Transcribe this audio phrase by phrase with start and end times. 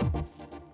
[0.00, 0.69] Thank you.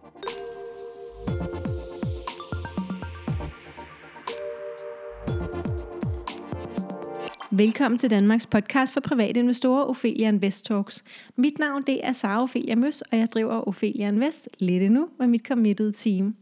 [7.56, 11.04] Velkommen til Danmarks podcast for private investorer, Ophelia Invest Talks.
[11.36, 15.26] Mit navn det er Sara Ophelia Møs, og jeg driver Ophelia Invest lidt endnu med
[15.26, 16.36] mit committed team.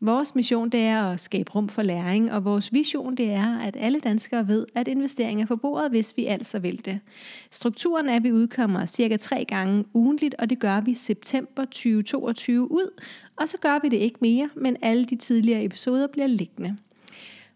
[0.00, 3.76] Vores mission det er at skabe rum for læring, og vores vision det er, at
[3.80, 7.00] alle danskere ved, at investering er på bordet, hvis vi altså vil det.
[7.50, 12.72] Strukturen er, at vi udkommer cirka tre gange ugentligt, og det gør vi september 2022
[12.72, 13.02] ud,
[13.36, 16.76] og så gør vi det ikke mere, men alle de tidligere episoder bliver liggende.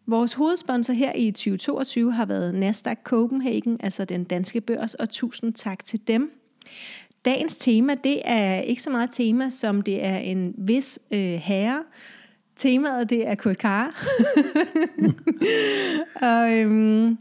[0.07, 5.55] Vores hovedsponsor her i 2022 har været Nasdaq Copenhagen, altså den danske børs, og tusind
[5.55, 6.33] tak til dem.
[7.25, 11.83] Dagens tema, det er ikke så meget tema, som det er en vis øh, herre.
[12.57, 14.05] Temaet, det er Kurt Kar.
[16.31, 17.19] og øhm,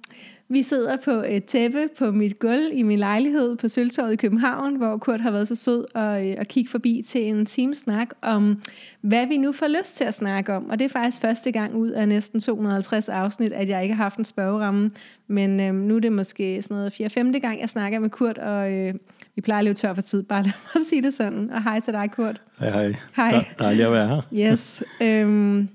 [0.51, 4.75] vi sidder på et tæppe på mit gulv i min lejlighed på Sølvtorvet i København,
[4.75, 8.61] hvor Kurt har været så sød at, øh, at kigge forbi til en timesnak om,
[9.01, 10.69] hvad vi nu får lyst til at snakke om.
[10.69, 14.03] Og det er faktisk første gang ud af næsten 250 afsnit, at jeg ikke har
[14.03, 14.91] haft en spørgeramme.
[15.27, 17.39] Men øhm, nu er det måske sådan noget 4-5.
[17.39, 18.93] gang, jeg snakker med Kurt, og øh,
[19.35, 21.49] vi plejer at leve tør for tid, bare lad mig sige det sådan.
[21.49, 22.41] Og hej til dig, Kurt.
[22.59, 22.95] Hej, hej.
[23.15, 23.45] Hej.
[23.59, 24.51] Dejligt at være her.
[24.51, 24.83] Yes.
[25.01, 25.69] Øhm,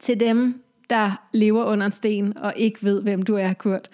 [0.00, 3.88] til dem, der lever under en sten og ikke ved, hvem du er, Kurt.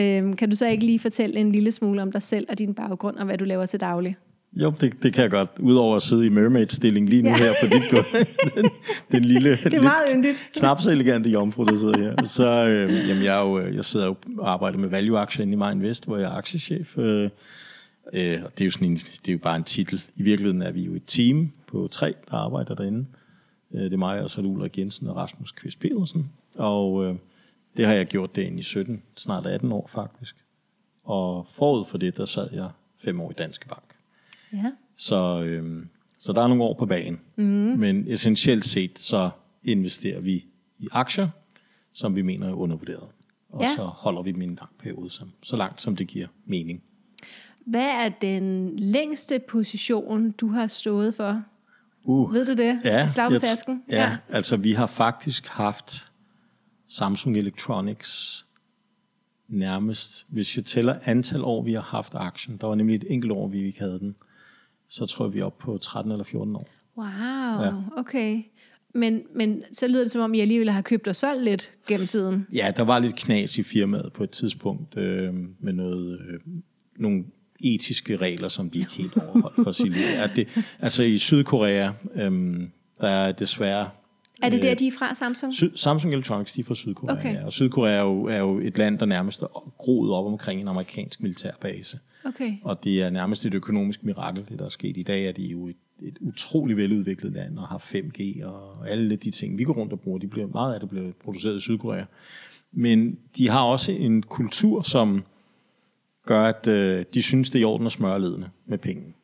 [0.00, 2.74] Øhm, kan du så ikke lige fortælle en lille smule om dig selv og din
[2.74, 4.16] baggrund, og hvad du laver til daglig?
[4.52, 5.48] Jo, det, det kan jeg godt.
[5.60, 7.36] Udover at sidde i mermaid-stilling lige nu ja.
[7.36, 8.26] her på dit gulv.
[8.56, 8.70] den,
[9.12, 10.44] den lille, det er meget yndigt.
[10.54, 12.24] knap så elegante jomfru, der sidder her.
[12.24, 15.56] Så øh, jamen, jeg, er jo, jeg sidder jo og arbejder med value-aktier inde i
[15.56, 16.98] Mind Invest, hvor jeg er aktiechef.
[16.98, 17.30] Øh,
[18.12, 20.02] øh, det, er jo sådan en, det er jo bare en titel.
[20.16, 23.06] I virkeligheden er vi jo et team på tre, der arbejder derinde.
[23.72, 26.32] Øh, det er mig, og så er det Ulrik Jensen og Rasmus Kvist Pedersen.
[26.54, 27.14] Og øh,
[27.76, 30.36] det har jeg gjort det i 17, snart 18 år faktisk.
[31.04, 33.94] Og forud for det, der sad jeg fem år i Danske Bank.
[34.52, 34.72] Ja.
[34.96, 35.86] Så, øh,
[36.18, 37.20] så der er nogle år på banen.
[37.36, 37.44] Mm.
[37.78, 39.30] Men essentielt set, så
[39.64, 40.44] investerer vi
[40.78, 41.28] i aktier,
[41.92, 43.08] som vi mener er undervurderet.
[43.50, 43.74] Og Ja.
[43.76, 46.82] så holder vi dem i en lang periode, som, så langt som det giver mening.
[47.66, 51.42] Hvad er den længste position, du har stået for?
[52.04, 52.80] Uh, Ved du det?
[52.84, 53.82] Ja, Slag på tasken?
[53.90, 56.12] Ja, ja, altså vi har faktisk haft
[56.88, 58.44] Samsung Electronics
[59.48, 63.32] nærmest, hvis jeg tæller antal år, vi har haft aktien, der var nemlig et enkelt
[63.32, 64.14] år, vi ikke havde den,
[64.88, 66.66] så tror jeg, vi er oppe på 13 eller 14 år.
[66.96, 67.06] Wow,
[67.66, 67.72] Ja.
[67.96, 68.42] okay.
[68.94, 72.06] Men, men så lyder det som om, I alligevel har købt og solgt lidt gennem
[72.06, 72.46] tiden.
[72.52, 76.40] Ja, der var lidt knas i firmaet på et tidspunkt øh, med noget, øh,
[76.96, 77.24] nogle
[77.62, 79.94] etiske regler, som de ikke helt overholdt for det.
[80.18, 80.48] At det.
[80.80, 82.60] Altså i Sydkorea, øh,
[83.00, 83.90] der er desværre
[84.42, 85.54] Er det Øh, der, de er fra, Samsung?
[85.54, 87.34] Syd, Samsung Electronics, de er fra Sydkorea, Okay.
[87.34, 87.44] ja.
[87.44, 90.68] og Sydkorea er jo, er jo et land, der nærmest er groet op omkring en
[90.68, 91.98] amerikansk militærbase.
[92.24, 92.52] Okay.
[92.62, 94.96] Og det er nærmest et økonomisk mirakel, det der er sket.
[94.96, 99.16] I dag er de jo et, et utroligt veludviklet land, og har 5G og alle
[99.16, 100.18] de ting, vi går rundt og bruger.
[100.18, 102.04] De bliver, meget af det bliver produceret i Sydkorea.
[102.72, 105.24] Men de har også en kultur, som
[106.26, 109.14] gør, at øh, de synes, det er i orden at smøre ledene med penge.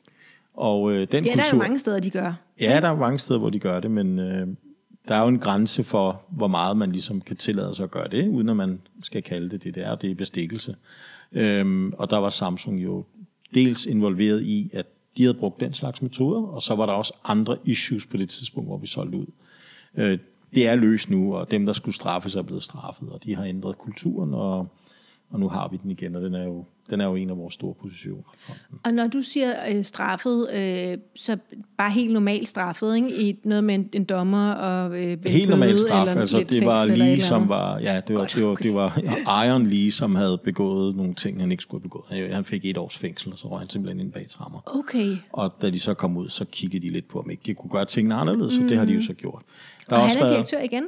[0.55, 2.35] Og øh, den er kultur, der jo mange steder, de gør.
[2.61, 4.49] Ja, der er mange steder, hvor de gør det, men øh,
[5.09, 8.09] der er jo en grænse for, hvor meget man ligesom kan tillade sig at gøre
[8.09, 10.77] det, uden at man skal kalde det det der, det er bestikkelse.
[11.33, 13.05] Øhm, og der var Samsung jo
[13.55, 14.87] dels involveret i, at
[15.17, 18.29] de havde brugt den slags metoder, og så var der også andre issues på det
[18.29, 19.27] tidspunkt, hvor vi solgte ud.
[19.95, 20.19] Øh,
[20.55, 23.45] det er løst nu, og dem, der skulle straffes, er blevet straffet, og de har
[23.45, 24.67] ændret kulturen, og,
[25.31, 27.37] og nu har vi den igen, og den er jo, den er jo en af
[27.39, 28.23] vores store positioner.
[28.85, 31.37] Og når du siger øh, straffet, øh, så
[31.79, 33.23] bare helt normalt straffet, ikke?
[33.31, 36.65] I noget med en, en dommer og øh, Helt normal bøde straf, eller altså det
[36.67, 40.39] var lige som var, ja, det var, det var, det var Iron Lee, som havde
[40.45, 42.35] begået nogle ting, han ikke skulle have begået.
[42.35, 44.79] Han- fik et års fængsel, og så røg han simpelthen ind bag trammer.
[44.79, 45.17] Okay.
[45.33, 47.71] Og da de så kom ud, så kiggede de lidt på, om ikke de kunne
[47.71, 49.43] gøre tingene anderledes, og det har de jo så gjort.
[49.91, 50.85] Der Og har han er været- direktør igen?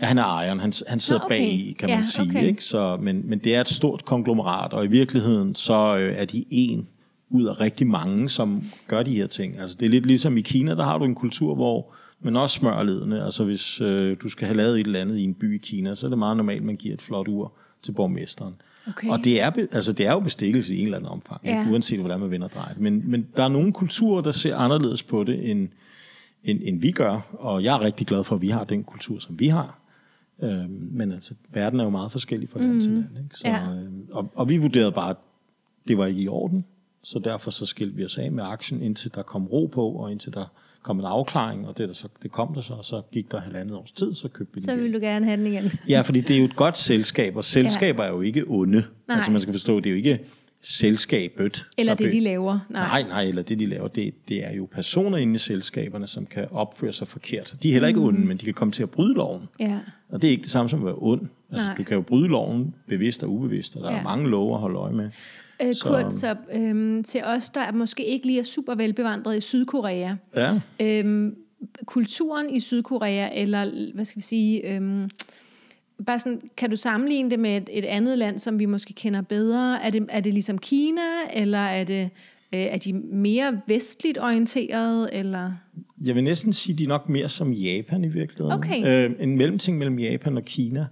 [0.00, 0.60] Ja, han er Iron.
[0.60, 1.38] Han, han sidder Nå, okay.
[1.38, 2.30] bag i, kan man Ja, sige.
[2.30, 2.46] okay.
[2.46, 2.64] Ikke?
[2.64, 6.44] Så, men, men det er et stort konglomerat, og i virkeligheden så øh, er de
[6.50, 6.88] en
[7.30, 9.58] ud af rigtig mange, som gør de her ting.
[9.60, 12.54] Altså, det er lidt ligesom i Kina, der har du en kultur, hvor man også
[12.58, 13.24] smører ledene.
[13.24, 15.94] Altså hvis øh, du skal have lavet et eller andet i en by i Kina,
[15.94, 17.52] så er det meget normalt, at man giver et flot ur
[17.82, 18.54] til borgmesteren.
[18.88, 19.08] Okay.
[19.08, 21.58] Og det er, altså, det er jo bestikkelse i en eller anden omfang, Ja.
[21.60, 21.72] ikke?
[21.72, 22.80] uanset hvordan man vender det.
[22.80, 25.68] Men, men der er nogle kulturer, der ser anderledes på det, end,
[26.44, 27.20] end, end vi gør.
[27.38, 29.78] Og jeg er rigtig glad for, at vi har den kultur, som vi har.
[30.42, 32.80] Øhm, men altså, verden er jo meget forskellig fra land mm.
[32.80, 33.04] til land.
[33.24, 33.36] Ikke?
[33.36, 33.70] Så, Ja.
[33.72, 35.16] øhm, og, og vi vurderede bare, at
[35.88, 36.64] det var ikke i orden.
[37.02, 40.10] Så derfor så skilte vi os af med aktien, indtil der kom ro på, og
[40.12, 40.44] indtil der
[40.82, 43.40] kom en afklaring, og det, der så, det kom der så, og så gik der
[43.40, 44.84] halvandet års tid, så købte vi den Så igen.
[44.84, 45.70] vil du gerne have den igen.
[45.88, 48.08] Ja, fordi det er jo et godt selskab, og selskaber ja.
[48.10, 48.84] er jo ikke onde.
[49.08, 49.16] Nej.
[49.16, 50.20] Altså man skal forstå, det er jo ikke
[50.60, 51.66] selskabet.
[51.78, 52.58] Eller det, de laver.
[52.70, 56.26] Nej, nej, eller det de laver, det, det er jo personer inde i selskaberne, som
[56.26, 57.56] kan opføre sig forkert.
[57.62, 59.42] De er heller ikke onde, men de kan komme til at bryde loven.
[59.60, 59.78] Ja.
[60.08, 61.20] Og det er ikke det samme som at være ond.
[61.52, 61.76] Altså, Nej.
[61.76, 63.94] du kan jo bryde loven bevidst og ubevidst, og der ja.
[63.94, 64.00] Ja.
[64.00, 65.10] er mange love at holde øje med.
[65.64, 69.36] Øh, Så- Kurt, så øhm, til os, der er måske ikke lige er super velbevandret
[69.38, 71.36] i Sydkorea, Ja, øhm,
[71.86, 75.10] kulturen i Sydkorea, eller hvad skal vi sige, øhm,
[76.06, 79.20] bare sådan, kan du sammenligne det med et, et andet land, som vi måske kender
[79.20, 79.84] bedre?
[79.84, 81.00] Er det, er det ligesom Kina,
[81.34, 82.10] eller er det
[82.54, 85.52] øh, er de mere vestligt orienteret, eller?
[86.04, 88.52] jeg vil næsten sige, de er nok mere som Japan i virkeligheden.
[88.52, 89.06] Okay.
[89.06, 90.86] Øh, en mellemting mellem Japan og Kina.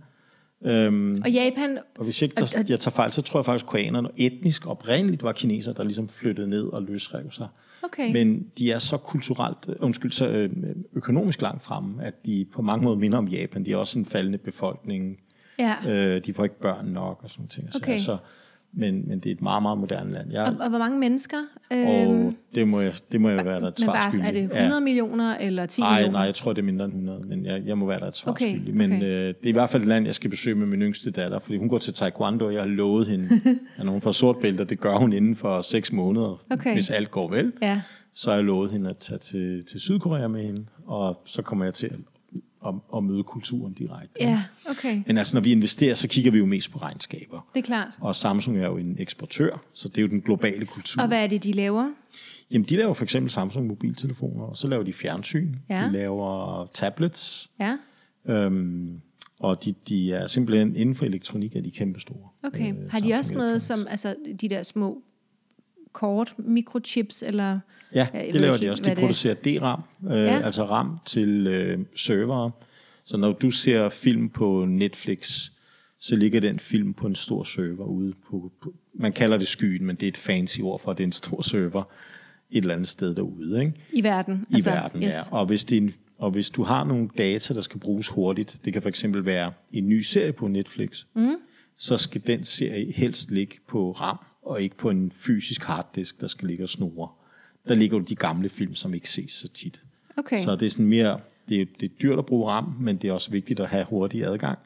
[0.65, 2.31] Øhm, Og Japan, og hvis jeg
[2.69, 6.09] jeg tager fejl, så tror jeg faktisk, at koreanerne etnisk oprindeligt var kinesere, der ligesom
[6.09, 7.47] flyttede ned og løsrev sig.
[7.87, 10.51] Okay, Men de er så kulturelt, øh, undskyld, så øh,
[10.93, 13.65] økonomisk langt fremme, at de på mange måder minder om Japan.
[13.65, 15.19] De er også en faldende befolkning.
[15.59, 15.75] ja.
[15.89, 17.69] Øh, de får ikke børn nok og sådan ting.
[17.77, 17.99] Okay.
[17.99, 18.17] Så,
[18.79, 20.33] men, men det er et meget, meget moderne land.
[20.33, 21.37] Jeg, Og, og hvor mange mennesker?
[21.71, 24.35] og det må jeg, det må jeg være der et svar bare, er skyldig.
[24.51, 26.13] det 100 millioner eller 10 Nej, millioner?
[26.19, 28.17] nej, jeg tror, det er mindre end 100, men jeg, jeg må være der et
[28.17, 28.75] svar Okay, skyldig.
[28.77, 29.03] Men okay.
[29.05, 31.39] øh, det er i hvert fald et land, jeg skal besøge med min yngste datter,
[31.39, 33.29] fordi hun går til taekwondo, og jeg har lovet hende,
[33.79, 36.73] at når hun får sort bælte, det gør hun inden for 6 måneder, Okay.
[36.73, 37.81] hvis alt går vel, Ja,
[38.15, 41.65] så har jeg lovet hende at tage til, til Sydkorea med hende, og så kommer
[41.65, 41.91] jeg til
[42.67, 44.11] at, at, møde kulturen direkte.
[44.21, 45.03] ja, okay.
[45.07, 47.49] Men altså, når vi investerer, så kigger vi jo mest på regnskaber.
[47.55, 47.89] Det er klart.
[48.01, 51.03] Og Samsung er jo en eksportør, så det er jo den globale kultur.
[51.03, 51.91] Og hvad er det, de laver?
[52.51, 55.87] Jamen, de laver for eksempel Samsung mobiltelefoner, og så laver de fjernsyn, Ja.
[55.87, 57.77] de laver tablets, Ja,
[58.29, 59.01] øhm,
[59.41, 62.29] og de, de er simpelthen inden for elektronik er de kæmpe store.
[62.43, 62.73] okay.
[62.75, 65.03] Øh, Har de Samsung også noget som, altså de der små
[65.97, 67.59] kort, mikrochips, eller...
[67.95, 68.83] Ja, det laver ikke de også.
[68.83, 69.81] De det- producerer D-RAM,
[70.13, 70.41] øh, Ja.
[70.45, 72.51] altså RAM til øh, servere.
[73.05, 75.51] Så når du ser film på Netflix,
[76.01, 79.85] så ligger den film på en stor server ude på, på man kalder det skyen,
[79.85, 81.83] men det er et fancy ord for, at det er en stor server
[82.51, 83.73] et eller andet sted derude, ikke?
[83.93, 84.47] I verden.
[84.51, 85.15] i altså, verden, yes.
[85.33, 85.37] ja.
[85.39, 88.73] Og hvis, det en, og hvis du har nogle data, der skal bruges hurtigt, det
[88.73, 91.37] kan for eksempel være en ny serie på Netflix, mm.
[91.79, 96.27] så skal den serie helst ligge på RAM, og ikke på en fysisk harddisk, der
[96.27, 97.09] skal ligge og snurre.
[97.69, 99.83] Der ligger jo de gamle film, som ikke ses så tit.
[100.17, 100.39] Okay.
[100.39, 103.09] Så det er sådan mere, det er, det er dyrt at bruge RAM, men det
[103.09, 104.59] er også vigtigt at have hurtig adgang.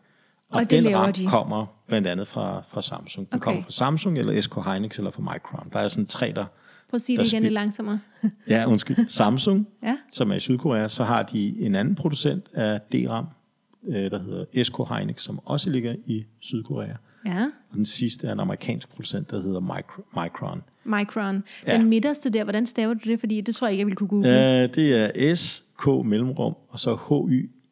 [0.51, 1.27] Og, Og den RAM de.
[1.27, 3.31] kommer blandt andet fra, fra Samsung.
[3.31, 3.45] Den Okay.
[3.45, 5.69] kommer fra Samsung, eller SK Hynix, eller fra Micron.
[5.73, 6.45] Der er sådan tre, der...
[6.91, 8.01] Prøv at sige det igen lidt langsommere.
[8.49, 8.97] Ja, undskyld.
[9.09, 9.97] Samsung, Ja.
[10.13, 13.27] som er i Sydkorea, så har de en anden producent af DRAM,
[13.89, 16.95] øh, der hedder SK Hynix, som også ligger i Sydkorea.
[17.27, 20.63] Ja, Og den sidste er en amerikansk producent, der hedder Micro- Micron.
[20.85, 21.45] Micron.
[21.67, 21.77] Ja.
[21.77, 23.21] Den midterste der, hvordan staver du det?
[23.21, 24.29] Fordi det tror jeg ikke, jeg ville kunne google.
[24.29, 26.95] Uh, det er SK mellemrum, og så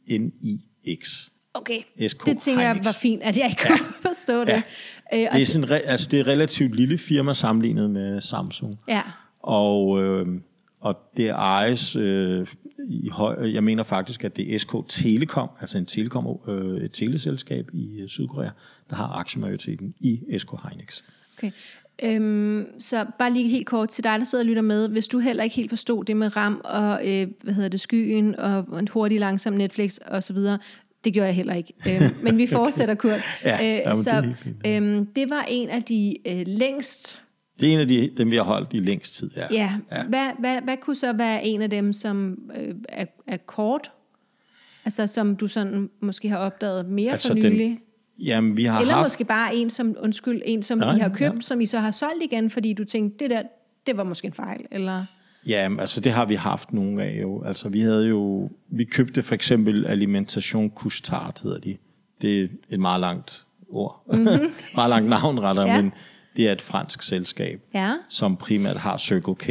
[0.09, 1.29] H-Y-N-I-X.
[1.55, 1.79] Okay,
[2.09, 2.87] SK det tænker jeg Hynix.
[2.87, 4.49] var fint, at jeg ikke kunne forstå det.
[4.49, 4.62] Ja.
[5.15, 8.79] Øh, Det er, sådan, re- altså, det er et relativt lille firma sammenlignet med Samsung.
[8.89, 9.03] ja,
[9.43, 10.27] Og, øh,
[10.81, 12.47] og det ejes øh,
[12.87, 16.93] i høj, jeg mener faktisk, at det er SK Telekom, altså en telekom, øh, et
[16.93, 18.51] teleselskab i øh, Sydkorea,
[18.91, 21.03] der har aktiemajoriteten i SK Hynix.
[21.39, 21.51] okay.
[22.03, 24.89] Øhm, så bare lige helt kort til dig, der sidder og lytter med.
[24.89, 28.37] Hvis du heller ikke helt forstod det med RAM og øh, hvad hedder det, skyen
[28.41, 30.59] og en hurtig langsom Netflix og så videre,
[31.05, 31.73] det gjorde jeg heller ikke.
[31.89, 33.21] Øhm, men vi fortsætter, Kurt.
[33.45, 34.67] Ja, det er så fint.
[34.67, 37.23] øhm, det var en af de øh, længst
[37.61, 39.31] Det er en af de, dem, vi har holdt i længst tid.
[39.37, 39.47] Ja.
[39.51, 40.03] Ja, ja.
[40.03, 43.91] Hvad, hvad, hvad kunne så være en af dem, som øh, er, er kort?
[44.85, 47.81] Altså som du sådan måske har opdaget mere Altså, for den- nylig?
[48.19, 49.05] Jamen, vi har Eller haft...
[49.05, 51.41] måske bare en, som, undskyld, en, som Nej, I har købt, ja.
[51.41, 53.43] som I så har solgt igen, fordi du tænkte, det der,
[53.87, 55.05] det var måske en fejl, eller...
[55.47, 57.43] Ja, altså det har vi haft nogle af jo.
[57.45, 61.77] Altså vi havde jo, vi købte for eksempel Alimentation Couche-Tard, hedder de.
[62.23, 64.03] Det er et meget langt ord.
[64.12, 64.27] Mm-hmm.
[64.77, 65.83] meget langt navn, retter, Ja.
[65.83, 65.93] men
[66.37, 69.49] det er et fransk selskab, Ja, som primært har Circle K,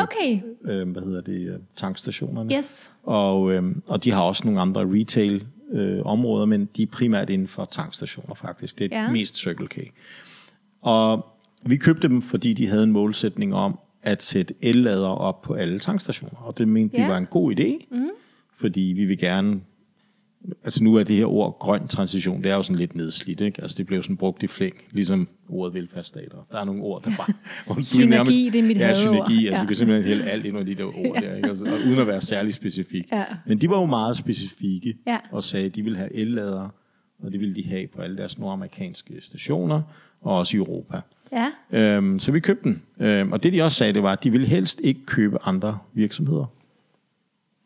[0.00, 2.54] okay, øh, hvad hedder det, øh, tankstationerne.
[2.54, 2.92] yes.
[3.02, 7.30] Og, øh, og de har også nogle andre retail øh, områder, men de er primært
[7.30, 8.78] inden for tankstationer faktisk.
[8.78, 9.10] Det er ja.
[9.12, 9.78] mest Circle K.
[10.82, 11.26] Og
[11.66, 15.78] vi købte dem, fordi de havde en målsætning om at sætte ellader op på alle
[15.78, 16.38] tankstationer.
[16.40, 17.04] Og det mente Ja.
[17.04, 18.08] vi var en god idé, mm.
[18.54, 19.60] fordi vi vil gerne...
[20.64, 23.62] Altså nu er det her ord grøn transition, det er jo sådan lidt nedslidt, ikke?
[23.62, 26.46] Altså det blev sådan brugt i flæng, ligesom ordet velfærdsstater.
[26.52, 27.32] Der er nogle ord, der bare...
[27.76, 29.62] du Synergi, det er mit Ja, synergi, altså Ja.
[29.62, 31.48] du kan simpelthen hælde alt ind under de der ord der, ikke?
[31.48, 33.04] Altså, og uden at være særlig specifik.
[33.12, 33.24] Ja.
[33.46, 35.18] Men de var jo meget specifikke Ja.
[35.32, 36.70] og sagde, at de ville have elladere,
[37.22, 39.82] og det ville de have på alle deres nordamerikanske stationer,
[40.20, 41.00] og også i Europa.
[41.32, 41.46] Ja,
[41.96, 42.82] Øhm, så vi købte den.
[43.00, 45.78] Øhm, og det de også sagde, det var, at de ville helst ikke købe andre
[45.94, 46.44] virksomheder.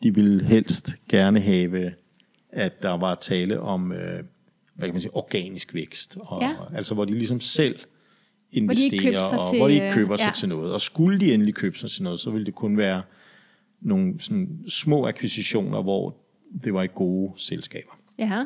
[0.02, 1.92] De ville helst gerne have,
[2.56, 4.24] at der var tale om, øh,
[4.74, 6.16] hvad kan man sige, organisk vækst.
[6.20, 6.54] Og, Ja.
[6.74, 7.78] Altså hvor de ligesom selv
[8.50, 10.32] investere, købte sig og til, hvor de ikke øh, køber sig ja.
[10.34, 10.72] til noget.
[10.72, 13.02] Og skulle de endelig købe sig til noget, så ville det kun være
[13.80, 16.16] nogle sådan små akquisitioner, hvor
[16.64, 17.92] det var i gode selskaber.
[18.18, 18.44] Ja.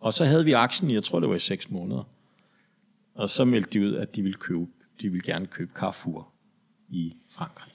[0.00, 2.08] Og så havde vi aktien i, jeg tror det var i seks måneder.
[3.14, 4.66] Og så meldte de ud, at de ville, købe,
[5.00, 6.28] de ville gerne købe Carrefour
[6.88, 7.72] i Frankrig.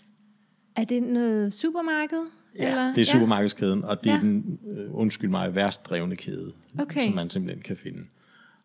[0.75, 2.25] Er det noget supermarked?
[2.59, 2.93] Ja, eller?
[2.93, 4.21] det er supermarkedskæden, og det er Ja.
[4.21, 7.05] den, øh, undskyld mig, værst drevne kæde, Okay.
[7.05, 7.99] som man simpelthen kan finde.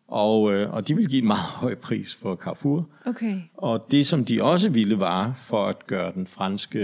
[0.07, 2.89] Og, øh, og de vil give en meget høj pris for Carrefour.
[3.05, 3.41] Okay.
[3.57, 6.79] Og det, som de også ville, var for at gøre den franske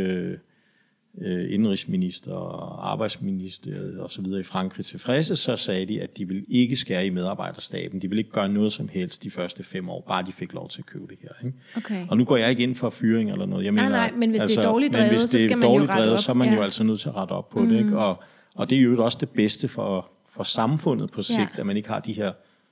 [1.21, 6.27] øh, indrigsminister og arbejdsministeriet og så videre i Frankrig tilfredse, så sagde de, at de
[6.27, 8.01] ville ikke skære i medarbejderstaben.
[8.01, 10.69] De ville ikke gøre noget som helst de første fem år, bare de fik lov
[10.69, 11.45] til at købe det her.
[11.45, 11.57] Ikke?
[11.77, 12.05] Okay.
[12.09, 13.63] Og nu går jeg ikke ind for fyring eller noget.
[13.65, 15.37] Jeg Nej, mener, nej, men hvis det er altså, dårligt men hvis drevet, det så
[15.37, 16.19] er skal man jo dårligt rette drevet, op.
[16.23, 16.55] så er man Ja.
[16.55, 17.69] jo altså nødt til at rette op på mm.
[17.69, 17.77] det.
[17.79, 17.97] Ikke?
[17.99, 18.23] Og,
[18.55, 21.59] og det er jo også det bedste for, for samfundet på sigt, Ja.
[21.59, 22.31] at man ikke har de her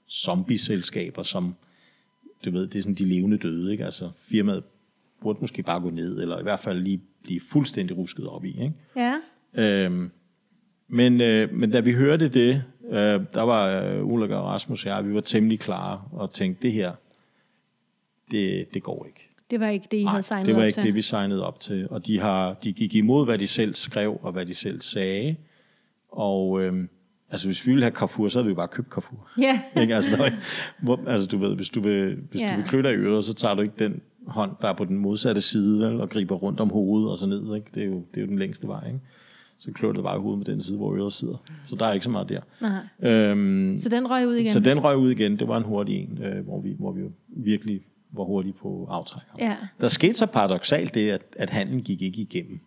[0.09, 1.55] zombie-selskaber, som
[2.45, 3.71] du ved, det er sådan de levende døde.
[3.71, 3.85] Ikke?
[3.85, 4.63] Altså firmaet
[5.21, 8.61] burde måske bare gå ned, eller i hvert fald lige blive fuldstændig rusket op i.
[8.61, 8.73] Ikke?
[8.95, 9.13] Ja.
[9.85, 10.11] Øhm,
[10.87, 14.91] men, øh, men da vi hørte det, øh, der var øh, Ulrik og Rasmus og
[14.91, 16.91] jeg, vi var temmelig klare og tænkte, det her,
[18.31, 19.29] det, det går ikke.
[19.51, 20.83] Det var ikke det, I Nej, havde signet det var op ikke til.
[20.83, 21.87] det, vi signede op til.
[21.89, 25.35] Og de, har, de gik imod, hvad de selv skrev, og hvad de selv sagde.
[26.11, 26.89] Og øhm,
[27.29, 29.29] altså, hvis vi ville have Carrefour, så havde vi jo bare købt Carrefour.
[29.41, 29.61] Ja.
[29.81, 29.95] ikke?
[29.95, 30.31] Altså, der, var
[30.79, 32.51] hvor, altså, du ved, hvis du vil, hvis Ja.
[32.51, 34.85] du vil klø dig i øret, så tager du ikke den hånd, der er på
[34.85, 37.55] den modsatte side, vel, og griber rundt om hovedet og så ned.
[37.55, 37.67] Ikke?
[37.75, 38.87] Det, er jo, det er jo den længste vej.
[38.87, 38.99] Ikke?
[39.59, 41.43] Så klør du bare i hovedet med den side, hvor øret sidder.
[41.65, 42.41] Så der er ikke så meget der.
[42.61, 43.11] Nej.
[43.11, 44.51] Øhm, Så den røg ud igen?
[44.51, 45.39] så den røg ud igen.
[45.39, 47.81] Det var en hurtig en, øh, hvor, vi, hvor vi virkelig
[48.11, 49.39] var hurtige på aftrækkeren.
[49.39, 49.55] Ja.
[49.81, 52.59] Der skete så paradoxalt det, at, at handlen gik ikke igennem.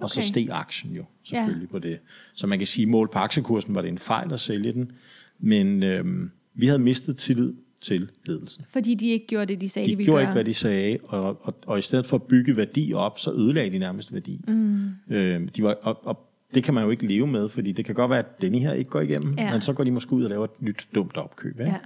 [0.00, 0.26] Og så Okay.
[0.28, 1.70] steg aktien jo selvfølgelig ja.
[1.70, 1.98] på det.
[2.34, 4.92] Så man kan sige, mål på aktiekursen var det en fejl at sælge den.
[5.38, 7.52] Men øhm, vi havde mistet tillid
[7.84, 8.64] til ledelsen.
[8.68, 10.22] Fordi de ikke gjorde det, de sagde, de, De ville gjorde gøre.
[10.24, 13.32] ikke, hvad de sagde, og, og, og i stedet for at bygge værdi op, så
[13.32, 14.40] ødelagde de nærmest værdi.
[14.48, 14.88] Mm.
[15.10, 17.94] Øhm, de var, og, og det kan man jo ikke leve med, fordi det kan
[17.94, 19.52] godt være, at denne her ikke går igennem, Ja.
[19.52, 21.60] men så går de måske ud og laver et nyt dumt opkøb.
[21.60, 21.72] Ikke?
[21.72, 21.78] Ja.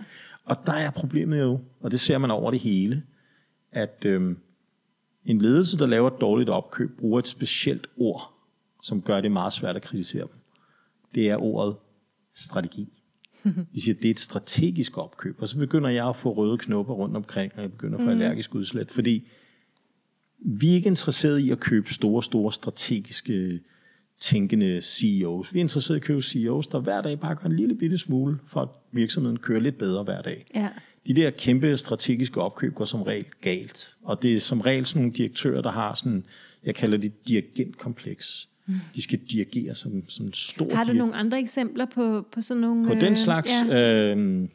[0.44, 3.02] Og der er problemet jo, og det ser man over det hele,
[3.72, 4.36] at øhm,
[5.26, 8.32] en ledelse, der laver et dårligt opkøb, bruger et specielt ord,
[8.82, 10.38] som gør det meget svært at kritisere dem.
[11.14, 11.76] Det er ordet
[12.36, 12.97] strategi.
[13.74, 15.42] De siger, det er et strategisk opkøb.
[15.42, 18.10] Og så begynder jeg at få røde knopper rundt omkring, og jeg begynder at få
[18.10, 19.28] allergisk udslæt, fordi
[20.38, 23.60] vi er ikke interesseret i at købe store, store strategiske
[24.20, 25.54] tænkende CEOs.
[25.54, 27.98] Vi er interesseret i at købe CEOs, der hver dag bare gør en lille bitte
[27.98, 30.46] smule, for at virksomheden kører lidt bedre hver dag.
[30.54, 30.68] Ja.
[31.06, 33.96] De der kæmpe strategiske opkøb går som regel galt.
[34.02, 36.24] Og det er som regel sådan nogle direktører, der har sådan,
[36.64, 38.48] jeg kalder det dirigentkompleks.
[38.96, 42.60] De skal dirigere som, som en stor Har du nogle andre eksempler på, på sådan
[42.60, 42.86] nogle...
[42.86, 43.50] På den slags...
[43.68, 44.14] Ja.
[44.16, 44.48] Øh,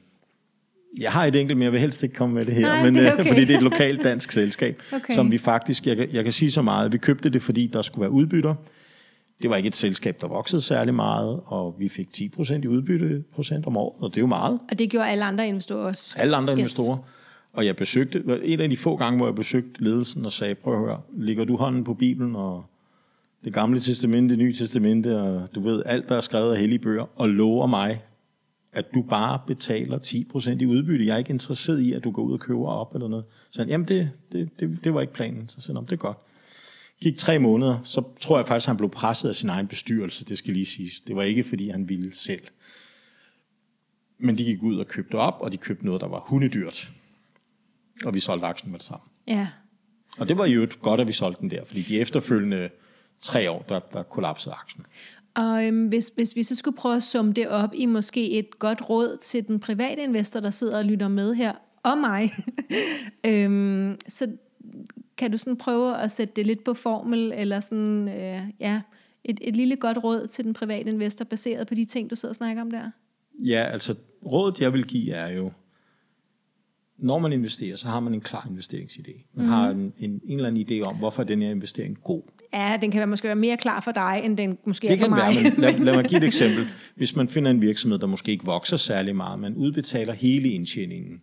[1.00, 2.96] jeg har et enkelt, men jeg vil helst ikke komme med det her, Nej, men,
[2.96, 3.28] det er øh, okay.
[3.30, 5.14] fordi det er et lokalt dansk selskab, Okay.
[5.14, 7.82] som vi faktisk, jeg, kan- jeg kan sige så meget, vi købte det, fordi der
[7.82, 8.56] skulle være udbytter.
[9.42, 13.24] Det var ikke et selskab, der voksede særlig meget, og vi fik 10% i udbytte
[13.34, 14.60] procent om året, og det er jo meget.
[14.72, 16.16] Og det gjorde alle andre investorer også.
[16.18, 16.60] Alle andre Yes.
[16.60, 16.98] investorer.
[17.54, 20.74] Og jeg besøgte, en af de få gange, hvor jeg besøgte ledelsen og sagde, prøv
[20.74, 22.66] at høre, ligger du hånden på Bibelen og
[23.44, 26.80] det gamle testamente, det nye testamente, og du ved, alt, der er skrevet af hellige
[26.80, 28.02] bøger, og lover mig,
[28.74, 31.06] at du bare betaler 10% i udbytte.
[31.06, 33.26] Jeg er ikke interesseret i, at du går ud og køber op eller noget.
[33.52, 35.50] Så han, jamen det, det, det, det var ikke planen.
[35.50, 36.18] Så sagde han, "Nå, det er godt.
[37.02, 40.26] Gik tre måneder, så tror jeg faktisk, at han blev presset af sin egen bestyrelse,
[40.26, 41.02] det skal lige siges.
[41.02, 42.42] Det var ikke, fordi han ville selv.
[44.18, 46.92] Men de gik ud og købte op, og de købte noget, der var hundedyrt.
[48.06, 49.04] Og vi solgte aktien med det samme.
[49.28, 49.48] Ja.
[50.18, 52.70] Og det var jo et godt, at vi solgte den der, fordi de efterfølgende
[53.24, 54.86] tre år, der, der kollapsede aktien.
[55.36, 58.60] Og øhm, hvis, hvis vi så skulle prøve at summe det op i måske et
[58.60, 61.54] godt råd til den private investor, der sidder og lytter med her,
[61.84, 62.32] og mig,
[63.30, 64.28] øhm, så
[65.18, 68.82] kan du sådan prøve at sætte det lidt på formel, eller sådan, øh, ja,
[69.24, 72.32] et, et lille godt råd til den private investor, baseret på de ting, du sidder
[72.32, 72.92] og snakker om der?
[73.46, 75.52] Ja, altså rådet, jeg vil give, er jo,
[76.98, 79.26] når man investerer, så har man en klar investeringsidé.
[79.34, 79.52] Man mm.
[79.52, 82.24] har en, en, en eller anden idé om, hvorfor er den her investering god.
[82.54, 84.98] Ja, den kan være, måske være mere klar for dig, end den måske Det er
[84.98, 85.36] for kan mig.
[85.36, 86.68] være, men lad, lad mig give et eksempel.
[86.96, 91.22] Hvis man finder en virksomhed, der måske ikke vokser særlig meget, man udbetaler hele indtjeningen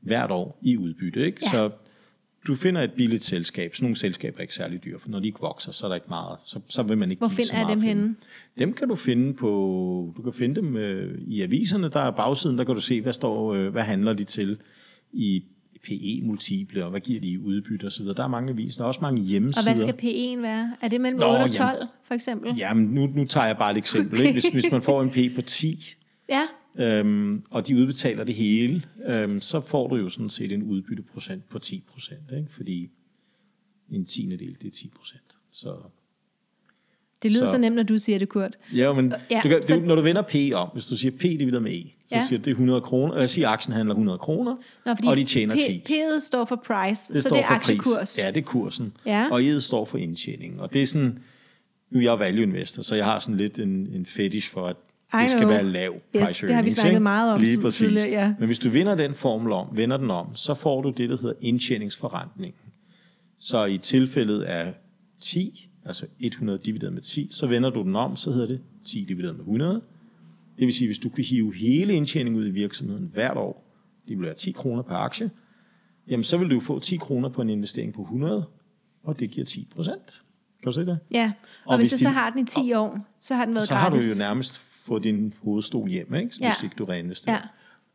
[0.00, 1.26] hvert år i udbytte.
[1.26, 1.38] Ikke?
[1.42, 1.50] Ja.
[1.50, 1.70] Så
[2.46, 3.74] du finder et billigt selskab.
[3.74, 5.94] Sådan nogle selskaber er ikke særlig dyre, for når de ikke vokser, så er der
[5.94, 6.38] ikke meget.
[6.44, 8.14] Så, så vil man ikke Hvor finder jeg dem henne?
[8.58, 12.58] Dem kan du finde på, du kan finde dem øh, i aviserne, der er bagsiden,
[12.58, 14.58] der kan du se, hvad står, øh, hvad handler de til
[15.12, 15.44] i
[15.82, 18.04] PE-multiple, og hvad giver de i udbytte osv.
[18.04, 19.74] Der er mange aviser, der er også mange Og hjemmesider.
[19.74, 19.94] hvad skal
[20.38, 20.76] P1 være?
[20.80, 21.76] Er det mellem Nå, 8 og jamen.
[21.78, 22.56] 12, for eksempel?
[22.56, 24.18] Jamen, nu, nu tager jeg bare et eksempel.
[24.18, 24.26] Okay.
[24.28, 24.40] Ikke?
[24.40, 25.78] Hvis, hvis man får en P på 10,
[26.28, 26.46] Ja,
[26.78, 31.48] øhm, og de udbetaler det hele, øhm, så får du jo sådan set en udbytteprocent
[31.48, 32.52] på 10 procent, ikke?
[32.52, 32.88] fordi
[33.90, 35.38] en tiende del, det er 10 procent.
[35.52, 35.76] Så
[37.22, 38.56] Det lyder så, Så- nemt, når du siger det, Kurt.
[38.76, 41.12] Ja, men Ja, du kan, så- du, når du vender P om, hvis du siger
[41.18, 42.22] P divideret med E, så Ja.
[42.28, 44.56] siger det er 100 kroner, eller siger aktien handler 100 kroner,
[44.86, 45.82] Nå, og de tjener P- 10.
[45.88, 47.96] P'et står for price, Det så det er aktiekurs.
[47.98, 48.18] Pris.
[48.18, 48.92] Ja, det er kursen.
[49.06, 49.26] Ja.
[49.30, 50.60] Og E'et står for indtjening.
[50.60, 51.18] Og det er sådan,
[51.90, 54.76] nu er jeg value investor, så jeg har sådan lidt en, en fetish for, at
[55.14, 55.52] I det skal know.
[55.52, 57.00] være lav price det har vi snakket ikke?
[57.02, 57.92] meget om Lige præcis.
[58.04, 58.32] ja.
[58.38, 61.16] Men hvis du vinder den formel om, vender den om, så får du det, der
[61.16, 62.54] hedder indtjeningsforrentning.
[63.40, 64.74] Så i tilfældet af
[65.20, 69.04] 10, altså 100 divideret med 10, så vender du den om, så hedder det 10
[69.04, 69.82] divideret med 100.
[70.58, 73.64] Det vil sige, hvis du kan hive hele indtjeningen ud i virksomheden hvert år,
[74.08, 75.30] det vil være 10 kroner per aktie,
[76.08, 78.44] jamen så vil du få 10 kroner på en investering på 100,
[79.02, 80.22] og det giver 10 procent.
[80.62, 80.98] Kan du se det?
[81.10, 81.32] Ja,
[81.64, 83.68] og, og hvis, hvis jeg så har den i 10 år, så har den været
[83.68, 84.18] så har du gratis.
[84.18, 86.30] jo nærmest fået din hovedstol hjem, ikke?
[86.40, 86.52] Ja.
[86.52, 87.36] hvis ikke du reinvesterer.
[87.36, 87.42] Ja.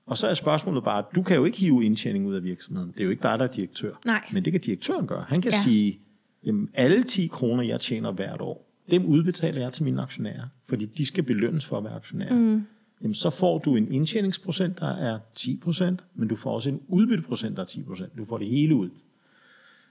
[0.05, 2.91] Og så er spørgsmålet bare, du kan jo ikke hive indtjening ud af virksomheden.
[2.91, 3.93] Det er jo ikke dig, der er direktør.
[4.05, 4.21] Nej.
[4.33, 5.25] Men det kan direktøren gøre.
[5.27, 5.62] Han kan ja.
[5.63, 6.00] sige,
[6.45, 10.85] jamen alle 10 kroner, jeg tjener hvert år, dem udbetaler jeg til mine aktionærer, fordi
[10.85, 12.35] de skal belønnes for at være aktionærer.
[12.35, 12.63] Mm.
[13.01, 16.81] Jamen så får du en indtjeningsprocent, der er 10 procent, men du får også en
[16.88, 18.17] udbytteprocent, der er 10 procent.
[18.17, 18.89] Du får det hele ud.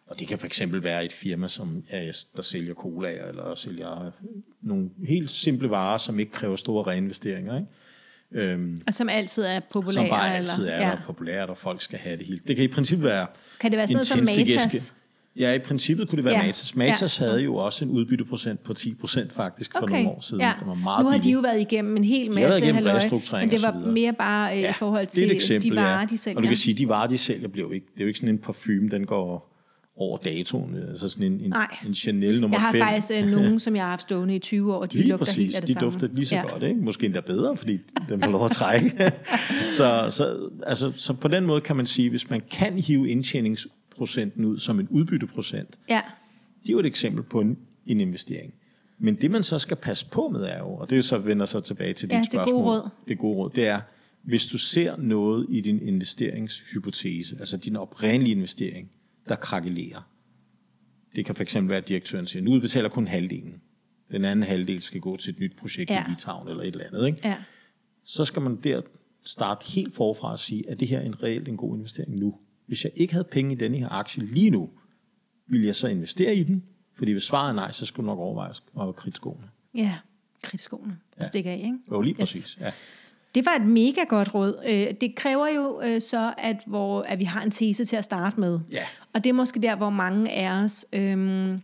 [0.06, 4.12] Og det kan for eksempel være et firma, som ja, der sælger cola, eller sælger
[4.62, 7.56] nogle helt simple varer, som ikke kræver store reinvesteringer.
[7.56, 7.68] Ikke?
[8.50, 9.92] Øhm, Og som altid er populære.
[9.92, 12.40] som bare altid eller, er der populært, og folk skal have det hele.
[12.46, 13.26] Det kan i princippet være
[13.60, 14.94] Kan det være sådan noget som Matas?
[15.36, 16.40] Ja, i princippet kunne det være Ja.
[16.40, 16.46] ja.
[16.46, 16.76] Matas.
[16.76, 17.24] Matas ja.
[17.26, 20.40] havde jo også en udbytteprocent på 10 procent faktisk for nogle år siden.
[20.40, 20.52] Ja.
[20.60, 23.00] Det var meget nu har de jo været igennem en hel masse halløj,
[23.32, 26.06] men det var mere bare øh, i forhold til eksempel, de varer, ja.
[26.06, 26.36] de sælger.
[26.36, 28.18] Og du kan sige, de varer, de sælger, bliver jo ikke, det er jo ikke
[28.18, 29.52] sådan en parfume, den går
[29.96, 30.76] over datoen.
[30.88, 31.76] Altså sådan en, en, Nej.
[31.86, 32.80] en Chanel nummer jeg har 5.
[32.80, 35.24] faktisk øh, nogen, som jeg har haft stående i 20 år, og de Lige lugter
[35.24, 35.90] præcis, helt af det de samme.
[35.90, 36.40] dufter lige så ja.
[36.40, 36.52] ja.
[36.52, 36.80] godt, ikke?
[36.80, 39.12] Måske endda bedre, fordi den får lov at trække.
[39.78, 43.10] så, så, altså, så på den måde kan man sige, hvis man kan hive
[43.92, 46.00] indtjeningsprocenten ud som en udbytteprocent, Ja,
[46.62, 48.54] det er jo et eksempel på en, en investering.
[48.98, 51.46] Men det man så skal passe på med er jo, og det er så vender
[51.46, 52.64] sig tilbage til dit Ja, det gode spørgsmål.
[52.64, 52.88] råd.
[53.08, 53.80] Det gode råd, det er,
[54.22, 58.90] hvis du ser noget i din investeringshypotese, altså din oprindelige investering,
[59.28, 60.08] der krakelerer.
[61.16, 63.60] Det kan fx være, at direktøren siger, nu udbetaler kun halvdelen.
[64.10, 66.04] Den anden halvdel skal gå til et nyt projekt Ja.
[66.06, 67.06] i Litauen eller et eller andet.
[67.06, 67.18] Ikke?
[67.24, 67.36] ja.
[68.04, 68.80] så skal man der
[69.24, 72.34] starte helt forfra og sige, at det her er en reelt en god investering nu.
[72.66, 74.70] Hvis jeg ikke havde penge i denne her aktie lige nu,
[75.46, 76.62] ville jeg så investere i den?
[76.94, 79.48] Fordi hvis svaret er nej, så skulle du nok overveje at kridte skoene.
[79.74, 79.94] Ja,
[80.42, 81.24] kridtskoene ja.
[81.24, 81.78] stikke af, ikke?
[81.90, 82.18] Jo, lige Yes.
[82.18, 82.58] præcis.
[82.60, 82.72] Ja.
[83.34, 84.62] Det var et mega godt råd.
[84.66, 88.04] Øh, Det kræver jo øh, så, at, hvor, at vi har en tese til at
[88.04, 88.60] starte med.
[88.72, 88.82] Ja.
[89.12, 91.60] Og det er måske der, hvor mange af os øhm,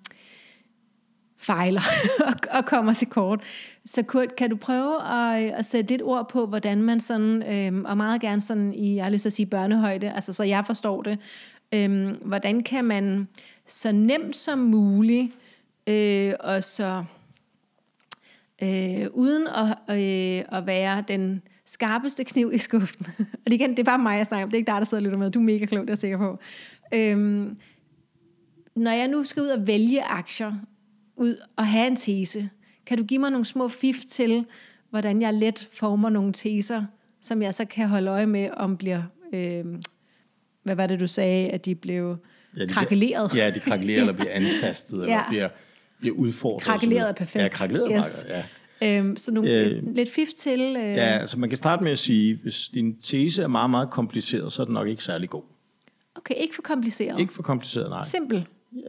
[1.48, 1.80] fejler
[2.28, 3.40] og, og kommer til kort.
[3.84, 7.84] Så Kurt, kan du prøve at, at sætte lidt ord på, hvordan man sådan, øhm,
[7.84, 10.66] og meget gerne sådan i, jeg har lyst til at sige børnehøjde, altså så jeg
[10.66, 11.18] forstår det,
[11.72, 13.28] øhm, hvordan kan man
[13.66, 15.32] så nemt som muligt,
[15.86, 17.04] øh, og så
[18.62, 23.06] øh, uden at, øh, at være den skarpeste kniv i skuffen.
[23.46, 24.50] og igen, det er bare mig, jeg snakker om.
[24.50, 25.30] Det er ikke dig, der sidder og lytter med.
[25.30, 26.38] Du er mega klog, det er jeg sikker på.
[26.94, 27.56] Øhm,
[28.76, 30.52] når jeg nu skal ud og vælge aktier,
[31.18, 32.50] ud og have en tese,
[32.86, 34.44] kan du give mig nogle små fif til,
[34.90, 36.84] hvordan jeg let former nogle teser,
[37.20, 39.02] som jeg så kan holde øje med, om bliver,
[39.32, 39.64] øh,
[40.62, 42.16] hvad var det, du sagde, at de blev
[42.56, 43.30] Ja, de krakeleret?
[43.30, 45.22] Bliver, ja, de krakelerer, eller bliver antastet, eller Ja.
[45.28, 45.48] bliver,
[46.00, 46.62] bliver udfordret.
[46.64, 47.42] Krakeleret er så perfekt.
[47.42, 48.04] Ja, krakeleret Yes.
[48.04, 48.26] yes.
[48.28, 48.44] ja.
[48.98, 50.60] Øhm, så nogle, Øh, lidt, fif til...
[50.60, 53.90] Øh, Ja, altså man kan starte med at sige, hvis din tese er meget, meget
[53.90, 55.42] kompliceret, så er den nok ikke særlig god.
[56.16, 57.20] Okay, ikke for kompliceret.
[57.20, 58.04] Ikke for kompliceret, nej.
[58.04, 58.46] Simpel.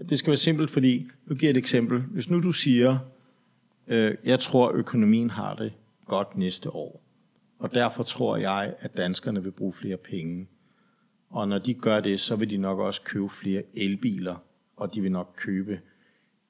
[0.10, 2.00] Det skal være simpelt, fordi, nu giver jeg et eksempel.
[2.00, 3.00] Hvis nu du siger,
[3.88, 5.74] øh, jeg tror, økonomien har det
[6.06, 7.04] godt næste år,
[7.60, 10.48] og derfor tror jeg, at danskerne vil bruge flere penge.
[11.30, 14.44] Og når de gør det, så vil de nok også købe flere elbiler,
[14.78, 15.80] og de vil nok købe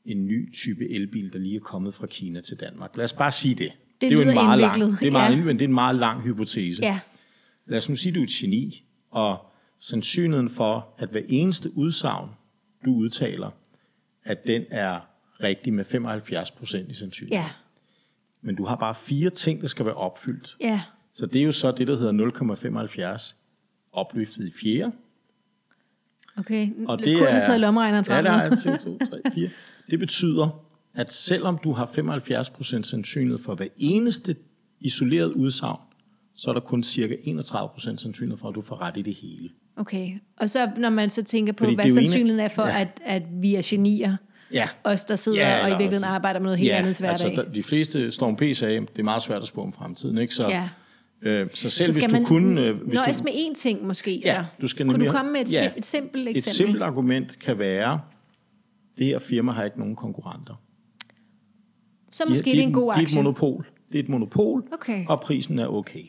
[0.06, 2.98] en ny type elbil, der lige er kommet fra Kina til Danmark.
[2.98, 3.72] Lad os bare sige det.
[4.02, 5.32] Det er jo en meget lang, det er, meget ja.
[5.32, 6.84] indviklet, det er en meget lang hypotese.
[6.84, 7.00] Ja.
[7.66, 9.38] Lad os nu sige, at du er et geni, og
[9.80, 12.30] sandsynligheden for, at hver eneste udsagn,
[12.86, 13.50] du udtaler,
[14.24, 15.00] at den er
[15.44, 17.44] rigtig med 75 procent i sandsynlighed.
[17.44, 17.50] Ja.
[18.42, 20.58] Men du har bare fire ting, der skal være opfyldt.
[20.62, 20.82] Ja.
[21.14, 23.36] Så det er jo så det, der hedder 0,75
[23.92, 24.92] opløftet i fjerde.
[26.38, 26.70] Okay.
[26.88, 28.26] Og det Kun er, taget lommeregneren frem.
[28.26, 29.50] Ja, der er 1, 2, 3, 4.
[29.90, 34.36] Det betyder, at selvom du har 75 procent sandsynlighed for hver eneste
[34.80, 35.80] isoleret udsagn,
[36.36, 39.16] så er der kun cirka 31 procent sandsynlighed for, at du får ret i det
[39.16, 39.50] hele.
[39.80, 40.12] Okay.
[40.38, 42.82] Og så når man så tænker på, Fordi hvad er sandsynligheden er for, Ja.
[42.82, 44.18] at, at vi er genier,
[44.54, 47.04] Ja, os der sidder Ja, og i eller- virkeligheden arbejder med noget helt andet til
[47.04, 47.26] hverdag.
[47.28, 48.44] altså der, de fleste, Storm P.
[48.54, 50.36] sagde, det er meget svært at spå om fremtiden, ikke?
[50.36, 50.70] Så, Ja.
[51.22, 52.58] Øh, så selv Så hvis du man kun...
[52.58, 54.44] Øh, hvis nøjes du, med én ting måske, Ja, så.
[54.62, 55.68] du skal Kunne nemlig du komme med et, ja.
[55.70, 56.56] sim- et simpelt et eksempel?
[56.56, 58.02] simpelt argument kan være,
[58.98, 60.54] det her firma har ikke nogen konkurrenter.
[62.12, 63.18] så måske de, det er en god Det er et aktie.
[63.18, 63.68] monopol.
[63.92, 65.06] Det er et monopol, Okay.
[65.08, 66.04] og prisen er okay.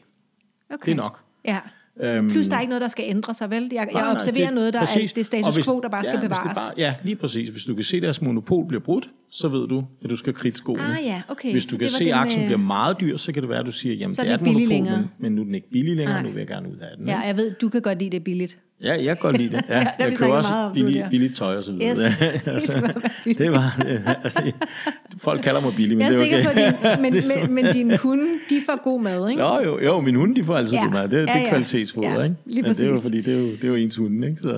[0.71, 0.85] okay.
[0.85, 1.21] Det er nok.
[1.45, 1.59] Ja.
[2.03, 3.63] Øhm, Plus, der er ikke noget, der skal ændre sig, vel?
[3.63, 5.13] Jeg, jeg Nej, nej, observerer noget, der er præcis.
[5.13, 6.45] det Og status hvis- quo, der bare skal ja, det bevares.
[6.59, 7.49] Bare, ja, lige præcis.
[7.49, 10.35] Hvis du kan se, at deres monopol bliver brudt, så ved du, at du skal
[10.35, 10.83] kridte skoene.
[10.83, 11.53] Ah, ja, okay.
[11.53, 13.43] Hvis Så du det kan se, det at aktien med- bliver meget dyr, så kan
[13.43, 15.09] det være, at du siger, jamen Så er det er den et monopol, længere.
[15.19, 16.23] men, nu er den ikke billig længere, Nej.
[16.23, 17.09] nu vil jeg gerne ud af den.
[17.09, 18.59] Ja, jeg ved, du kan godt lide det billigt.
[18.83, 19.65] Ja, jeg kan godt lide det.
[19.69, 21.89] Ja, Ja, det jeg køber også om billig, billigt tøj og så videre.
[21.91, 21.99] Yes,
[22.75, 23.39] det være billigt.
[23.39, 23.83] det var,
[24.25, 24.53] altså,
[25.19, 26.73] folk kalder mig billig, men Jeg er det er sikker okay.
[26.73, 29.43] på, din, men, Det er så- men, men dine hunde, de får god mad, ikke?
[29.43, 30.81] Jo, jo, jo, min hunde, de får altid Ja.
[30.83, 30.87] ja.
[30.87, 31.03] god mad.
[31.03, 31.49] Det, det Ja, er ja.
[31.49, 32.37] kvalitetsfoder, Ja, ikke?
[32.47, 33.07] lige Men det er jo, præcis.
[33.07, 34.43] fordi det er jo, det er jo ens hunde, ikke?
[34.43, 34.49] Så,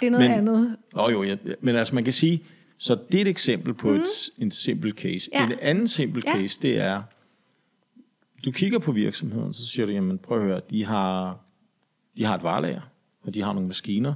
[0.00, 0.76] Det er noget men, andet.
[0.96, 2.42] Åh, jo, ja, men altså man kan sige,
[2.78, 3.94] så det er et eksempel på mm.
[3.94, 4.02] et,
[4.38, 5.30] en simpel case.
[5.34, 5.46] Ja.
[5.46, 6.32] En anden simpel Ja.
[6.40, 7.02] case, det er,
[8.44, 11.38] du kigger på virksomheden, så siger du, jamen prøv at høre, de har,
[12.18, 12.80] de har et varelager,
[13.22, 14.14] og de har nogle maskiner,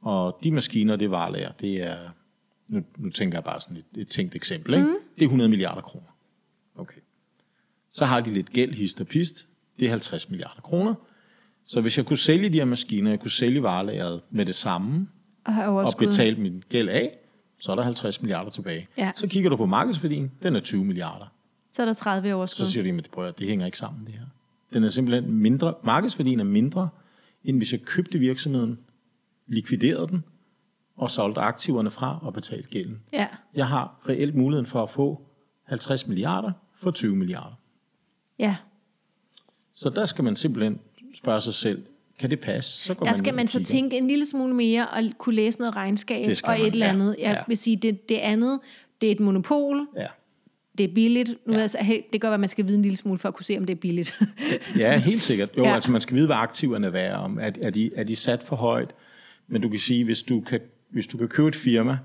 [0.00, 1.98] og de maskiner, det varelager, det er,
[2.68, 4.86] nu, nu tænker jeg bare sådan et, et tænkt eksempel, ikke?
[4.86, 4.96] Mm.
[5.14, 6.16] det er 100 milliarder kroner.
[6.76, 7.00] Okay.
[7.90, 9.46] Så har de lidt gæld, hist og pist,
[9.80, 10.94] det er 50 milliarder kroner.
[11.64, 15.08] Så hvis jeg kunne sælge de her maskiner, jeg kunne sælge varelageret med det samme,
[15.44, 17.18] Og og betalt min gæld af,
[17.58, 18.88] så er der 50 milliarder tilbage.
[18.98, 19.12] Ja.
[19.16, 21.26] Så kigger du på markedsværdien, den er 20 milliarder.
[21.72, 22.66] Så er der 30 i overskud.
[22.66, 24.24] Så siger de, at det, det hænger ikke sammen det her.
[24.72, 26.88] Den er simpelthen mindre, markedsværdien er mindre,
[27.44, 28.78] end hvis jeg købte virksomheden,
[29.46, 30.24] likviderede den,
[30.96, 33.02] og solgte aktiverne fra og betalte gælden.
[33.12, 33.26] Ja.
[33.54, 35.22] Jeg har reelt muligheden for at få
[35.62, 37.54] 50 milliarder for 20 milliarder.
[38.38, 38.56] ja.
[39.74, 40.80] Så der skal man simpelthen
[41.14, 41.82] spørge sig selv,
[42.18, 42.70] kan det passe?
[42.84, 43.66] Så går Der skal man så kigger.
[43.70, 46.92] tænke en lille smule mere og kunne læse noget regnskab og et man, eller ja.
[46.92, 47.16] andet.
[47.18, 47.42] Jeg Ja.
[47.48, 48.60] vil sige, det, det andet,
[49.00, 50.06] det er et monopol, Ja.
[50.78, 51.30] Det er billigt.
[51.46, 51.58] Nu ja.
[51.58, 53.58] altså, hey, det være, at man skal vide en lille smule for at kunne se,
[53.58, 54.18] om det er billigt.
[54.78, 55.50] Ja, helt sikkert.
[55.56, 55.74] Jo, Ja.
[55.74, 57.16] altså man skal vide, hvad aktiverne er værd.
[57.18, 58.90] Om, er, er, de, er de sat for højt?
[59.48, 61.98] Men du kan sige, hvis du kan, hvis du kan købe et firma,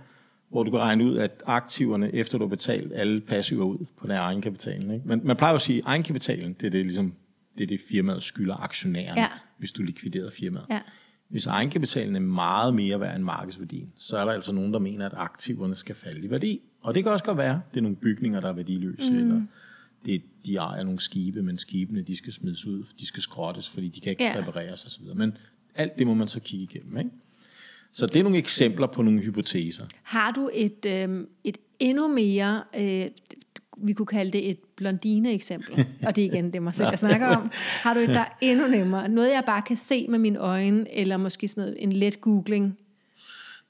[0.49, 4.07] hvor du kan regne ud, at aktiverne, efter du har betalt alle passiver ud på
[4.07, 4.91] den egenkapitalen.
[4.91, 5.07] Ikke?
[5.07, 7.13] Men man plejer jo at sige, at egenkapitalen, det er det, ligesom,
[7.57, 9.27] det, er det firmaet skylder aktionærerne, Ja.
[9.59, 10.65] hvis du likviderer firmaet.
[10.71, 10.79] ja.
[11.29, 15.05] Hvis egenkapitalen er meget mere værd end markedsværdien, så er der altså nogen, der mener,
[15.05, 16.61] at aktiverne skal falde i værdi.
[16.87, 19.17] Og det kan også godt være, det er nogle bygninger, der er værdiløse, mm.
[19.17, 19.41] eller
[20.05, 23.87] det, de ejer nogle skibe, men skibene de skal smides ud, de skal skrottes, fordi
[23.89, 24.33] de kan ikke Ja.
[24.37, 25.03] repareres osv.
[25.15, 25.37] Men
[25.75, 26.97] alt det må man så kigge igennem.
[26.97, 27.09] Ikke?
[27.91, 29.85] Så det er nogle eksempler på nogle hypoteser.
[30.03, 33.05] Har du et, øh, et endnu mere, øh,
[33.77, 37.27] vi kunne kalde det et blondine-eksempel, og det er igen det, mig selv, jeg snakker
[37.27, 37.51] om.
[37.53, 39.09] Har du et, der er endnu nemmere?
[39.09, 42.77] Noget, jeg bare kan se med mine øjne, eller måske sådan noget, en let googling?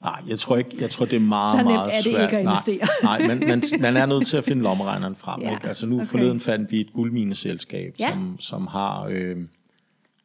[0.02, 2.22] Nej, jeg tror ikke, jeg tror det er meget, Så nemt meget er det svært.
[2.24, 2.78] ikke at investere.
[3.02, 5.40] Nej, nej man, man, man er nødt til at finde lommeregneren frem.
[5.42, 5.68] Ja, Ikke?
[5.68, 6.06] Altså nu okay.
[6.06, 8.10] forleden fandt vi et guldmineselskab, Ja.
[8.12, 9.06] som, som har...
[9.10, 9.36] Øh,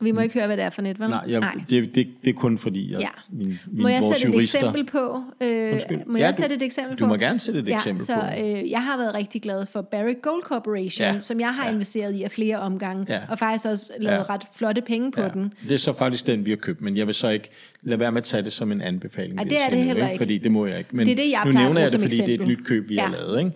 [0.04, 1.10] Vi må ikke høre, hvad det er for net, vel?
[1.10, 3.08] nej, jeg, Det, det, det er kun fordi, at Ja.
[3.32, 4.60] min, min, Må jeg sætte et jurister...
[4.60, 5.24] eksempel på?
[5.44, 5.98] Øh, Undskyld.
[6.08, 7.10] må Ja, jeg du- sætte et eksempel du på?
[7.10, 8.44] må gerne sætte et ja, eksempel så, på.
[8.46, 11.20] Øh, jeg har været rigtig glad for Barrick Gold Corporation, Ja.
[11.20, 11.74] som jeg har Ja.
[11.74, 13.20] investeret i af flere omgange, Ja.
[13.30, 14.24] og faktisk også lavet Ja.
[14.34, 15.54] ret flotte penge på Ja, den.
[15.68, 17.50] det er så faktisk den, vi har købt, men jeg vil så ikke
[17.82, 19.40] lade være med at tage det som en anbefaling.
[19.40, 20.18] Ja, det er det heller ikke.
[20.18, 20.90] Fordi det må jeg ikke.
[20.96, 22.58] Men Det er det, jeg nu nævner jeg det, fordi det er et eksempel.
[22.58, 23.02] nyt køb, vi Ja.
[23.06, 23.40] har lavet.
[23.40, 23.52] Ikke?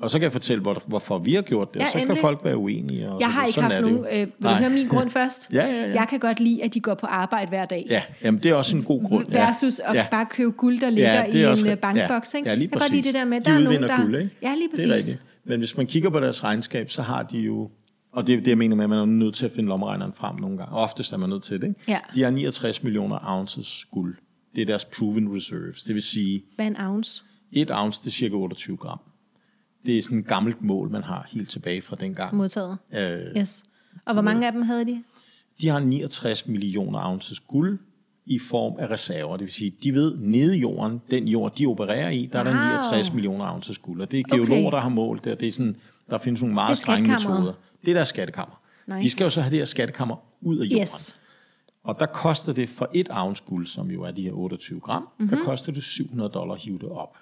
[0.00, 2.16] Og så kan jeg fortælle, hvor, hvorfor vi har gjort det, Ja, og så endelig.
[2.16, 3.10] kan folk være uenige.
[3.10, 4.06] Og Jeg har ikke Sådan haft er det nogen...
[4.12, 4.58] Øh, vil du Nej.
[4.58, 5.48] høre min grund først?
[5.52, 5.94] Ja, ja, ja.
[5.94, 7.86] Jeg kan godt lide, at de går på arbejde hver dag.
[7.90, 9.26] Ja, jamen det er også en god grund.
[9.32, 9.46] Ja.
[9.46, 10.06] Versus at ja.
[10.10, 12.34] bare købe guld, der ligger Ja, det er i også en ri- øh, bankboks.
[12.34, 12.48] Ikke?
[12.48, 13.04] ja, lige jeg kan godt lide præcis.
[13.12, 14.02] det der med, at De der er nogen, der...
[14.02, 14.30] guld, ikke?
[14.42, 14.90] Ja, lige Det er præcis.
[14.92, 15.22] rigtigt.
[15.44, 17.70] Men hvis man kigger på deres regnskab, så har de jo...
[18.12, 20.12] Og det er det, jeg mener med, at man er nødt til at finde lommeregneren
[20.12, 20.74] frem nogle gange.
[20.74, 21.68] Oftest er man nødt til det.
[21.68, 21.80] Ikke?
[21.88, 21.98] Ja.
[22.14, 24.16] De har 69 millioner ounces guld.
[24.54, 25.82] Det er deres proven reserves.
[25.84, 27.22] Det vil sige, Hvad er en ounce?
[27.52, 28.98] et ounce, det er cirka 28 gram.
[29.86, 32.36] Det er sådan et gammelt mål, man har helt tilbage fra dengang.
[32.36, 32.78] Modtaget.
[32.94, 33.64] Øh, Yes.
[34.06, 35.02] Og hvor mange af dem havde de?
[35.60, 37.78] de har 69 millioner ounces guld
[38.26, 39.36] i form af reserver.
[39.36, 42.44] Det vil sige, de ved, nede i jorden, den jord, de opererer i, der er
[42.44, 42.76] der Wow.
[42.76, 44.00] 69 millioner ounces guld.
[44.00, 44.36] Og det er Okay.
[44.36, 45.32] geologer, der har målt det.
[45.32, 45.76] og Det er sådan,
[46.10, 47.52] der findes nogle meget strenge metoder.
[47.84, 48.60] Det er deres skattekammer.
[48.86, 49.02] Nice.
[49.02, 50.82] De skal jo så have det her skattekammer ud af jorden.
[50.82, 51.18] Yes.
[51.84, 55.02] Og der koster det for et ounce guld, som jo er de her 28 gram,
[55.02, 55.08] Mhm.
[55.24, 55.38] mm-hmm.
[55.38, 57.16] der koster det 700 dollar at hive det op.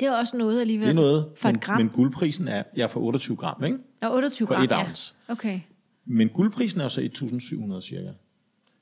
[0.00, 0.86] Det er også noget alligevel.
[0.86, 1.78] Det er noget, For men, et gram.
[1.78, 3.78] men guldprisen er ja, for 28 gram, ikke?
[4.02, 4.78] Og 28 for gram, et ja.
[4.86, 5.14] ounce.
[5.28, 5.60] Okay.
[6.06, 8.08] Men guldprisen er så 1.700 cirka.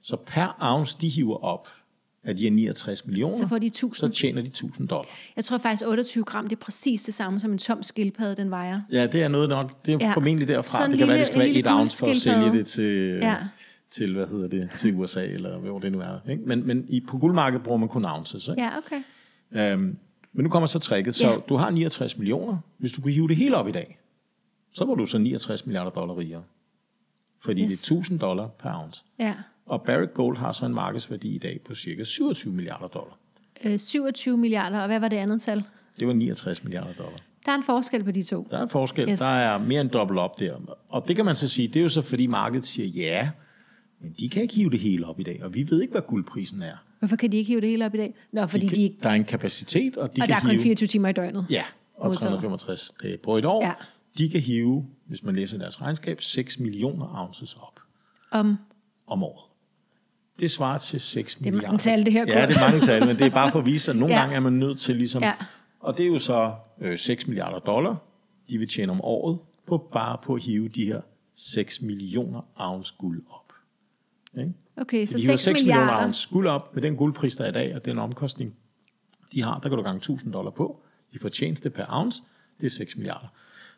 [0.03, 1.68] Så per ounce, de hiver op
[2.25, 3.94] af de her 69 millioner, Så får de 1000.
[4.12, 5.09] så tjener de 1000 dollar.
[5.37, 8.51] Jeg tror faktisk, 28 gram, det er præcis det samme som en tom skildpadde, den
[8.51, 8.81] vejer.
[8.92, 9.87] Ja, det er noget nok.
[9.87, 10.12] Det er Ja.
[10.14, 10.79] formentlig derfra.
[10.79, 13.18] Sådan det kan være, lille- det skal være et ounce for at sælge det til,
[13.22, 13.37] ja.
[13.90, 16.31] til hvad hedder det, til USA, eller hvor det nu er.
[16.31, 16.42] Ikke?
[16.46, 18.48] Men, men i, på guldmarkedet bruger man kun ounces.
[18.48, 18.62] Ikke?
[18.62, 19.03] Ja, okay.
[19.72, 19.96] Øhm,
[20.33, 21.14] men nu kommer så tricket.
[21.14, 21.37] Så Ja.
[21.49, 22.59] du har 69 millioner.
[22.79, 23.99] Hvis du kunne hive det hele op i dag,
[24.73, 26.42] så var du så 69 milliarder dollar rigere.
[27.40, 27.83] fordi Yes.
[27.83, 29.05] det er 1000 dollar per ounce.
[29.18, 29.35] Ja.
[29.66, 33.18] Og Barrick Gold har så en markedsværdi i dag på cirka 27 milliarder dollar.
[33.64, 35.64] Øh, 27 milliarder, og hvad var det andet tal?
[36.01, 37.18] Det var 69 milliarder dollar.
[37.47, 38.47] Der er en forskel på de to.
[38.51, 39.11] Der er en forskel.
[39.11, 39.18] Yes.
[39.18, 40.57] Der er mere end dobbelt op der.
[40.88, 43.31] Og det kan man så sige, det er jo så fordi markedet siger ja,
[44.01, 46.03] men de kan ikke hive det hele op i dag, og vi ved ikke, hvad
[46.03, 46.77] guldprisen er.
[47.03, 48.15] Hvorfor kan de ikke hive det hele op i dag?
[48.33, 48.97] Nå, fordi de, kan, de ikke...
[49.03, 50.62] Der er en kapacitet, og de Og kan der er kun hive...
[50.62, 51.47] 24 timer i døgnet.
[51.51, 51.62] Ja,
[51.97, 52.21] og Modtaget.
[52.29, 53.65] 365 dage på et år.
[53.65, 53.73] Ja.
[54.19, 57.81] De kan hive, hvis man læser deres regnskab, 6 millioner ounces op
[58.31, 58.57] Om,
[59.07, 59.45] om året.
[60.41, 61.67] Det svarer til 6 er milliarder.
[61.69, 62.49] mange tal, det her, Ja, Kurt.
[62.49, 64.19] det er mange tal, men det er bare for at vise, at nogle Ja.
[64.21, 64.23] ja.
[64.25, 65.23] gange er man nødt til ligesom...
[65.23, 65.33] Ja.
[65.81, 67.97] Og det er jo så øh, 6 milliarder dollar,
[68.51, 71.01] de vil tjene om året, på bare på at hive de her
[71.37, 73.41] 6 millioner ounce guld op.
[74.38, 74.53] Ikke?
[74.77, 76.07] okay, så de hiver 6, 6 millioner milliarder.
[76.07, 78.55] ounce guld op med den guldpris, der er i dag, og den omkostning,
[79.35, 80.81] de har, der kan du gange 1000 dollar på.
[81.12, 82.23] I fortjeneste per ounce,
[82.61, 83.27] det er 6 milliarder.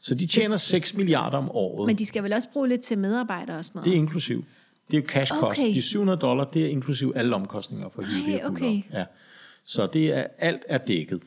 [0.00, 1.86] Så de tjener 6 milliarder om året.
[1.86, 3.84] Men de skal vel også bruge lidt til medarbejdere og sådan noget?
[3.84, 4.44] Det er inklusiv.
[4.90, 5.60] Det er jo cash cost.
[5.60, 5.74] Okay.
[5.74, 8.82] De 700 dollar, det er inklusiv alle omkostninger for her guld okay.
[8.92, 9.04] Ja.
[9.64, 11.22] Så det er, alt er dækket.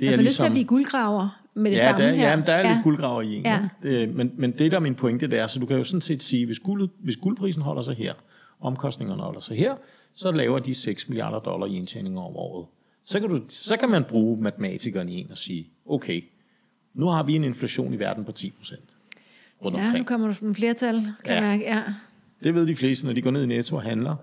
[0.00, 2.30] Det Jeg får lyst til at blive guldgraver med det ja, samme der, her.
[2.30, 2.74] Ja, men der er ja.
[2.74, 3.42] lidt guldgraver i en.
[3.42, 3.68] Ja.
[3.82, 6.00] Det, men, men det der er min pointe, det er, så du kan jo sådan
[6.00, 8.14] set sige, hvis, guld, hvis guldprisen holder sig her,
[8.62, 9.74] omkostningerne holder sig her,
[10.14, 12.66] så laver de 6 milliarder dollar i indtjening om året.
[13.04, 16.24] Så kan, du, så kan man bruge matematikeren i en og sige, okay,
[16.94, 18.82] nu har vi en inflation i verden på 10 procent.
[19.64, 20.06] Ja, nu omkring.
[20.06, 20.94] kommer der en flertal,
[21.24, 21.40] kan ja.
[21.40, 21.64] Mærke.
[21.64, 21.82] Ja.
[22.44, 24.16] Det ved de fleste, når de går ned i Netto og handler.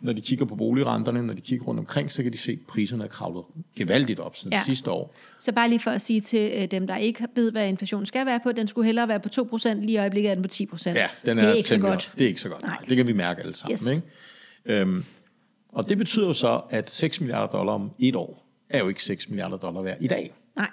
[0.00, 2.58] Når de kigger på boligrenterne, når de kigger rundt omkring, så kan de se, at
[2.68, 3.44] priserne er kravlet
[3.76, 4.60] gevaldigt op siden Ja.
[4.66, 5.14] sidste år.
[5.40, 8.26] Så bare lige for at sige til øh, dem, der ikke ved, hvad inflationen skal
[8.26, 10.90] være på, den skulle hellere være på 2%, lige i øjeblikket er den på 10%.
[10.90, 11.94] Ja, den det er ikke så godt.
[12.12, 12.18] op.
[12.18, 12.62] Det er ikke så godt.
[12.62, 12.76] Nej.
[12.88, 13.72] Det kan vi mærke alle sammen.
[13.72, 13.90] Yes.
[13.94, 14.02] Ikke?
[14.64, 15.04] Øhm,
[15.68, 19.02] og det betyder jo så, at 6 milliarder dollar om et år er jo ikke
[19.04, 20.34] 6 milliarder dollar værd i dag.
[20.56, 20.70] Nej,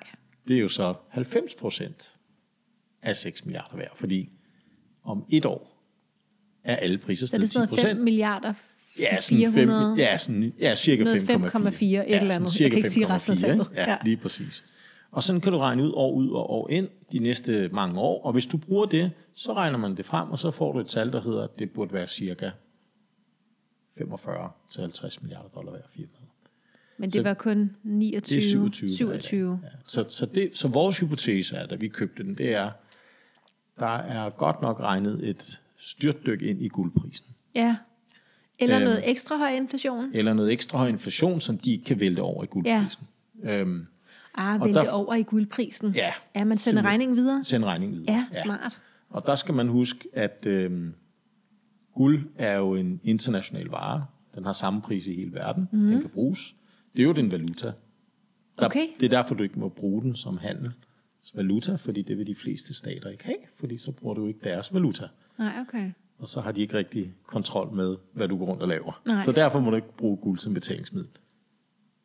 [0.48, 2.16] Det er jo så 90 procent
[3.02, 4.30] af 6 milliarder værd, fordi
[5.04, 5.68] om et år
[6.64, 8.04] er alle priser så er det steget sådan 10 noget 5 procent.
[8.04, 8.54] milliarder,
[9.00, 11.08] Ja, sådan 5, 400, ja, sådan, ja, cirka 5,4.
[11.08, 12.62] Noget 5,4, et eller andet.
[12.62, 13.68] Jeg kan ikke sige resten af 5,4, tallet.
[13.76, 13.92] Ja, Ja.
[13.92, 14.64] ja, lige præcis.
[15.12, 18.26] Og sådan kan du regne ud år ud og år ind de næste mange år.
[18.26, 20.88] Og hvis du bruger det, så regner man det frem, og så får du et
[20.88, 22.50] tal, der hedder, at det burde være cirka
[24.02, 26.08] 45-50 milliarder dollar hver firma.
[26.98, 29.08] men det Så var kun 29, Det er 27.
[29.08, 29.24] der er i dag.
[29.24, 29.60] 27.
[29.64, 29.68] Ja.
[29.88, 32.72] Så, så, det, så vores hypotese er, da vi købte den, det er,
[33.80, 37.26] der er godt nok regnet et styrtdyk ind i guldprisen.
[37.56, 37.78] Ja.
[38.62, 38.84] Eller Øhm.
[38.84, 40.12] noget ekstra høj inflation.
[40.14, 43.04] Eller noget ekstra høj inflation, som de ikke kan vælte over i guldprisen.
[43.44, 43.60] Ja.
[43.60, 43.86] Øhm,
[44.36, 45.94] Ah, Og vælge der- over i guldprisen.
[45.96, 47.44] Ja, Ja, man sender regningen videre.
[47.44, 48.14] send regningen videre.
[48.34, 48.82] Ja, smart.
[49.10, 50.94] Og der skal man huske, at øhm,
[51.96, 54.06] guld er jo en international vare.
[54.36, 55.68] Den har samme pris i hele verden.
[55.72, 55.88] Mm.
[55.88, 56.56] Den kan bruges.
[56.96, 57.72] Det er jo den valuta.
[58.60, 58.66] Der.
[58.66, 58.88] Okay.
[59.00, 62.74] Det er derfor, du ikke må bruge den som handelsvaluta, fordi det vil de fleste
[62.74, 65.08] stater ikke have, fordi så bruger du ikke deres valuta.
[65.38, 65.92] Nej, okay.
[66.22, 69.02] Og så har de ikke rigtig kontrol med, hvad du går rundt og laver.
[69.06, 69.22] Nej.
[69.26, 71.10] Så derfor må du ikke bruge guld som betalingsmiddel.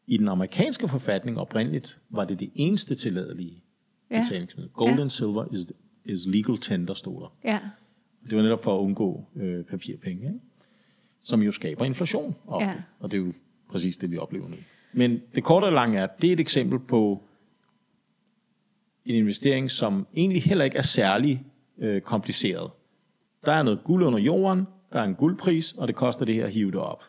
[0.06, 3.62] I den amerikanske forfatning oprindeligt var det det eneste tilladelige
[4.10, 4.20] Ja.
[4.22, 4.72] betalingsmiddel.
[4.72, 5.00] Gold Ja.
[5.00, 5.72] and silver is,
[6.04, 7.34] is legal tender, stod der.
[7.44, 7.58] Ja.
[8.30, 10.40] Det var netop for at undgå øh, papirpenge, ikke?
[11.20, 12.66] som jo skaber inflation ofte.
[12.68, 12.74] Ja.
[12.98, 13.32] Og det er jo
[13.70, 14.56] præcis det, vi oplever nu.
[14.92, 17.22] Men det korte og lange er, det er et eksempel på
[19.04, 21.44] en investering, som egentlig heller ikke er særlig
[21.78, 22.70] øh, kompliceret.
[23.46, 26.44] Der er noget guld under jorden, der er en guldpris, og det koster det her
[26.44, 27.04] at hive det op.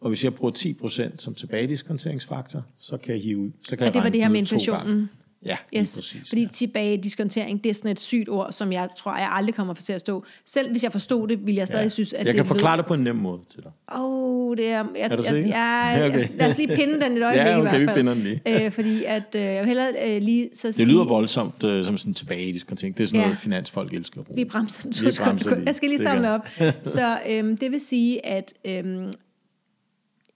[0.00, 3.94] Og hvis jeg bruger 10% som tilbagediskonteringsfaktor, så kan jeg hive så kan Og jeg
[3.94, 5.10] det var det her med inflationen.
[5.46, 6.28] Ja, Yes, præcis.
[6.28, 6.48] fordi ja.
[6.48, 9.92] tilbage diskontering, det er sådan et sygt ord, som jeg tror, jeg aldrig kommer til
[9.92, 10.24] at stå.
[10.46, 11.88] Selv hvis jeg forstod det, ville jeg stadig Ja.
[11.88, 13.70] synes, at jeg det kan forklare det på en nem måde til dig.
[13.94, 14.70] Åh, oh, det er...
[14.70, 15.48] Jeg, Er du jeg, sikker?
[15.48, 16.28] jeg, jeg, okay.
[16.38, 17.94] lad os lige pinde den et øjeblik Ja, okay, i vi hvert fald.
[17.96, 18.64] pinder den lige.
[18.66, 20.84] Øh, fordi at, øh, jeg vil hellere øh, lige så sige...
[20.86, 22.96] Det lyder voldsomt øh, som sådan tilbagediskonting.
[22.96, 23.26] Det er sådan Ja.
[23.26, 24.36] noget, finansfolk elsker at bruge.
[24.36, 25.56] Vi bremser den Vi bremser.
[25.66, 26.48] Jeg skal lige samle op.
[26.84, 29.10] Så øhm, det vil sige, at øhm,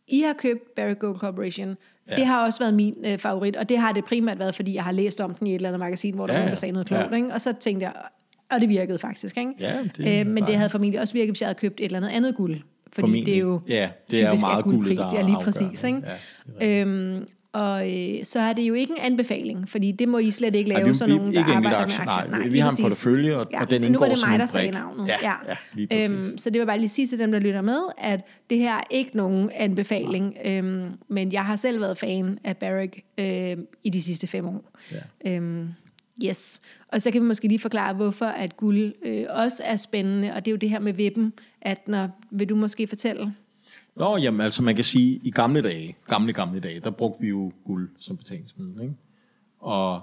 [0.09, 1.77] I har købt Barrick Gold Corporation.
[2.11, 2.17] Ja.
[2.17, 4.85] Det har også været min øh, favorit, og det har det primært været, fordi jeg
[4.85, 6.57] har læst om den i et eller andet magasin, hvor der Ja, var nogen, der
[6.61, 7.11] sagde noget klogt.
[7.11, 7.17] Ja.
[7.17, 7.33] Ikke?
[7.35, 7.93] Og så tænkte jeg,
[8.55, 9.37] og det virkede faktisk.
[9.39, 9.53] Ikke?
[9.61, 11.85] Ja, det er øh, men det havde formentlig også virket, hvis jeg havde købt et
[11.85, 12.57] eller andet andet guld.
[12.93, 13.27] Fordi Formentlig.
[13.27, 15.85] det er jo Ja, det er jo meget guldpris, der det er er lige præcis.
[15.85, 16.03] Ikke?
[16.61, 20.31] Ja, øhm, og øh, så er det jo ikke en anbefaling, fordi det må I
[20.31, 22.31] slet ikke Nej, lave, sådan jo nogen, der ikke arbejder med aktier.
[22.31, 24.47] Nej, vi lige har en portefølje, og- og den nu indgår var det mig, der
[24.47, 25.09] sagde navnet.
[25.09, 25.17] Ja,
[25.49, 25.55] ja,
[25.89, 26.11] præcis.
[26.11, 28.75] øhm, så det var bare lige sige til dem, der lytter med, at det her
[28.75, 33.91] er ikke nogen anbefaling, øhm, men jeg har selv været fan af Barrick øhm, i
[33.91, 34.71] de sidste fem år.
[34.93, 35.37] Ja.
[35.37, 35.69] Øhm,
[36.25, 36.61] yes.
[36.89, 40.45] Og så kan vi måske lige forklare, hvorfor at guld øh, også er spændende, og
[40.45, 43.35] det er jo det her med vippen, at når, vil du måske fortælle?
[43.97, 47.29] Nå, jamen altså man kan sige, i gamle dage, gamle, gamle dage, der brugte vi
[47.29, 48.83] jo guld som betalingsmiddel.
[48.83, 48.95] Ikke?
[49.59, 50.03] Og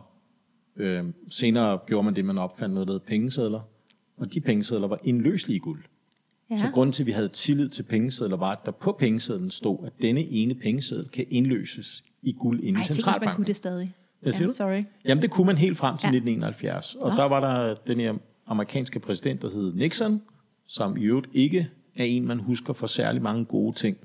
[0.75, 3.61] øh, senere gjorde man det, man opfandt noget, der hed pengesedler.
[4.17, 5.83] Og de pengesedler var indløselige i guld.
[6.51, 6.57] Ja.
[6.57, 9.85] Så grunden til, at vi havde tillid til pengesedler, var, at der på pengesedlen stod,
[9.85, 13.35] at denne ene pengeseddel kan indløses i guld inde Ej, i tænker, hvis man centralbanken.
[13.35, 13.95] kunne det stadig.
[14.21, 14.53] Hvad siger du?
[14.53, 14.83] sorry.
[15.05, 16.11] Jamen, det kunne man helt frem til Ja.
[16.11, 16.17] ja.
[16.17, 16.95] 1971.
[16.95, 18.13] Og der var der den her
[18.47, 20.21] amerikanske præsident, der hed Nixon,
[20.67, 23.97] som i øvrigt ikke er en, man husker for særlig mange gode ting.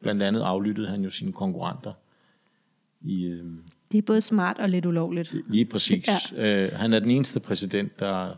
[0.00, 1.92] Blandt andet aflyttede han jo sine konkurrenter.
[3.00, 3.44] I, øh,
[3.92, 5.34] Det er både smart og lidt ulovligt.
[5.48, 6.06] lige præcis.
[6.36, 6.66] Ja.
[6.66, 8.34] Øh, han er den eneste præsident, der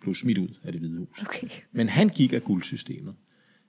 [0.00, 1.22] blev smidt ud af det hvide hus.
[1.22, 1.48] Okay.
[1.72, 3.14] Men han gik af guldsystemet.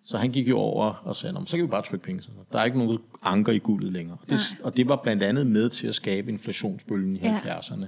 [0.03, 2.23] Så han gik jo over og sagde, "Nå, men så kan vi bare trykke penge.
[2.51, 4.17] Der er ikke nogen anker i guldet længere.
[4.21, 7.39] Og det, og det var blandt andet med til at skabe inflationsbølgen i Ja.
[7.39, 7.85] 70'erne.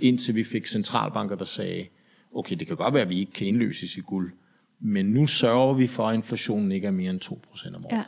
[0.00, 1.86] Indtil vi fik centralbanker, der sagde,
[2.34, 4.32] okay, det kan godt være, at vi ikke kan indløses i guld,
[4.80, 7.92] men nu sørger vi for, at inflationen ikke er mere end 2% om året.
[7.96, 8.04] Ja.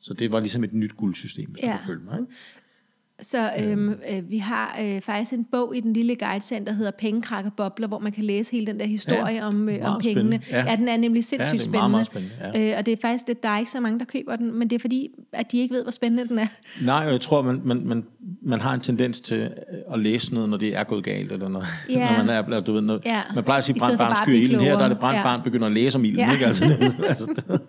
[0.00, 1.78] Så det var ligesom et nyt guldsystem, hvis Ja.
[1.82, 2.18] du følge mig.
[2.20, 2.32] Ikke?
[3.22, 6.90] Så øhm, øh, vi har øh, faktisk en bog i den lille guidecenter, der hedder
[6.90, 10.00] Pengekrak og Bobler, hvor man kan læse hele den der historie Ja, om, øh, om
[10.00, 10.40] pengene.
[10.50, 10.58] Ja.
[10.58, 10.70] Ja.
[10.70, 12.28] ja, den er nemlig Ja, sindssygt det er meget, spændende.
[12.40, 14.36] meget spændende, Øh, og det er faktisk det, der er ikke så mange, der køber
[14.36, 16.46] den, men det er fordi, at de ikke ved, hvor spændende den er.
[16.84, 18.04] Nej, og jeg tror, man, man, man,
[18.42, 19.48] man har en tendens til øh,
[19.92, 22.16] at læse noget, når det er gået galt, eller når, Ja.
[22.18, 23.20] når man er du ved, når, Ja.
[23.34, 24.60] man plejer at sige, for barn blive ilden.
[24.60, 25.22] Her der er det brand Ja.
[25.22, 26.32] barn begynder at læse om ilden, Ja.
[26.32, 26.46] ikke?
[26.46, 26.64] Altså,
[27.08, 27.60] altså, det, det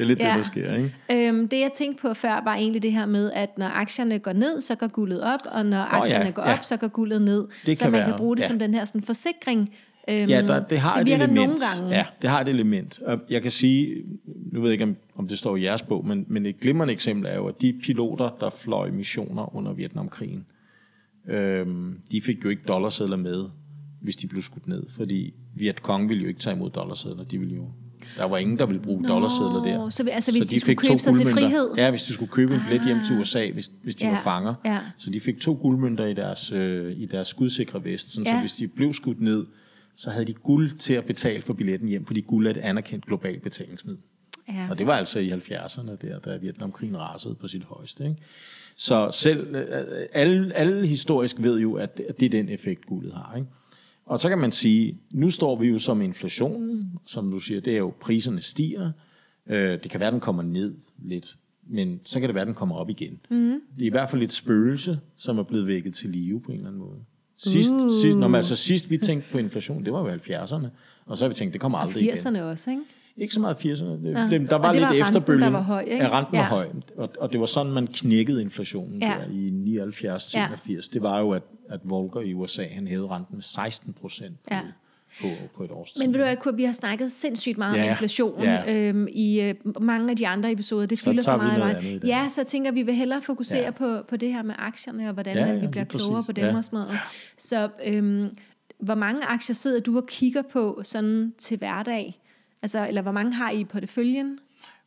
[0.00, 0.28] er lidt Ja.
[0.28, 1.28] det, der sker, ikke?
[1.28, 4.32] Øhm, det jeg tænkte på før var egentlig det her med, at når aktierne går
[4.32, 6.52] ned, så går guldet op, og når aktierne ja, går ja.
[6.52, 7.48] op, så går guldet ned.
[7.66, 8.48] Det så kan man være, kan bruge det ja.
[8.48, 9.68] som den her sådan, forsikring.
[10.10, 11.34] Øhm, Ja, der, det har det et element.
[11.34, 11.96] nogle gange.
[11.96, 12.98] Ja, det har et element.
[13.06, 14.02] Og jeg kan sige,
[14.52, 16.92] nu ved jeg ikke, om, om det står i jeres bog, men, men et glimrende
[16.92, 20.46] eksempel er jo, at de piloter, der fløj missioner under Vietnamkrigen,
[21.28, 23.44] øhm, de fik jo ikke dollarsedler med,
[24.02, 27.54] hvis de blev skudt ned, fordi Vietcong ville jo ikke tage imod dollarsedler, de ville
[27.54, 27.68] jo
[28.16, 29.90] der var ingen, der ville bruge Nå, dollarsedler der.
[29.90, 31.48] så altså, hvis de skulle fik to købe sig til guldmønter.
[31.48, 31.68] frihed?
[31.76, 34.20] Ja, hvis de skulle købe en billet hjem til USA, hvis, hvis de Ja, var
[34.22, 34.54] fanger.
[34.64, 34.80] ja.
[34.98, 38.32] Så de fik to guldmønter i deres, øh, i deres skudsikre vest, sådan, Ja.
[38.32, 39.46] så hvis de blev skudt ned,
[39.96, 43.06] så havde de guld til at betale for billetten hjem, fordi guld er et anerkendt
[43.06, 44.02] globalt betalingsmiddel.
[44.48, 44.66] Ja.
[44.70, 48.04] Og det var altså i 70'erne, der, da Vietnamkrigen rasede på sit højeste.
[48.04, 48.16] Ikke?
[48.76, 49.64] Så selv, øh,
[50.12, 53.36] alle, alle historisk ved jo, at det er den effekt, guldet har.
[53.36, 53.48] Ikke?
[54.06, 57.72] Og så kan man sige, nu står vi jo som inflationen, som du siger, det
[57.72, 58.92] er jo, priserne stiger.
[59.46, 62.76] Øh, det kan være, den kommer ned lidt, men så kan det være, den kommer
[62.76, 63.20] op igen.
[63.30, 63.60] Mm.
[63.76, 66.56] Det er i hvert fald et spøgelse, som er blevet vækket til live på en
[66.58, 66.98] eller anden måde.
[67.36, 67.92] Sidst, uh.
[68.02, 70.66] sidst, når man, altså sidst vi tænkte på inflation, det var jo 70'erne,
[71.06, 72.14] og så har vi tænkt, det kommer aldrig igen.
[72.14, 72.82] 80'erne også, ikke?
[73.16, 73.84] Ikke så meget 80'erne.
[73.84, 74.20] Det, Nå.
[74.20, 75.42] det, der Og var det lidt var renten, efterbølgen.
[75.42, 76.04] der var høj, ikke?
[76.04, 76.40] Ja, renten Ja.
[76.40, 76.68] var høj.
[76.96, 79.06] Og, og det var sådan, man knækkede inflationen Ja.
[79.08, 79.14] ja.
[79.18, 80.46] der i 79 til Ja.
[80.46, 80.88] 81.
[80.88, 84.48] Det var jo, at, at Volcker i USA, han hævede renten med 16 procent på,
[84.54, 84.60] Ja.
[85.20, 85.26] på,
[85.56, 86.02] på et års tid.
[86.02, 88.88] Men ved du hvad, Kurt, vi har snakket sindssygt meget om Ja, inflation ja.
[88.88, 90.86] øhm, i øh, mange af de andre episoder.
[90.86, 91.58] Det Så fylder så, vi meget.
[91.58, 91.74] mig.
[92.02, 92.08] dag.
[92.08, 93.70] Ja, så tænker vi vil hellere fokusere Ja.
[93.70, 96.26] på, på det her med aktierne, og hvordan Ja, ja, ja, vi bliver klogere præcis.
[96.26, 96.56] på dem Ja.
[96.56, 96.98] og sådan noget.
[97.38, 98.28] Så øhm,
[98.80, 102.20] hvor mange aktier sidder du og kigger på sådan til hverdag?
[102.62, 104.38] Altså, eller hvor mange har I i porteføljen?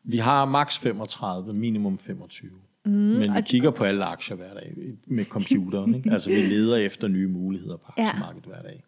[0.03, 2.51] Vi har maks 35, minimum 25.
[2.85, 4.75] Mm, Men vi kigger på alle aktier hver dag
[5.07, 5.95] med computeren.
[5.95, 6.11] Ikke?
[6.11, 8.03] Altså, vi leder efter nye muligheder på Ja.
[8.07, 8.83] aktiemarkedet hver dag.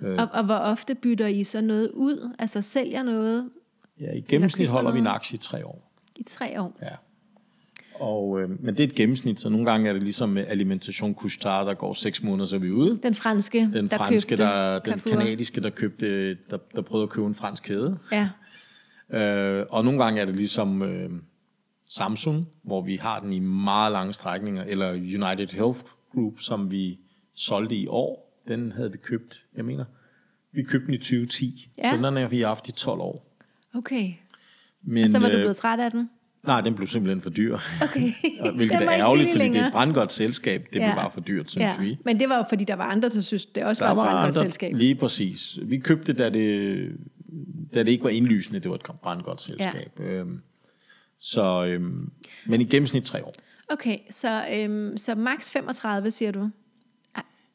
[0.00, 0.18] Øh.
[0.18, 2.34] Og, og hvor ofte bytter I så noget ud?
[2.38, 3.50] Altså sælger noget
[4.00, 5.16] Ja, I gennemsnit holder vi en noget.
[5.16, 5.92] aktie i tre år.
[6.16, 6.78] i tre år?
[6.82, 6.88] Ja.
[8.02, 11.14] Og, øh, men det er et gennemsnit, så nogle gange er det ligesom med alimentation
[11.14, 12.98] couche der går seks måneder, så er vi ude.
[13.02, 17.10] Den franske, Den der franske, købte der, den kanadiske, der, købte, der, der prøvede at
[17.10, 17.98] købe en fransk kæde.
[18.12, 18.28] Ja,
[19.14, 21.10] Øh, og nogle gange er det ligesom øh,
[21.88, 25.80] Samsung, hvor vi har den i meget lange strækninger, eller United Health
[26.14, 26.98] Group, som vi
[27.34, 28.42] solgte i år.
[28.48, 29.84] Den havde vi købt, jeg mener,
[30.52, 31.90] vi købte den i 2010, Ja.
[31.90, 33.36] så den har vi haft i 12 år.
[33.74, 34.12] okay.
[34.82, 36.10] Men, Og så var du øh, blevet træt af den?
[36.46, 37.58] Nej, den blev simpelthen for dyr.
[37.82, 38.12] Okay.
[38.56, 39.66] Hvilket er ærgerligt, fordi det er længere.
[39.66, 40.66] et brandgodt selskab.
[40.72, 40.86] Det Ja.
[40.86, 41.98] blev bare for dyrt, synes Ja, vi.
[42.04, 44.06] men det var jo fordi, der var andre, der synes, det også Der var et
[44.06, 44.72] brandgodt andre, selskab.
[44.74, 45.58] lige præcis.
[45.62, 46.88] Vi købte, da det,
[47.74, 49.92] da det ikke var indlysende, det var et brandgodt selskab.
[50.00, 50.04] Ja.
[50.04, 50.40] Øhm,
[51.20, 52.10] så, øhm,
[52.46, 53.32] men i gennemsnit tre år.
[53.68, 56.50] Okay, så, øhm, så max 35, siger du?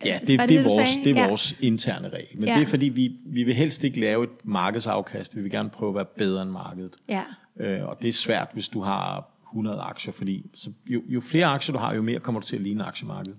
[0.05, 1.03] Ja, altså, det, det, er du vores, sagde?
[1.09, 1.27] det er Ja.
[1.27, 2.27] vores interne regel.
[2.39, 2.55] Men Ja.
[2.55, 5.35] det er fordi, vi, vi vil helst ikke lave et markedsafkast.
[5.35, 6.95] Vi vil gerne prøve at være bedre end markedet.
[7.09, 7.23] Ja.
[7.59, 11.45] Øh, og det er svært, hvis du har 100 aktier, fordi så jo, jo flere
[11.45, 13.37] aktier du har, jo mere kommer du til at ligne aktiemarkedet.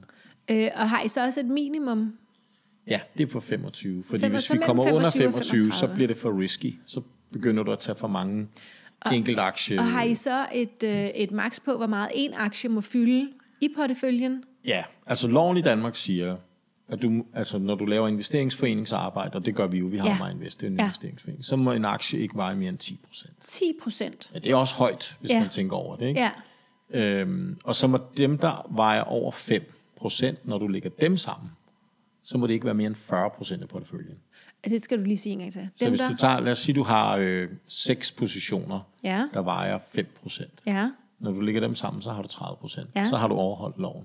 [0.50, 2.12] Øh, og har I så også et minimum?
[2.86, 4.04] Ja, det er på 25.
[4.04, 5.94] Fordi Fem- hvis så vi kommer under 25 og 25, så 35.
[5.94, 6.74] bliver det for risky.
[6.86, 7.00] Så
[7.32, 8.46] begynder du at tage for mange
[9.12, 9.80] enkelt aktier.
[9.80, 13.28] Og har I så et, øh, et max på, hvor meget en aktie må fylde
[13.60, 14.44] i porteføljen?
[14.64, 16.36] Ja, altså loven i Danmark siger,
[16.88, 20.18] at du, altså, når du laver investeringsforeningsarbejde, og det gør vi jo, vi har Ja.
[20.18, 20.84] meget invest, det er en Ja.
[20.84, 23.32] investeringsforening, så må en aktie ikke veje mere end 10 procent.
[23.44, 24.30] 10 procent.
[24.34, 25.40] Ja, det er også højt, hvis Ja.
[25.40, 26.06] man tænker over det.
[26.06, 26.20] Ikke?
[26.20, 26.30] Ja.
[26.90, 31.50] Øhm, og så må dem, der vejer over 5 procent, når du lægger dem sammen,
[32.22, 34.16] så må det ikke være mere end 40 procent af porteføljen.
[34.64, 35.68] Det skal du lige sige en gang til.
[35.74, 39.24] Så Dem hvis der, du tager, lad os sige, du har øh, seks positioner, Ja.
[39.34, 40.52] der vejer 5 procent.
[40.66, 42.88] Ja, Når du lægger dem sammen, så har du 30 procent.
[42.96, 43.06] Ja.
[43.08, 44.04] Så har du overholdt loven.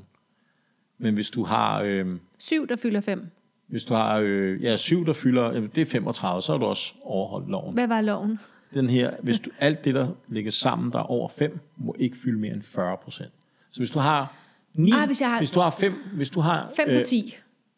[0.98, 2.06] Men hvis du har, øh,
[2.38, 3.28] syv, der fylder fem.
[3.68, 6.66] hvis du har øh, ja, syv, der fylder, øh, det er 35, så har du
[6.66, 7.74] også overholdt loven.
[7.74, 8.40] Hvad var loven?
[8.74, 12.18] Den her, hvis du, alt det, der ligger sammen, der er over 5, må ikke
[12.18, 13.32] fylde mere end 40 procent.
[13.72, 14.34] Så hvis du har
[14.74, 17.36] 9, Ah, hvis jeg har- hvis du har 5, hvis du har, Fem på ti.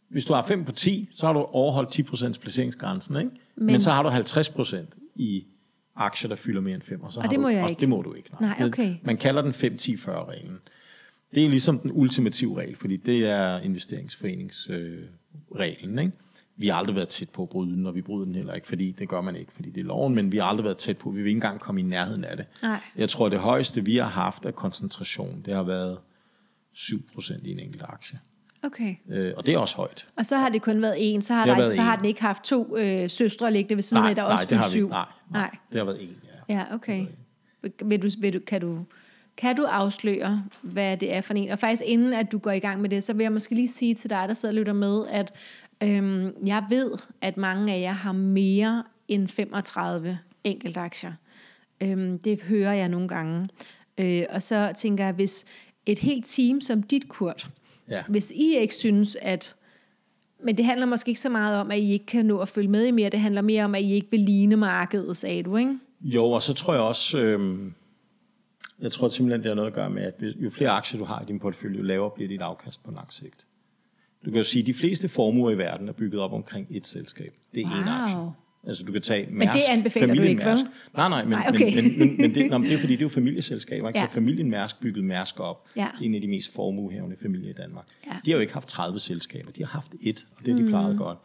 [0.10, 3.30] hvis du har 5 på 10, så har du overholdt 10 procents placeringsgrænsen, ikke?
[3.56, 5.46] Men, Men- så har du 50 procent i
[5.96, 7.04] aktier, der fylder mere end 5.
[7.04, 7.80] Og, så Og har det du, må jeg og ikke.
[7.80, 8.30] Det må du ikke.
[8.42, 8.96] Nej, Det- okay.
[9.04, 10.58] Man kalder den 5-10-40-reglen.
[11.36, 16.00] Det er ligesom den ultimative regel, fordi det er investeringsforeningsreglen.
[16.00, 16.12] Øh, ikke?
[16.58, 18.68] Vi har aldrig været tæt på at bryde den, og vi bryder den heller ikke,
[18.68, 20.98] fordi det gør man ikke, fordi det er loven, men vi har aldrig været tæt
[20.98, 21.10] på.
[21.10, 22.46] Vi vil ikke engang komme i nærheden af det.
[22.62, 22.80] Nej.
[22.96, 25.98] Jeg tror, det højeste, vi har haft af koncentration, det har været
[26.76, 28.20] 7% i en enkelt aktie.
[28.64, 28.96] Okay.
[29.10, 30.08] Øh, og det er også højt.
[30.16, 32.00] Og så har det kun været en, så har, Det har der, så har en.
[32.00, 34.64] den ikke haft to øh, søstre liggende ved siden Nej, af, der nej, også vi
[34.70, 34.90] syv.
[34.90, 35.58] Nej, nej, nej.
[35.72, 36.18] det har været en,
[36.50, 36.56] ja.
[36.56, 37.06] Ja, okay.
[37.86, 38.86] Vil du, vil du, kan, du,
[39.38, 41.50] kan du afsløre, hvad det er for en?
[41.52, 43.68] Og faktisk inden at du går i gang med det, så vil jeg måske lige
[43.68, 45.36] sige til dig, der sidder og lytter med, at
[45.84, 51.14] øhm, jeg ved, at mange af jer har mere end 35 enkeltaktier.
[51.82, 53.50] Øhm, det hører jeg nogle gange.
[53.98, 55.46] Øh, og så tænker jeg, hvis
[55.86, 57.48] et helt team som dit, Kurt,
[57.90, 58.04] Ja.
[58.08, 59.56] hvis I ikke synes, at
[60.44, 62.68] men det handler måske ikke så meget om, at I ikke kan nå at følge
[62.70, 63.10] med i mere.
[63.10, 65.78] Det handler mere om, at I ikke vil ligne markedet, sagde du, ikke?
[66.02, 67.72] Jo, og så tror jeg også, øh,
[68.86, 71.22] jeg tror simpelthen, det har noget at gøre med, at jo flere aktier du har
[71.22, 73.46] i din portefølje, jo lavere bliver dit afkast på lang sigt.
[74.26, 76.88] Du kan jo sige, at de fleste formuer i verden er bygget op omkring et
[76.88, 77.34] selskab.
[77.56, 78.04] Det er én Wow.
[78.04, 78.32] aktie.
[78.68, 80.50] Altså du kan tage Mærsk, det anbefaler du familien ikke, vel?
[80.50, 80.66] Mærsk.
[80.98, 81.76] Nej, nej, men, Nej, okay.
[81.76, 83.88] men, men, men, men, det, nå, men det er fordi, det er jo familieselskaber.
[83.88, 84.00] Ikke?
[84.00, 84.06] Ja.
[84.08, 85.68] Så familien Mærsk byggede Mærsk op.
[85.76, 85.88] Ja.
[86.00, 87.86] Det er en af de mest formuehævende familier i Danmark.
[88.08, 88.12] Ja.
[88.26, 89.52] De har jo ikke haft 30 selskaber.
[89.52, 90.98] De har haft et, og det har de Mm.
[90.98, 91.18] godt.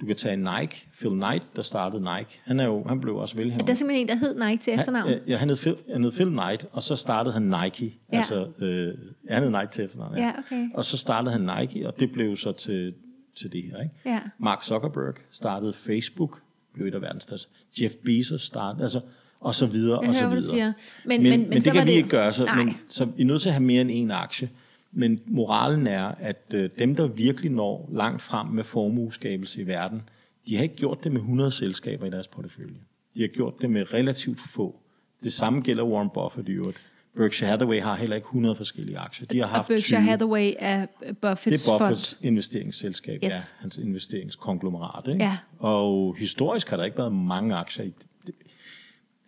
[0.00, 2.40] Du kan tage Nike, Phil Knight, der startede Nike.
[2.44, 3.64] Han, er jo, han blev også velhavende.
[3.66, 5.08] Der er simpelthen en, der hed Nike til efternavn.
[5.08, 7.98] Han, ja, han hed, Phil, han hed Phil Knight, og så startede han Nike.
[8.12, 8.16] Ja.
[8.16, 8.94] Altså, øh,
[9.28, 10.68] han hed Nike til efternavn, Ja, okay.
[10.74, 12.94] Og så startede han Nike, og det blev så til,
[13.36, 13.82] til det her.
[13.82, 13.94] Ikke?
[14.06, 14.20] Ja.
[14.38, 16.40] Mark Zuckerberg startede Facebook,
[16.74, 17.50] blev et af verdens største.
[17.82, 19.00] Jeff Bezos startede, altså,
[19.40, 20.74] og så videre, Jeg og så hører, hvad videre.
[21.04, 22.64] Men- men, men- men, men så det kan vi det- ikke gøre, så, Nej.
[22.64, 24.48] men, så vi er nødt til at have mere end en aktie.
[24.96, 30.02] Men moralen er, at øh, dem, der virkelig når langt frem med formueskabelse i verden,
[30.48, 32.76] de har ikke gjort det med 100 selskaber i deres portefølje.
[33.14, 34.80] De har gjort det med relativt få.
[35.24, 36.90] Det samme gælder Warren Buffett i øvrigt.
[37.16, 39.26] Berkshire Hathaway har heller ikke 100 forskellige aktier.
[39.26, 40.10] De har Og haft Berkshire 20.
[40.10, 40.86] Hathaway er
[41.22, 41.90] Buffets, Det er fond.
[41.90, 43.32] Buffets investeringsselskab, Yes.
[43.32, 45.08] ja, hans investeringskonglomerat.
[45.08, 45.24] Ikke?
[45.24, 45.38] Ja.
[45.58, 47.92] Og historisk har der ikke været mange aktier i
[48.26, 48.34] det.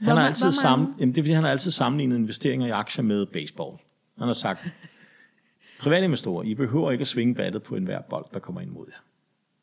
[0.01, 2.67] Han Hvor har altid hvor sammen, jamen det er fordi, han har altid sammenlignet investeringer
[2.67, 3.73] i aktier med baseball.
[4.19, 4.67] Han har sagt,
[5.81, 8.87] private investorer, I behøver ikke at svinge battet på enhver bold, der kommer ind mod
[8.89, 8.97] jer.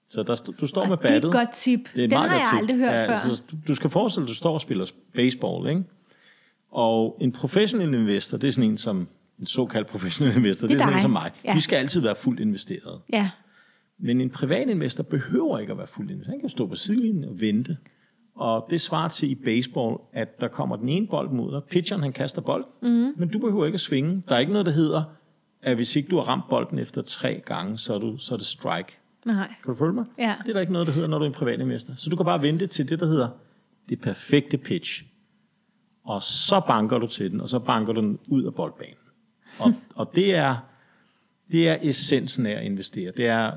[0.07, 1.32] Så der, du står med det er et battet.
[1.32, 1.80] godt tip.
[1.95, 2.59] Det er Den har jeg tip.
[2.59, 3.36] aldrig hørt ja, før.
[3.36, 4.86] Så du, skal forestille dig, at du står og spiller
[5.16, 5.84] baseball, ikke?
[6.72, 9.07] Og en professionel investor, det er sådan en som
[9.39, 11.32] en såkaldt professionel investor, det er, Det er sådan en som mig.
[11.45, 11.53] Ja.
[11.53, 13.01] Vi skal altid være fuldt investeret.
[13.14, 13.30] Ja,
[13.99, 16.34] Men en privat investor behøver ikke at være fuldt investeret.
[16.34, 17.78] Han kan stå på sidelinjen og vente.
[18.36, 21.61] Og det svarer til i baseball, at der kommer den ene bold mod dig.
[21.72, 23.14] Pitcheren, han kaster bolden, mm.
[23.18, 24.24] men du behøver ikke at svinge.
[24.30, 25.03] Der er ikke noget, der hedder,
[25.64, 28.38] at hvis ikke du har ramt bolden efter tre gange, så er, du, så er
[28.38, 28.97] det strike.
[29.26, 29.47] nej.
[29.47, 30.05] Kan du følge mig?
[30.20, 30.36] Ja.
[30.43, 31.93] Det er der ikke noget, der hedder, når du er en privat investor.
[31.97, 33.30] Så du kan bare vente til det, der hedder
[33.89, 35.03] det perfekte pitch.
[36.05, 38.95] Og så banker du til den, og så banker du den ud af boldbanen.
[39.59, 40.55] Og, og det er
[41.51, 43.11] det er essensen af at investere.
[43.18, 43.51] Det er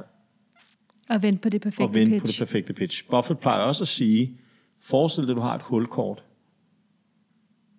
[1.11, 2.22] Og vente på det perfekte at vente pitch.
[2.22, 3.04] på det perfekte pitch.
[3.11, 4.40] Buffett plejer også at sige,
[4.80, 6.24] forestil dig, at du har et hulkort.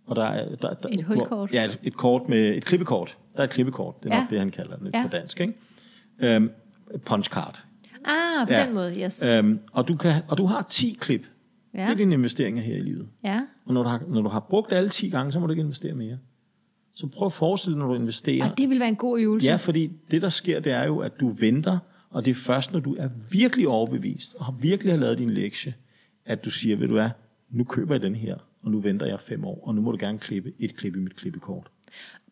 [0.07, 1.49] Og der er, der, der, Et hulkort?
[1.53, 3.17] Ja, et, et kort med et klippekort.
[3.33, 4.03] Der er et klippekort.
[4.03, 4.21] Det er Ja.
[4.21, 5.01] nok det, han kalder det Ja.
[5.03, 5.39] på dansk.
[5.39, 5.53] Ikke?
[6.19, 6.49] Øhm,
[7.05, 7.63] punchcard.
[8.05, 8.65] Ah, på Ja.
[8.65, 9.25] den måde, yes.
[9.29, 11.25] Øhm, og, du kan, og du har 10 klip.
[11.73, 11.81] Ja.
[11.83, 13.07] Det er dine investeringer her i livet.
[13.23, 13.41] ja.
[13.65, 15.61] Og når du, har, når du har brugt alle 10 gange, så må du ikke
[15.61, 16.17] investere mere.
[16.95, 18.49] Så prøv at forestille dig, når du investerer.
[18.51, 19.47] Og det vil være en god øvelse.
[19.49, 21.79] Ja, fordi det, der sker, det er jo, at du venter,
[22.09, 25.29] og det er først, når du er virkelig overbevist, og har virkelig har lavet din
[25.29, 25.73] lektie,
[26.25, 27.09] at du siger, ved du hvad,
[27.49, 29.97] nu køber jeg den her, og nu venter jeg fem år, og nu må du
[29.99, 31.67] gerne klippe et klip i mit klippekort.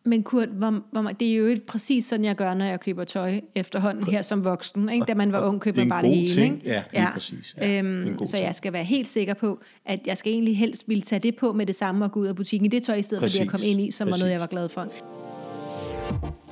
[0.04, 3.04] Men Kurt, hvor, hvor, det er jo ikke præcis sådan, jeg gør, når jeg køber
[3.04, 4.88] tøj efterhånden her som voksen.
[4.88, 5.04] Ikke?
[5.08, 6.28] Da man var ung, købte man bare det hele.
[6.28, 6.54] ting.
[6.54, 6.66] Ikke?
[6.68, 7.54] Ja, lige præcis.
[7.58, 8.46] Ja, øhm, så ting.
[8.46, 11.52] jeg skal være helt sikker på, at jeg skal egentlig helst ville tage det på
[11.52, 13.38] med det samme og gå ud af butikken i det tøj, i stedet for det,
[13.38, 13.70] jeg kom Præcis.
[13.70, 14.32] ind i, som var noget, Præcis.
[14.32, 16.45] jeg var glad for.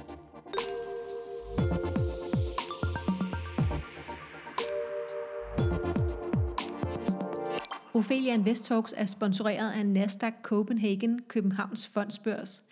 [7.97, 12.65] Ophelia Invest Talks er sponsoreret af Nasdaq Copenhagen, Københavns Fondsbørs.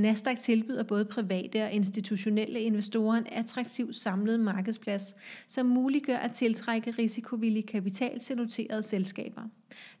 [0.00, 5.14] Nasdaq tilbyder både private og institutionelle investorer en attraktiv samlet markedsplads,
[5.46, 9.42] som muliggør at tiltrække risikovillig kapital til noterede selskaber.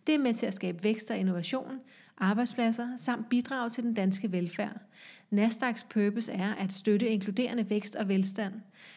[0.06, 1.80] Det er med til at skabe vækst og innovation,
[2.18, 4.76] arbejdspladser samt bidrage til den danske velfærd.
[5.30, 8.52] Nasdaqs purpose er at støtte inkluderende vækst og velstand.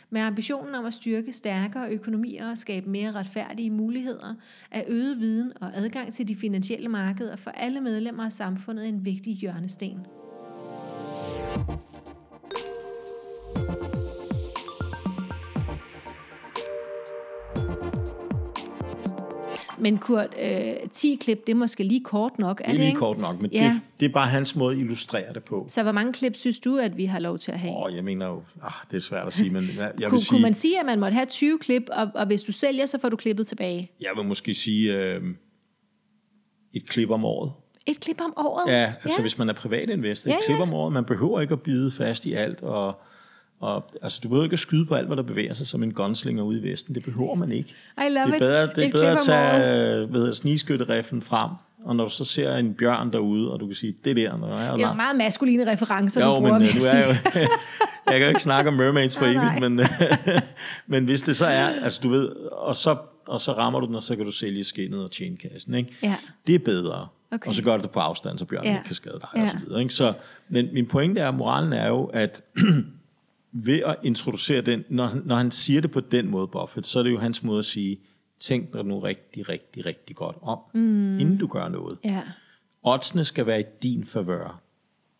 [0.09, 4.35] Med ambitionen om at styrke stærkere økonomier og skabe mere retfærdige muligheder,
[4.71, 9.05] er øget viden og adgang til de finansielle markeder for alle medlemmer af samfundet en
[9.05, 10.22] vigtig hjørnesten.
[19.77, 22.79] Men Kurt, øh, 10 klip, det er måske lige kort nok, er Det er det,
[22.79, 22.99] lige ikke?
[22.99, 23.63] kort nok, men Ja.
[23.73, 25.65] det, det er bare hans måde at illustrere det på.
[25.69, 27.75] Så hvor mange klip synes du, at vi har lov til at have?
[27.85, 30.19] Åh, jeg mener jo, ah, det er svært at sige, men jeg, jeg vil kunne,
[30.19, 32.85] sige, kunne man sige, at man måtte have 20 klip, og, og hvis du sælger,
[32.85, 33.91] så får du klippet tilbage?
[34.01, 35.21] jeg vil måske sige øh,
[36.73, 37.51] et klip om året.
[37.85, 38.71] Et klip om året?
[38.71, 39.21] Ja, altså Ja.
[39.21, 40.61] hvis man er privatinvestor, et Ja, klip ja.
[40.61, 40.93] om året.
[40.93, 43.01] Man behøver ikke at bide fast i alt, og,
[43.59, 45.93] og altså, du behøver ikke at skyde på alt, hvad der bevæger sig som en
[45.93, 46.95] gunslinger ude i Vesten.
[46.95, 47.69] Det behøver man ikke.
[47.97, 51.49] I love det er bedre, det er bedre at tage hvad hedder, snigskytteriffen frem,
[51.85, 54.47] og når du så ser en bjørn derude, og du kan sige, det der, når
[54.47, 56.87] jeg er Det er jo meget maskuline referencer, jo, du men bruger, øh, vil nu
[56.93, 57.41] jeg er jeg jo,
[58.11, 59.87] jeg kan jo ikke snakke om mermaids for Nej, evigt, men,
[60.87, 62.95] men hvis det så er, altså du ved, og så,
[63.27, 65.89] og så rammer du den, og så kan du sælge skinnet og tjene kassen, ikke?
[66.03, 66.15] Ja.
[66.47, 67.07] Det er bedre.
[67.33, 67.47] Okay.
[67.47, 68.77] Og så gør det på afstand, så bjørnen Ja.
[68.77, 69.43] ikke kan skade dig, Ja.
[69.43, 69.93] og så videre, ikke?
[69.93, 70.13] Så,
[70.49, 72.43] men min pointe er, moralen er jo, at
[73.51, 77.03] ved at introducere den, når, når han siger det på den måde, Buffett, så er
[77.03, 77.97] det jo hans måde at sige,
[78.39, 81.19] tænk dig nu rigtig, rigtig, rigtig godt om, mm.
[81.19, 81.97] inden du gør noget.
[82.03, 82.21] Ja.
[82.83, 84.61] Oddsene skal være i din favør.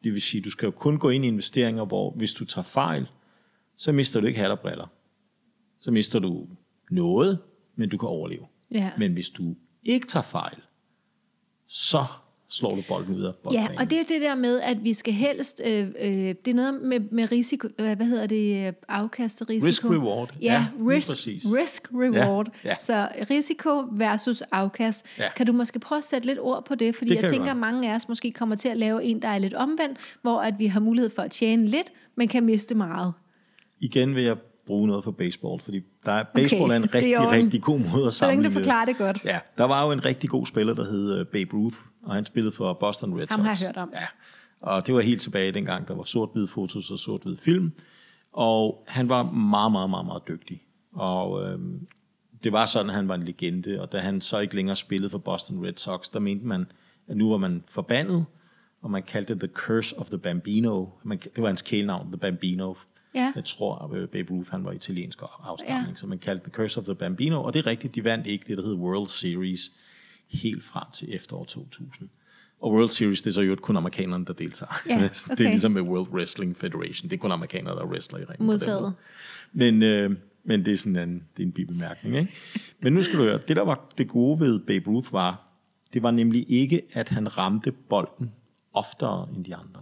[0.03, 2.63] Det vil sige, du skal jo kun gå ind i investeringer, hvor hvis du tager
[2.63, 3.07] fejl,
[3.77, 4.87] så mister du ikke hat og briller.
[5.79, 6.47] Så mister du
[6.91, 7.39] noget,
[7.75, 8.45] men du kan overleve.
[8.71, 8.91] Ja.
[8.97, 10.57] Men hvis du ikke tager fejl,
[11.75, 12.05] så
[12.49, 13.79] slår du bolden ud af Ja, boldbanen.
[13.79, 16.73] og det er det der med, at vi skal helst, øh, øh, det er noget
[16.83, 19.67] med, med risiko, øh, hvad hedder det, øh, afkast og risiko.
[19.67, 20.33] Risk reward.
[20.41, 21.43] Ja, Ja, risk, præcis.
[21.45, 22.47] risk reward.
[22.63, 22.75] Ja, ja.
[22.77, 25.05] Så risiko versus afkast.
[25.19, 25.33] Ja.
[25.35, 26.95] Kan du måske prøve at sætte lidt ord på det?
[26.95, 29.27] Fordi Det jeg tænker, at mange af os måske kommer til at lave en, der
[29.27, 32.75] er lidt omvendt, hvor at vi har mulighed for at tjene lidt, men kan miste
[32.75, 33.13] meget.
[33.81, 36.95] Igen vil jeg bruge noget for baseball, fordi der er, baseball er en det er
[36.95, 39.21] rigtig, rigtig god måde at Så længe sammenligne du forklarer det godt.
[39.25, 42.25] Ja, der var jo en rigtig god spiller, der hed uh, Babe Ruth, og han
[42.25, 43.35] spillede for Boston Red Sox.
[43.35, 43.93] Ham har jeg hørt om.
[43.93, 44.05] Ja,
[44.61, 47.71] og det var helt tilbage dengang, der var sort-hvid fotos og sort-hvid film.
[48.33, 50.61] Og han var meget, meget, meget, meget dygtig.
[50.93, 51.87] Og øhm,
[52.43, 55.09] det var sådan, at han var en legende, og da han så ikke længere spillede
[55.09, 56.65] for Boston Red Sox, der mente man,
[57.07, 58.25] at nu var man forbandet,
[58.81, 60.85] og man kaldte det The Curse of the Bambino.
[61.03, 62.73] Man, det var hans kælenavn, The Bambino.
[63.15, 63.31] Ja.
[63.35, 65.95] Jeg tror, at Babe Ruth han var italiensk afstamning, Ja.
[65.95, 68.45] så man kaldte The Curse of the Bambino, og det er rigtigt, de vandt ikke
[68.47, 69.71] det, der hed World Series
[70.27, 72.09] helt frem til efterår 2000.
[72.61, 74.73] Og World Series, det er så jo kun amerikanerne, der deltager.
[74.89, 75.43] Ja, Det okay.
[75.45, 77.09] er ligesom med World Wrestling Federation.
[77.09, 78.45] Det er kun amerikanere, der wrestler i ringen.
[78.45, 78.93] Modtaget.
[79.53, 80.11] Men, øh,
[80.43, 82.15] men det er sådan en, det er en bibemærkning.
[82.15, 82.31] Ikke?
[82.79, 85.49] Men nu skal du høre, det der var det gode ved Babe Ruth var,
[85.93, 88.31] det var nemlig ikke, at han ramte bolden
[88.73, 89.81] oftere end de andre.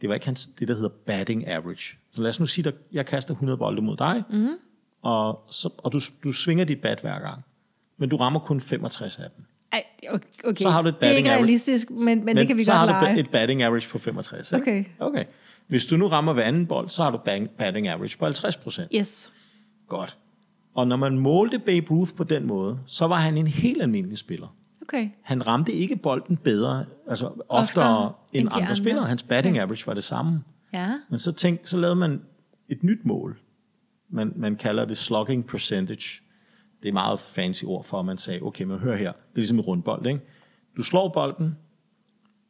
[0.00, 1.96] Det var ikke hans, det, der hedder batting average.
[2.12, 4.38] Så lad os nu sige, at jeg kaster 100 bolde mod dig, Mhm.
[4.38, 4.48] mm.
[5.02, 7.44] og, så, og du, du svinger dit bat hver gang.
[7.98, 9.44] Men du rammer kun 65 af dem.
[9.72, 9.84] Ej,
[10.44, 10.62] okay.
[10.62, 11.42] Så har du et det er batting ikke average.
[11.44, 13.14] realistisk, men, men, det kan vi så godt har lege.
[13.14, 14.52] du et batting average på 65.
[14.52, 14.62] Ikke?
[14.62, 14.84] Okay.
[14.98, 15.24] okay.
[15.66, 17.18] Hvis du nu rammer hver anden bold, så har du
[17.58, 18.88] batting average på 50 procent.
[18.94, 19.32] Yes.
[19.88, 20.16] Godt.
[20.74, 24.18] Og når man målte Babe Ruth på den måde, så var han en helt almindelig
[24.18, 24.54] spiller.
[24.88, 25.10] Okay.
[25.22, 28.76] Han ramte ikke bolden bedre, altså oftere, Oftere end, end andre, andre.
[28.76, 29.06] spillere.
[29.06, 30.42] Hans batting average var det samme.
[30.72, 31.00] Ja.
[31.10, 32.22] Men så, tænk, så lavede man
[32.68, 33.38] et nyt mål.
[34.10, 36.20] Man, man kalder det slugging percentage.
[36.78, 39.18] Det er et meget fancy ord for, at man sagde, okay, men hør her, det
[39.18, 40.20] er ligesom en rundbold, ikke?
[40.76, 41.56] Du slår bolden,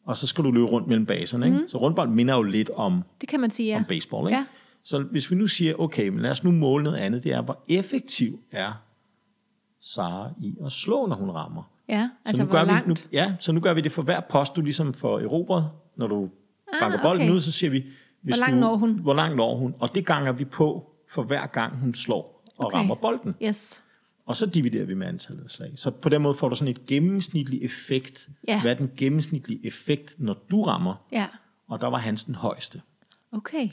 [0.07, 1.59] og så skal du løbe rundt mellem baserne, ikke?
[1.59, 1.68] Mm.
[1.68, 3.76] Så rundbold minder jo lidt om, Det kan man sige, ja.
[3.78, 4.36] om baseball, ikke?
[4.39, 4.47] Ja.
[4.84, 7.43] Så hvis vi nu siger, okay, men lad os nu måle noget andet, det er,
[7.43, 8.72] hvor effektiv er
[9.80, 11.70] Sara i at slå, når hun rammer.
[11.89, 12.86] Ja, altså så nu hvor gør langt?
[12.89, 15.70] Vi, nu, ja, så nu gør vi det for hver post, du ligesom får erobret,
[15.97, 16.28] når du
[16.72, 17.34] Ah, banker bolden okay.
[17.34, 17.84] ud, så siger vi,
[18.22, 18.99] hvis Hvor langt du, når hun?
[18.99, 19.74] Hvor langt når hun?
[19.78, 22.76] Og det ganger vi på for hver gang hun slår og Okay.
[22.76, 23.34] rammer bolden.
[23.43, 23.82] Yes.
[24.26, 25.72] Og så dividerer vi med antallet af slag.
[25.74, 28.28] Så på den måde får du sådan et gennemsnitlig effekt.
[28.49, 28.62] Ja.
[28.62, 30.95] Hvad er den gennemsnitlige effekt, når du rammer?
[31.12, 31.26] Ja.
[31.68, 32.82] Og der var hans den højeste.
[33.32, 33.68] Okay.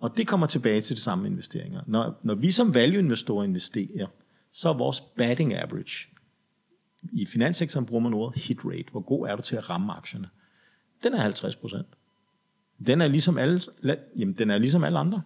[0.00, 1.80] Og det kommer tilbage til det samme investeringer.
[1.86, 4.06] Når, når vi som value-investorer investerer,
[4.52, 6.08] så er vores batting average,
[7.12, 10.28] i finanssektoren bruger man ordet hit rate, hvor god er du til at ramme aktierne,
[11.02, 11.86] den er 50 procent.
[12.86, 13.60] Den er ligesom alle,
[14.16, 15.22] jamen, den er ligesom alle andre.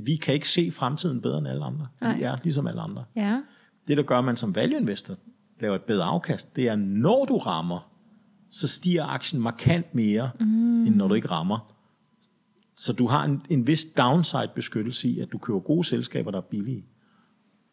[0.00, 1.88] Vi kan ikke se fremtiden bedre end alle andre.
[2.00, 2.20] Vi Nej.
[2.20, 3.04] er ligesom alle andre.
[3.16, 3.42] Ja.
[3.88, 5.14] Det, der gør, at man som value investor
[5.60, 7.90] laver et bedre afkast, det er, når du rammer,
[8.50, 10.86] så stiger aktien markant mere, mm.
[10.86, 11.74] end når du ikke rammer.
[12.76, 16.38] Så du har en, en vis downside beskyttelse i, at du køber gode selskaber, der
[16.38, 16.86] er billige.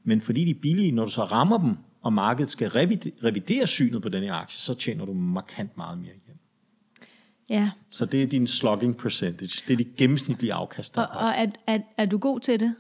[0.04, 4.02] Men fordi de er billige, når du så rammer dem, og markedet skal revidere, synet
[4.02, 6.38] på den her aktie, så tjener du markant meget mere hjem.
[7.50, 7.72] Ja.
[7.90, 9.64] Så det er din slugging percentage.
[9.68, 10.98] Det er de gennemsnitlige afkast.
[10.98, 12.76] Og, og er, er, er du god til det?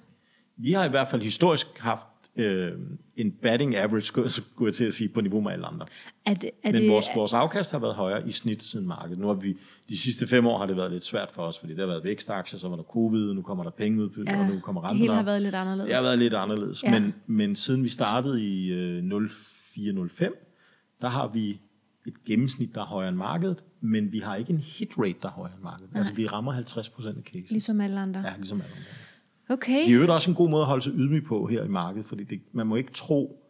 [0.57, 2.71] Vi har i hvert fald historisk haft øh,
[3.15, 5.85] en batting average, skulle jeg til at sige, på niveau med alle andre.
[6.25, 9.19] Er det, er Men det, vores, vores afkast har været højere i snit siden markedet.
[9.19, 9.57] Nu har vi,
[9.89, 12.03] de sidste fem år har det været lidt svært for os, fordi der har været
[12.03, 14.89] vækstaktier, så var der covid, nu kommer der penge ud, ja, og nu kommer det
[14.89, 15.89] renten hele har været lidt anderledes.
[15.89, 16.83] Det har været lidt anderledes.
[16.83, 16.93] Ja.
[16.93, 16.99] Ja.
[16.99, 21.61] Men, men siden vi startede i øh, 04-05, der har vi
[22.07, 25.27] et gennemsnit, der er højere end markedet, men vi har ikke en hit rate, der
[25.27, 25.93] er højere end markedet.
[25.93, 25.99] Nej.
[25.99, 27.51] Altså vi rammer 50% af cases.
[27.51, 28.21] Ligesom alle andre.
[28.21, 29.04] Ja, ligesom alle andre.
[29.49, 29.85] Okay.
[29.85, 32.05] Det er jo også en god måde at holde sig ydmyg på her i markedet,
[32.05, 33.41] fordi det, man må ikke tro,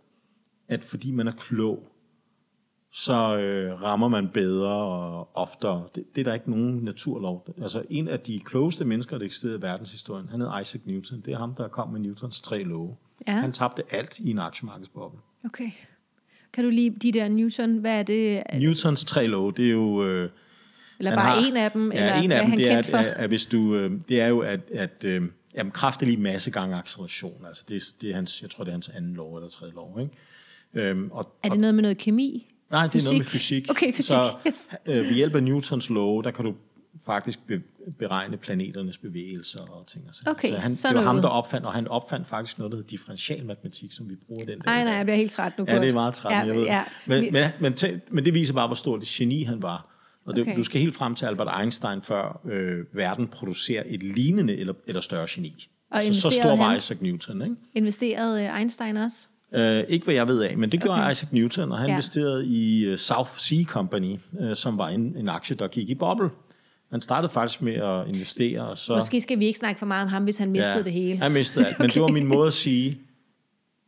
[0.67, 1.87] at fordi man er klog,
[2.91, 5.83] så øh, rammer man bedre og oftere.
[5.95, 7.47] Det, det er der ikke nogen naturlov.
[7.61, 11.21] Altså en af de klogeste mennesker, der eksisterede i verdenshistorien, han hed Isaac Newton.
[11.25, 12.95] Det er ham, der kom med Newtons tre love.
[13.27, 13.31] Ja.
[13.31, 15.19] Han tabte alt i en aktiemarkedsboble.
[15.45, 15.69] Okay.
[16.53, 18.43] Kan du lige de der Newton, hvad er det?
[18.59, 20.03] Newtons tre love, det er jo...
[20.05, 20.29] Øh,
[20.99, 21.91] Eller bare har- en af dem?
[21.91, 24.21] Ja, eller en af dem, han det er, at, at, at hvis du, øh, det
[24.21, 25.23] er jo, at, at øh,
[25.57, 27.45] jamen, kraft er lige masse gange acceleration.
[27.47, 29.99] Altså det, det er hans, jeg tror, det er hans anden lov eller tredje lov.
[30.01, 30.89] Ikke?
[30.89, 32.47] Øhm, og, Er det noget med noget kemi?
[32.71, 33.69] Nej, det er noget med Fysik?
[33.69, 34.69] Okay, fysik, Så yes.
[34.85, 36.53] øh, ved hjælp af Newtons love, der kan du
[37.05, 37.61] faktisk be,
[37.99, 40.31] beregne planeternes bevægelser og ting og sager.
[40.31, 42.77] Okay, så han, sådan det var ham, der opfandt, og han opfandt faktisk noget, der
[42.77, 44.65] hedder differential matematik, som vi bruger den dag.
[44.65, 45.65] Nej, nej, jeg bliver helt træt nu.
[45.67, 45.81] Ja, Kurt.
[45.81, 46.63] det er meget træt, ja, jeg ved.
[46.63, 47.73] Ja, men, Vi- men, men,
[48.11, 49.94] men det viser bare, hvor stort et geni han var.
[50.25, 50.51] Og det, Okay.
[50.51, 50.59] okay.
[50.59, 55.01] du skal helt frem til Albert Einstein, før øh, verden producerer et lignende eller, eller
[55.01, 55.67] større geni.
[55.91, 56.75] Og altså, så stor var?
[56.75, 57.55] Isaac Newton, ikke?
[57.73, 59.27] Investerede øh, Einstein også?
[59.57, 61.03] Uh, ikke hvad jeg ved af, men det gjorde Okay.
[61.03, 61.11] okay.
[61.11, 61.91] Isaac Newton, og han Ja.
[61.91, 61.95] ja.
[61.95, 65.95] investerede i uh, South Sea Company, uh, som var en, en aktie, der gik i
[65.95, 66.29] boble.
[66.91, 68.95] Han startede faktisk med at investere, og så...
[68.95, 71.17] Måske skal vi ikke snakke for meget om ham, hvis han mistede det hele.
[71.17, 72.99] Han mistede alt, men det var min måde at sige,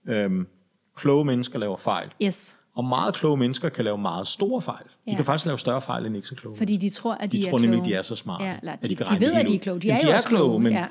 [0.07, 0.47] øhm,
[0.95, 2.09] kloge mennesker laver fejl.
[2.23, 4.83] Yes, Og meget kloge mennesker kan lave meget store fejl.
[4.85, 5.15] De Ja.
[5.15, 6.57] kan faktisk lave større fejl end ikke så kloge.
[6.57, 7.71] fordi de tror, at de, de er tror kloge.
[7.71, 8.43] nemlig, de er så smarte.
[8.45, 9.79] Ja, eller at de, kan de ved, at de er kloge.
[9.79, 10.85] De er de er også kloge, men ja.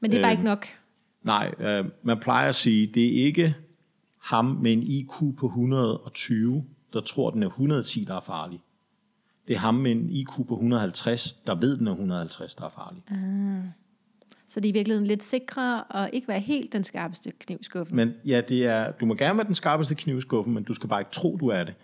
[0.00, 0.66] Men det er bare Øhm, ikke nok.
[1.22, 3.54] Nej, øh, man plejer at sige, det er ikke
[4.22, 8.60] ham med en IQ på 120, der tror, den er 110, der er farlig.
[9.48, 12.68] Det er ham med en IQ på 150, der ved, den er 150, der er
[12.68, 13.02] farlig.
[14.48, 17.64] Så det er i virkeligheden lidt sikre og ikke være helt den skarpeste kniv i
[17.64, 17.96] skuffen.
[17.96, 20.74] Men ja, det er, du må gerne være den skarpeste kniv i skuffen, men du
[20.74, 21.74] skal bare ikke tro, du er det.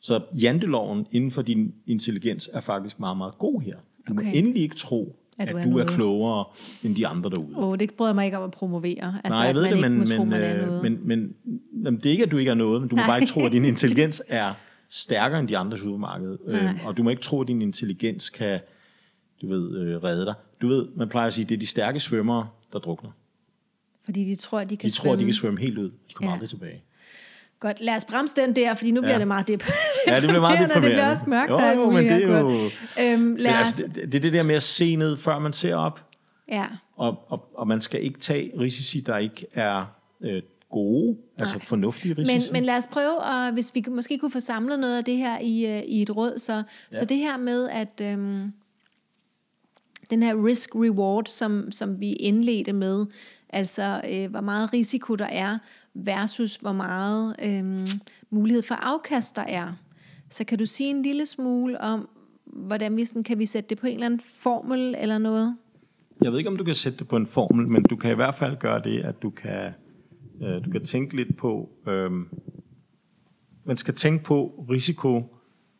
[0.00, 3.76] Så janteloven inden for din intelligens er faktisk meget, meget god her.
[4.08, 4.24] Du okay.
[4.24, 5.90] Må endelig ikke tro, At at du er du er, noget.
[5.90, 6.44] klogere
[6.82, 7.56] end de andre derude.
[7.56, 9.20] Åh, oh, det bryder mig ikke om at promovere.
[9.24, 10.82] Altså, Nej, jeg at ved man det, ikke men, må tro, men, øh, noget.
[10.82, 11.34] men, men
[11.84, 13.08] jamen, det er ikke, at du ikke er noget, men du må Nej.
[13.08, 14.52] bare ikke tro, at din intelligens er
[14.88, 16.36] stærkere end de andre supermarkeder.
[16.46, 16.62] Nej.
[16.62, 18.60] Øhm, og du må ikke tro, at din intelligens kan
[19.42, 20.34] du ved, øh, redde dig.
[20.64, 23.10] Du ved, man plejer at sige, det er de stærke svømmere, der drukner.
[24.04, 25.90] Fordi de tror, at de kan De tror, de kan svømme helt ud.
[26.08, 26.34] De kommer Ja.
[26.34, 26.82] aldrig tilbage.
[27.60, 29.18] Godt, lad os bremse den der, fordi nu bliver Ja.
[29.18, 29.72] det meget dep-
[30.06, 31.12] Ja, det bliver meget deprimerende, Det bliver deprimerende.
[31.12, 31.50] også mørkt.
[31.76, 32.70] Jo, jo, men det er jo-.
[33.00, 35.38] Øhm, Men lad os, altså, det, det er det der med at se ned, før
[35.38, 36.10] man ser op.
[36.48, 36.66] ja.
[36.96, 39.84] Og, og, og man skal ikke tage risici, der ikke er
[40.20, 41.64] øh, gode, altså Nej.
[41.64, 42.52] fornuftige Men, risici.
[42.52, 45.38] men lad os prøve, og hvis vi måske kunne få samlet noget af det her
[45.38, 46.38] i, øh, i et råd.
[46.38, 46.62] Så, ja.
[46.92, 48.52] så det her med, at øhm,
[50.10, 53.06] den her risk-reward, som, som vi indledte med,
[53.48, 55.58] altså øh, hvor meget risiko der er,
[55.94, 57.86] versus hvor meget øh,
[58.30, 59.72] mulighed for afkast der er.
[60.30, 62.08] Så kan du sige en lille smule om,
[62.44, 65.56] hvordan vi sådan, kan vi sætte det på en eller anden formel eller noget?
[66.22, 68.14] Jeg ved ikke, om du kan sætte det på en formel, men du kan i
[68.14, 69.72] hvert fald gøre det, at du kan,
[70.42, 72.10] øh, du kan tænke lidt på, øh,
[73.64, 75.33] man skal tænke på risiko,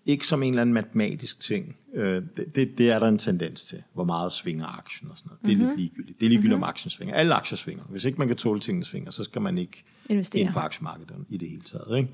[0.07, 1.76] ikke som en eller anden matematisk ting.
[1.94, 5.28] Øh, det, det, det er der en tendens til, hvor meget svinger aktien og sådan
[5.28, 5.42] noget.
[5.42, 5.66] Det er Mhm.
[5.66, 6.20] lidt ligegyldigt.
[6.20, 7.14] Det er ligegyldigt, om aktien svinger.
[7.14, 7.84] Alle aktier svinger.
[7.84, 10.42] Hvis ikke man kan tåle tingene svinger, så skal man ikke Investere.
[10.42, 11.98] ind på aktiemarkedet i det hele taget.
[11.98, 12.09] Ikke?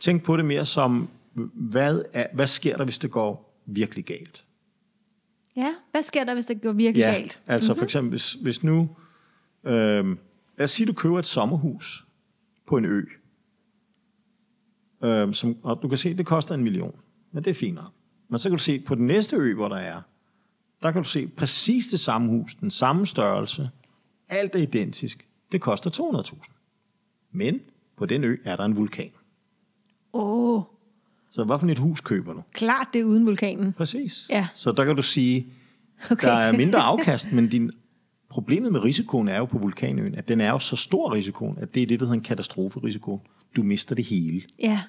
[0.00, 1.08] Tænk på det mere som,
[1.54, 4.44] hvad, er, hvad sker der, hvis det går virkelig galt?
[5.56, 7.40] Ja, hvad sker der, hvis det går virkelig Ja, galt?
[7.46, 8.88] altså for eksempel, hvis, hvis nu,
[9.64, 9.72] øh,
[10.58, 12.06] lad os sige, du køber et sommerhus
[12.66, 13.02] på en ø,
[15.04, 16.94] øh, som, og du kan se, det koster en million,
[17.32, 17.90] men det er fint nok.
[18.28, 20.00] Men så kan du se, på den næste ø, hvor der er,
[20.82, 23.70] der kan du se præcis det samme hus, den samme størrelse,
[24.28, 26.50] alt er identisk, det koster 200.000.
[27.32, 27.60] Men
[27.96, 29.10] på den ø er der en vulkan.
[30.12, 30.62] Åh, oh,
[31.30, 32.42] Så hvad for et hus køber du?
[32.52, 33.72] klart det er uden vulkanen.
[33.72, 34.26] Præcis.
[34.30, 34.48] Ja.
[34.54, 35.46] Så der kan du sige,
[36.10, 36.28] Okay.
[36.28, 37.70] der er mindre afkast, men din,
[38.28, 41.74] problemet med risikoen er jo på vulkanøen, at den er jo så stor risikoen, at
[41.74, 43.20] det er det, der hedder en katastroferisiko.
[43.56, 44.42] Du mister det hele.
[44.62, 44.80] Ja,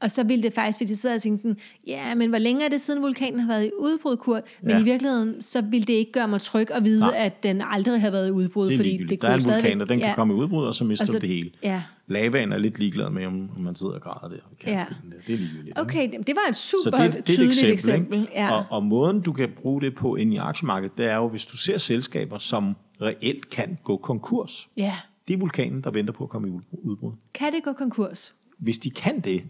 [0.00, 1.56] og så ville det faktisk, hvis jeg sidder og tænker sådan,
[1.86, 4.42] ja, men hvor længe er det siden vulkanen har været i udbrud, Kurt?
[4.62, 4.80] Men Ja.
[4.80, 7.14] i virkeligheden, så ville det ikke gøre mig tryg at vide, Nej.
[7.16, 9.10] at den aldrig har været i udbrud, Det er fordi ligegyldigt.
[9.10, 10.84] det der er en vulkan, stadigvæk- og den kan ja, komme i udbrud, og så
[10.84, 11.50] mister Og så- du det hele.
[11.62, 14.40] Ja, Lavaen er lidt ligeglad med, om, om man sidder og græder der.
[14.66, 14.72] Ja.
[14.72, 14.78] Ja.
[14.78, 14.84] Der.
[15.26, 15.80] Det er ligegyldigt.
[15.80, 17.72] okay, det det var et Så super det, det er tydeligt eksempel.
[17.72, 18.20] eksempel.
[18.20, 18.32] ikke?
[18.34, 18.50] Ja.
[18.56, 21.46] Og, og måden, du kan bruge det på inde i aktiemarkedet, det er jo, hvis
[21.46, 24.68] du ser selskaber, som reelt kan gå konkurs.
[24.76, 24.92] ja,
[25.28, 27.12] Det er vulkanen, der venter på at komme i udbrud.
[27.34, 28.34] kan det gå konkurs?
[28.58, 29.42] Hvis de kan det,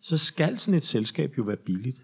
[0.00, 2.02] så skal sådan et selskab jo være billigt.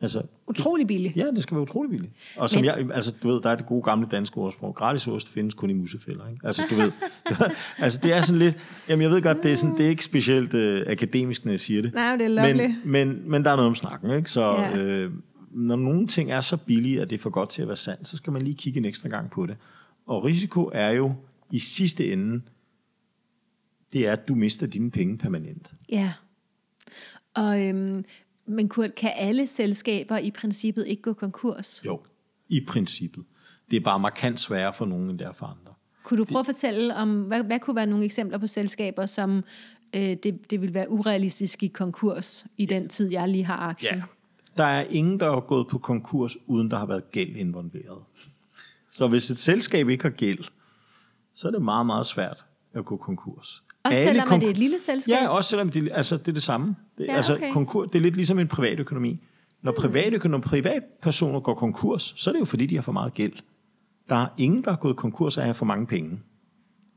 [0.00, 1.16] Altså, Utrolig billigt.
[1.16, 2.12] ja, det skal være utrolig billigt.
[2.36, 4.74] Og som Men- jeg, altså, du ved, der er det gode gamle danske ordsprog.
[4.74, 6.46] Gratis ost findes kun i musefælder, ikke?
[6.46, 6.92] Altså, du ved,
[7.78, 8.58] altså, det er sådan lidt,
[8.88, 11.60] jamen, jeg ved godt, det er, sådan, det er ikke specielt øh, akademisk, når jeg
[11.60, 11.94] siger det.
[11.94, 12.66] Nej, det er lovely.
[12.66, 14.30] Men, men, men der er noget om snakken, ikke?
[14.30, 14.76] Så Ja.
[14.78, 15.12] øh,
[15.52, 18.08] når nogle ting er så billige, at det er for godt til at være sandt,
[18.08, 19.56] så skal man lige kigge en ekstra gang på det.
[20.06, 21.14] Og risiko er jo
[21.50, 22.42] i sidste ende,
[23.92, 25.72] det er, at du mister dine penge permanent.
[25.88, 26.12] Ja.
[27.34, 28.04] Og, øhm,
[28.46, 31.82] men Kurt, kan alle selskaber i princippet ikke gå konkurs?
[31.84, 32.00] Jo,
[32.48, 33.24] i princippet.
[33.70, 35.74] Det er bare markant sværere for nogen, end det er for andre.
[36.02, 39.44] Kunne du prøve at fortælle om, hvad, hvad kunne være nogle eksempler på selskaber, som
[39.94, 43.96] øh, det, det vil være urealistisk i konkurs i den tid, jeg lige har aktien?
[43.96, 44.02] Ja.
[44.56, 48.02] Der er ingen, der er gået på konkurs, uden der har været gæld involveret.
[48.88, 50.44] Så hvis et selskab ikke har gæld,
[51.34, 53.62] så er det meget, meget svært at gå konkurs.
[53.84, 55.12] Og Alle selvom konk- det er et lille selskab?
[55.12, 56.76] Ja, også selvom det, altså, det er det samme.
[56.98, 57.52] Det, Ja, altså, okay.
[57.52, 59.20] konkur, det er lidt ligesom en privatøkonomi.
[59.62, 63.14] Når, privatøkonomi, når privatpersoner går konkurs, så er det jo fordi, de har for meget
[63.14, 63.32] gæld.
[64.08, 66.20] Der er ingen, der er gået konkurs af at have for mange penge.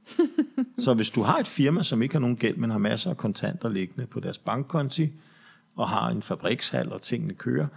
[0.78, 3.18] så hvis du har et firma, som ikke har nogen gæld, men har masser af
[3.18, 5.10] kontanter liggende på deres bankkonti,
[5.76, 7.68] og har en fabrikshal, og tingene kører,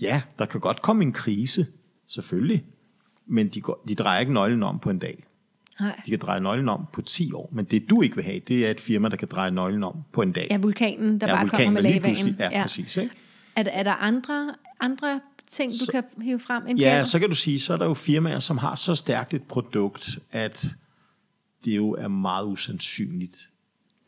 [0.00, 1.66] ja, der kan godt komme en krise,
[2.06, 2.64] selvfølgelig,
[3.26, 5.24] men de, går, de drejer ikke nøglen om på en dag.
[5.80, 6.00] Nej.
[6.06, 8.66] De kan dreje nøglen om på 10 år, men det du ikke vil have, det
[8.66, 10.46] er et firma, der kan dreje nøglen om på en dag.
[10.50, 12.02] Ja, vulkanen, der Ja, bare vulkanen, kommer med lavaen.
[12.02, 13.14] pludselig- ja, præcis, ikke?
[13.56, 17.04] Er, er der andre, andre ting, du Så- kan hive frem end Ja, gæld?
[17.06, 20.18] så kan du sige, så er der jo firmaer, som har så stærkt et produkt,
[20.32, 20.66] at
[21.64, 23.50] det jo er meget usandsynligt,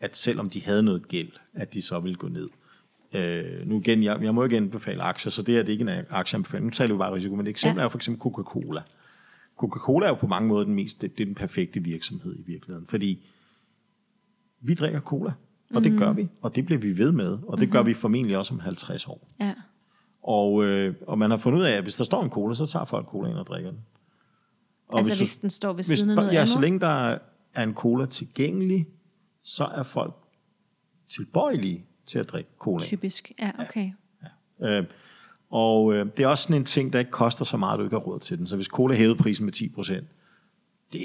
[0.01, 2.49] at selvom de havde noget gæld, at de så ville gå ned.
[3.14, 5.93] Øh, nu igen, jeg, jeg må ikke anbefale aktier, så det her det er ikke
[5.99, 6.64] en aktieanbefaling.
[6.64, 7.83] Nu taler vi bare risiko, men et eksempel Ja.
[7.83, 7.85] ja.
[7.85, 8.81] er for eksempel Coca-Cola.
[9.61, 12.42] Coca-Cola er jo på mange måder den mest, det, det er den perfekte virksomhed i
[12.46, 13.24] virkeligheden, fordi
[14.61, 15.32] vi drikker cola,
[15.74, 18.36] og det gør vi, og det bliver vi ved med, og det gør vi formentlig
[18.38, 19.28] også om 50 år.
[19.40, 19.54] Ja.
[20.22, 22.66] Og, øh, og man har fundet ud af, at hvis der står en cola, så
[22.66, 23.80] tager folk cola ind og drikker den.
[24.88, 26.48] Og Altså du- hvis den står ved hvis, siden af noget Ja, andet?
[26.48, 27.18] så længe der
[27.54, 28.86] er en cola tilgængelig,
[29.42, 30.14] så er folk
[31.08, 32.84] tilbøjelige til at drikke cola.
[32.84, 33.90] Typisk, ja, okay.
[34.62, 34.84] Øh,
[35.51, 37.84] og øh, det er også sådan en ting, der ikke koster så meget, at du
[37.84, 38.46] ikke har råd til den.
[38.46, 40.07] Så hvis cola hævede prisen med 10 procent,
[40.92, 41.03] det,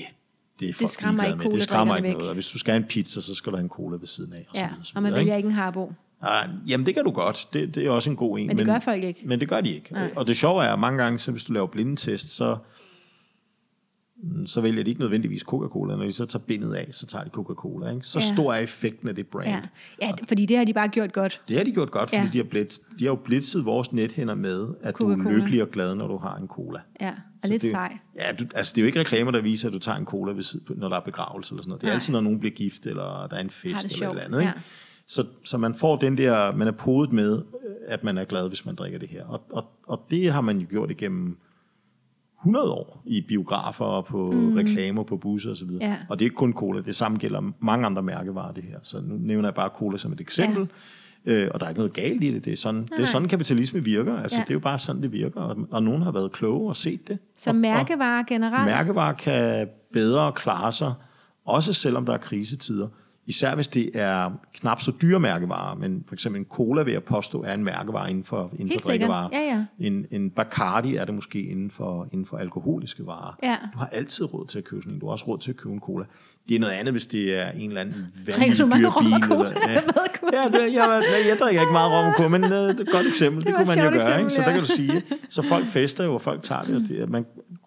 [0.59, 1.51] det er folk skræmmer ikke med.
[1.51, 2.27] Det skræmmer ikke noget.
[2.27, 4.33] Og hvis du skal have en pizza, så skal du have en cola ved siden
[4.33, 4.45] af.
[4.49, 5.27] Og Ja, så videre, så og man videre, ikke?
[5.29, 5.93] vælger ikke en harbo.
[6.21, 7.47] Ah, jamen, det kan du godt.
[7.53, 8.47] Det, det er også en god en.
[8.47, 9.21] Men det gør folk ikke.
[9.25, 9.93] Men det gør de ikke.
[9.93, 10.11] Nej.
[10.15, 12.57] Og det sjove er, at mange gange, så hvis du laver blindetest, så,
[14.45, 15.95] så vælger de ikke nødvendigvis Coca-Cola.
[15.95, 17.89] Når de så tager bindet af, så tager de Coca-Cola.
[17.93, 18.07] Ikke?
[18.07, 18.34] Så Ja.
[18.36, 19.47] stor er effekten af det brand.
[19.49, 19.61] Ja.
[20.01, 21.41] ja, fordi det har de bare gjort godt.
[21.47, 22.30] Det har de gjort godt, fordi Ja.
[22.34, 25.69] de, har blitz, de har jo blitzet vores nethænder med, at du er lykkelig og
[25.69, 26.80] glad, når du har en cola.
[27.01, 27.13] Ja,
[27.43, 27.97] og lidt det, sej.
[28.15, 30.32] Ja, du, altså det er jo ikke reklamer, der viser, at du tager en cola,
[30.34, 31.82] ved, siden- når der er begravelse eller sådan noget.
[31.82, 31.95] Det er Nej.
[31.95, 34.39] altid, når nogen bliver gift, eller der er en fest eller et eller andet.
[34.39, 34.53] Ikke?
[34.55, 34.61] ja.
[35.07, 37.41] Så, så man får den der, man er podet med,
[37.88, 39.26] at man er glad, hvis man drikker det her.
[39.26, 41.38] Og, og, og det har man jo gjort igennem
[42.45, 44.53] 100 år i biografer og på mm.
[44.53, 45.69] reklamer på busser osv.
[45.81, 45.95] Ja.
[46.09, 48.77] Og det er ikke kun cola, det samme gælder mange andre mærkevarer det her.
[48.83, 50.67] Så nu nævner jeg bare cola som et eksempel.
[51.25, 51.31] Ja.
[51.31, 52.45] Øh, og der er ikke noget galt i det.
[52.45, 53.05] Det er sådan, det er nej.
[53.05, 54.17] sådan kapitalisme virker.
[54.17, 54.41] Altså, Ja.
[54.43, 55.41] Det er jo bare sådan, det virker.
[55.41, 57.17] Og, og nogen har været kloge og set det.
[57.35, 58.65] Så og, mærkevarer generelt?
[58.65, 60.93] Mærkevarer kan bedre klare sig,
[61.45, 62.87] også selvom der er krisetider.
[63.28, 67.03] Især hvis det er knap så dyre mærkevarer, men for eksempel en cola vil jeg
[67.03, 69.30] påstå er en mærkevare inden for, inden Helt for drikkevarer.
[69.34, 69.65] Ja, ja.
[69.88, 73.38] En, en Bacardi er det måske inden for, inden for alkoholiske varer.
[73.43, 73.55] Ja.
[73.73, 74.99] Du har altid råd til at købe sådan en.
[74.99, 76.05] Du har også råd til at købe en cola.
[76.49, 77.95] Det er noget andet, hvis det er en eller anden
[78.28, 79.21] vanvittig dyr bil.
[79.21, 79.49] cola?
[79.49, 79.82] Eller, ja.
[80.34, 82.84] Ja, det, jeg, jeg, jeg drikker ikke meget rom og cola, men uh, det er
[82.84, 83.39] et godt eksempel.
[83.43, 83.95] Det, Det kunne man jo gøre.
[83.95, 84.30] eksempel, Ikke?
[84.30, 84.53] Så der ja.
[84.53, 86.76] kan du sige, så folk fester jo, og folk tager det.
[86.76, 87.26] Og det man,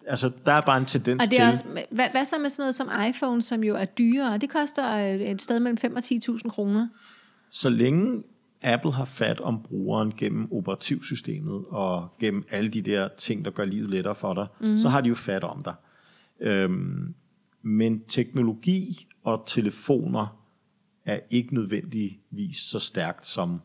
[0.09, 1.43] altså, der er bare en tendens Og det til...
[1.43, 4.37] er også, hvad, hvad så med sådan noget som iPhone, som jo er dyrere?
[4.37, 6.87] Det koster øh, et sted mellem 5 og 10.000 kroner.
[7.49, 8.23] så længe
[8.61, 13.65] Apple har fat om brugeren gennem operativsystemet og gennem alle de der ting, der gør
[13.65, 14.77] livet lettere for dig, mm.
[14.77, 15.73] så har de jo fat om dig.
[16.39, 17.13] Øhm,
[17.61, 20.39] men teknologi og telefoner
[21.05, 23.61] er ikke nødvendigvis så stærkt som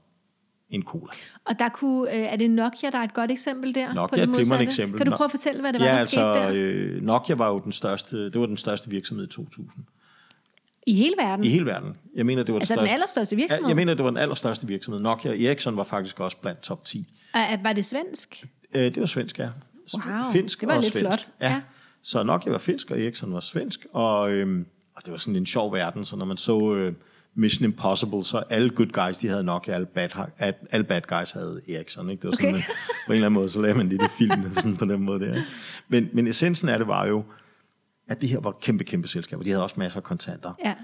[0.74, 1.12] en cola.
[1.44, 3.94] Og der kunne, øh, er det Nokia, der er et godt eksempel der?
[3.94, 4.64] Nokia på er det et glimrende modsatte?
[4.64, 4.98] eksempel.
[4.98, 6.96] Kan du prøve at fortælle, hvad det var, ja, der altså, skete der?
[6.96, 9.84] øh, Nokia var jo den største, det var den største virksomhed i 2000.
[10.86, 11.44] I hele verden?
[11.44, 11.96] I hele verden.
[12.14, 13.64] Jeg mener, det var altså den største, allerstørste virksomhed?
[13.64, 15.00] Ja, jeg mener, det var den allerstørste virksomhed.
[15.00, 17.06] Nokia og Ericsson var faktisk også blandt top 10.
[17.34, 18.44] Er, var det svensk?
[18.74, 19.48] Øh, det var svensk, ja.
[19.94, 21.08] Wow, finsk det var og lidt svensk.
[21.08, 21.28] flot.
[21.40, 21.46] Ja.
[21.46, 21.52] Ja.
[21.52, 21.60] ja.
[22.02, 23.86] Så Nokia var finsk, og Ericsson var svensk.
[23.92, 24.66] Og, øhm,
[24.96, 26.92] og det var sådan en sjov verden, så når man så øh,
[27.34, 30.08] Mission Impossible, så alle good guys, de havde Nokia, alle bad,
[30.70, 32.10] alle bad guys havde Ericsson.
[32.10, 32.20] Ikke?
[32.22, 32.58] Det var sådan, Okay.
[32.58, 32.72] okay.
[33.06, 35.20] på en eller anden måde, så lavede man lidt i filmen sådan på den måde
[35.20, 35.40] der.
[35.88, 37.24] Men, men essensen af det var jo,
[38.08, 39.42] at det her var kæmpe, kæmpe selskaber.
[39.42, 40.52] De havde også masser af kontanter.
[40.64, 40.74] Ja.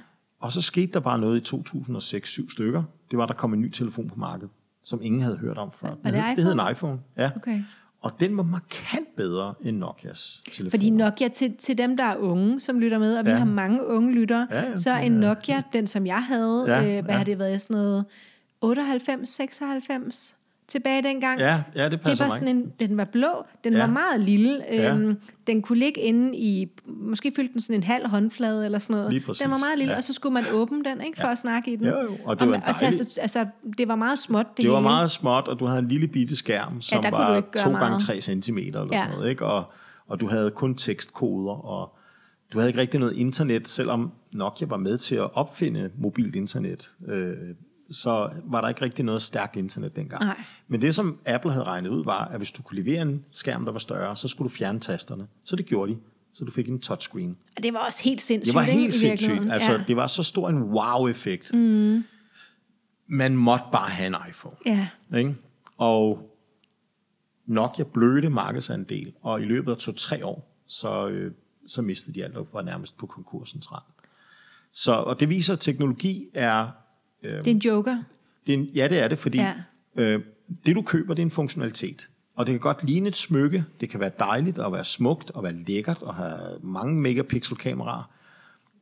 [0.41, 2.83] Og så skete der bare noget i 2006-7 stykker.
[3.11, 4.51] Det var, der kom en ny telefon på markedet,
[4.85, 5.89] som ingen havde hørt om før.
[5.89, 6.71] det Den hed- Det hed en iPhone?
[6.73, 7.31] iPhone, ja.
[7.37, 7.63] Okay.
[8.03, 10.71] Og den var markant bedre end Nokias telefon.
[10.71, 13.37] Fordi Nokia, til, til dem, der er unge, som lytter med, og vi Ja.
[13.37, 16.79] har mange unge lyttere, Ja, ja, så er en Nokia, den som jeg havde, Ja,
[16.79, 17.17] øh, hvad ja.
[17.19, 18.05] har det været, sådan noget
[18.61, 20.37] 98, 96
[20.71, 21.41] tilbage dengang.
[21.41, 22.39] Ja, ja, det Det passer var mig.
[22.39, 23.29] sådan en, den var blå,
[23.65, 23.79] den Ja.
[23.79, 24.63] var meget lille.
[24.73, 24.95] Ja.
[24.95, 25.17] Øhm,
[25.47, 29.39] den kunne ligge inde i, måske fyldte den sådan en halv håndflade eller sådan noget.
[29.43, 29.99] Den var meget lille, ja.
[29.99, 31.87] og så skulle man åbne den, ikke, for at snakke i den.
[31.87, 33.47] Jo, jo, og det var og dejlig- altså, altså,
[33.79, 34.89] det var meget småt, det, Det var hele.
[34.89, 37.71] meget småt, og du havde en lille bitte skærm, som du var ikke gøre 2
[37.71, 38.03] gange meget.
[38.03, 38.99] 3 cm eller Ja.
[38.99, 39.31] sådan noget.
[39.31, 39.45] Ikke?
[39.47, 39.65] Og,
[40.09, 41.97] og du havde kun tekstkoder, og
[42.53, 46.91] du havde ikke rigtig noget internet, selvom Nokia var med til at opfinde mobilt internet.
[47.09, 47.33] Øh,
[47.91, 50.25] så var der ikke rigtig noget stærkt internet dengang.
[50.25, 50.43] Nej.
[50.69, 53.65] Men det, som Apple havde regnet ud, var, at hvis du kunne levere en skærm,
[53.65, 55.27] der var større, så skulle du fjerne tasterne.
[55.45, 55.99] Så det gjorde de.
[56.33, 57.37] Så du fik en touchscreen.
[57.57, 59.53] Og det var også helt sindssygt, Det var helt sindssygt.
[59.53, 59.85] Altså, ja.
[59.87, 61.55] det var så stor en wow-effekt.
[61.55, 62.05] Mm.
[63.09, 64.57] Man måtte bare have en iPhone.
[64.67, 64.89] ja.
[65.19, 65.35] Ikke?
[65.77, 66.31] Og
[67.47, 71.33] Nokia blødte markedsandel, og i løbet af to-tre år, så, øh,
[71.67, 73.83] så mistede de alt og var nærmest på konkursens rand.
[74.73, 76.69] Så, og det viser, at teknologi er,
[77.23, 78.03] Det er en joker.
[78.47, 79.55] det er en, ja det er det, fordi Ja.
[79.97, 80.23] øh,
[80.67, 82.09] det du køber, det er en funktionalitet.
[82.35, 85.43] Og det kan godt ligne et smykke, det kan være dejligt og være smukt og
[85.43, 88.11] være lækkert og have mange megapixel kameraer.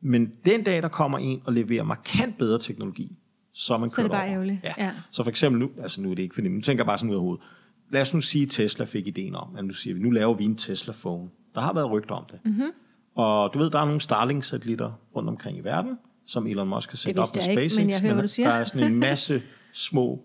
[0.01, 3.17] Men den dag, der kommer en og leverer markant bedre teknologi,
[3.53, 4.59] så er man Så det bare ærgerligt.
[4.65, 4.73] Ja.
[4.79, 4.93] Ja.
[5.11, 7.11] Så for eksempel nu, altså nu er det ikke fordi, nu tænker jeg bare sådan
[7.11, 7.45] ud af hovedet.
[7.91, 10.35] Lad os nu sige, at Tesla fik ideen om, at nu siger vi, nu laver
[10.35, 11.29] vi en Tesla-phone.
[11.55, 12.39] Der har været rygter om det.
[12.45, 12.55] Mhm.
[12.55, 12.71] Mm-hmm.
[13.15, 15.99] Og du ved, der er nogle Starlink-satellitter rundt omkring i verden,
[16.29, 17.77] som Elon Musk har sat op med jeg ikke, SpaceX.
[17.79, 18.49] men jeg hører, hvad du siger.
[18.49, 20.25] Der er sådan en masse små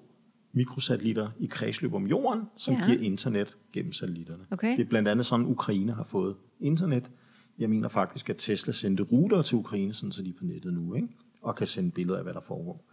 [0.53, 2.85] mikrosatellitter i kredsløb om jorden, som Ja.
[2.85, 4.43] giver internet gennem satellitterne.
[4.51, 4.71] Okay.
[4.77, 7.11] Det er blandt andet sådan, Ukraine har fået internet.
[7.59, 10.73] Jeg mener faktisk, at Tesla sendte ruter til Ukraine, sådan, så de er på nettet
[10.73, 11.07] nu, ikke?
[11.41, 12.85] og kan sende billeder af, hvad der foregår.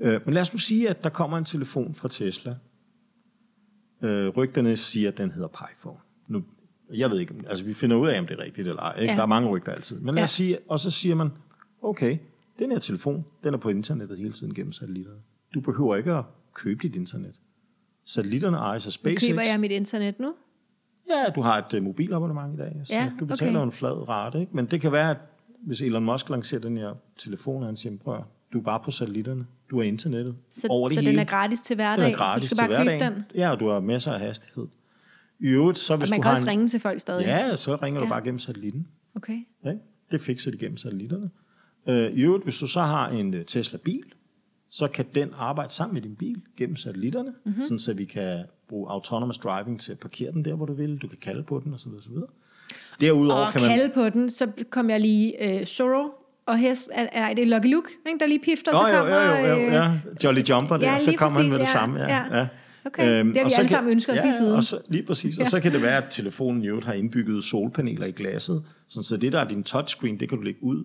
[0.00, 2.54] Øh, men lad os nu sige, at der kommer en telefon fra Tesla.
[4.02, 5.98] Øh, rygterne siger, at den hedder Piphone.
[6.28, 6.44] Nu,
[6.94, 9.00] jeg ved ikke, altså vi finder ud af, om det er rigtigt eller ej.
[9.00, 9.10] Ikke?
[9.12, 9.16] Ja.
[9.16, 10.00] Der er mange rygter altid.
[10.00, 10.44] Men lad os Ja.
[10.44, 11.28] sige, og så siger man,
[11.82, 12.18] okay,
[12.60, 15.18] den her telefon, den er på internettet hele tiden gennem satellitterne.
[15.54, 17.40] Du behøver ikke at købe dit internet.
[18.04, 19.28] Satellitterne ejes af Nu SpaceX.
[19.30, 20.34] køber jeg mit internet nu.
[21.10, 23.66] Ja, du har et uh, mobilabonnement i dag, så Ja, du betaler okay.
[23.66, 24.40] en flad rate.
[24.40, 24.56] Ikke?
[24.56, 25.16] Men det kan være, at
[25.66, 28.90] hvis Elon Musk lancerer den her telefon, og han siger, prøv du er bare på
[28.90, 31.10] satellitterne, du er internettet Så, over det så hele.
[31.12, 33.24] den er gratis til hverdag, den er gratis så du skal bare til købe den.
[33.34, 34.66] Ja, og du har masser af hastighed.
[35.40, 37.26] I øvrigt, så hvis Og man du kan har også en, ringe til folk stadig.
[37.26, 38.04] Ja, så ringer Ja.
[38.04, 38.86] du bare gennem satellitten.
[39.16, 39.38] Okay.
[39.66, 39.78] Ikke?
[40.10, 41.30] Det fikser de gennem satellitterne.
[41.88, 44.02] Øh, I øvrigt, hvis du så har en øh, Tesla-bil,
[44.70, 47.38] så kan den arbejde sammen med din bil gennem satellitterne, Mhm.
[47.44, 47.62] mm-hmm.
[47.62, 50.98] sådan så vi kan bruge autonomous driving til at parkere den der, hvor du vil.
[50.98, 51.88] Du kan kalde på den, osv.
[51.98, 52.12] osv.
[53.00, 53.70] Derudover Og kan man...
[53.70, 56.10] kalde på den, så kom jeg lige øh, Zorro
[56.46, 59.38] og hest, er, er det Lucky Luke, ikke, der lige pifter, så Jo, jo, kommer...
[59.40, 59.92] jo, jo, øh, ja.
[60.24, 62.00] Jolly Jumper der, ja, så kommer han med det ja, samme.
[62.00, 62.36] Ja, ja.
[62.38, 62.46] ja.
[62.84, 64.56] Okay, det har vi og alle kan- sammen ønsket os ja, lige siden.
[64.56, 65.38] Og så, lige præcis.
[65.38, 65.42] Ja.
[65.42, 69.16] Og så kan det være, at telefonen øvrigt har indbygget solpaneler i glasset, sådan så
[69.16, 70.84] det der er din touchscreen, det kan du lægge ud,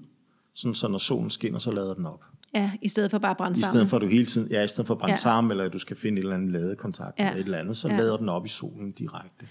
[0.56, 2.24] sådan så når solen skinner, så lader den op.
[2.54, 3.74] Ja, i stedet for bare at brænde I sammen.
[3.76, 5.18] stedet for, at du hele tiden, ja, i stedet for at brænde Ja.
[5.18, 7.26] sammen, eller at du skal finde et eller andet ladekontakt Ja.
[7.28, 7.98] eller et eller andet, så Ja.
[7.98, 9.46] lader den op i solen direkte.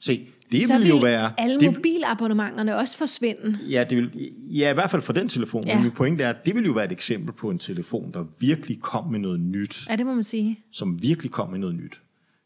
[0.00, 1.32] Se, det så vil jo være...
[1.38, 3.58] alle det, mobilabonnementerne også forsvinde.
[3.70, 4.10] ja, det vil,
[4.50, 5.66] ja, i hvert fald for den telefon.
[5.66, 5.74] Ja.
[5.74, 8.24] Men min pointe er, at det vil jo være et eksempel på en telefon, der
[8.38, 9.86] virkelig kom med noget nyt.
[9.88, 10.58] Ja, det må man sige.
[10.72, 12.00] Som virkelig kom med noget nyt.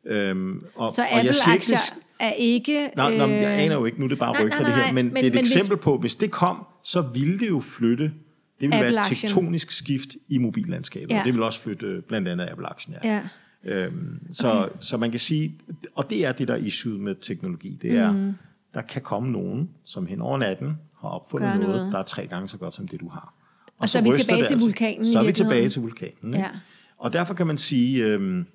[0.07, 1.77] Øhm, og, Så Apple-aktier
[2.21, 2.91] er ikke...
[2.97, 4.69] Nej, nej, men jeg øh, aner jo ikke, nu er det bare nej, rygter nej,
[4.69, 6.67] det her, nej, men, men- det er et men hvis- eksempel på, hvis det kom,
[6.85, 8.13] så ville det jo flytte, det
[8.61, 11.19] ville være et tektonisk skift i mobillandskabet, Ja.
[11.21, 13.15] og det vil også flytte øh, blandt andet Apple-aktien, ja.
[13.15, 13.23] Ja.
[13.65, 14.75] Øhm, så, okay.
[14.81, 15.55] så man kan sige,
[15.95, 18.33] og det er det der issue med teknologi, det er, mm.
[18.75, 21.93] der kan komme nogen, som hen over natten har opfundet noget, noget.
[21.93, 23.35] der er tre gange så godt som det, du har.
[23.79, 26.35] Og så er vi tilbage til vulkanen i Så er vi tilbage til vulkanen.
[26.35, 26.39] Ikke?
[26.39, 26.51] Ja.
[26.99, 28.47] Og derfor kan man sige, øhm,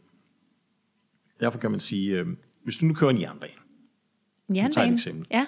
[1.40, 3.54] derfor kan man sige, øhm, hvis du nu kører en jernbane,
[4.56, 4.94] Jernbane.
[4.94, 5.28] eksempel.
[5.32, 5.46] Ja.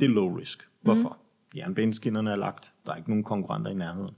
[0.00, 0.68] det er low risk.
[0.82, 1.08] Hvorfor?
[1.52, 1.58] Mm.
[1.58, 2.72] Jernbaneskinnerne er lagt.
[2.86, 4.14] Der er ikke nogen konkurrenter i nærheden.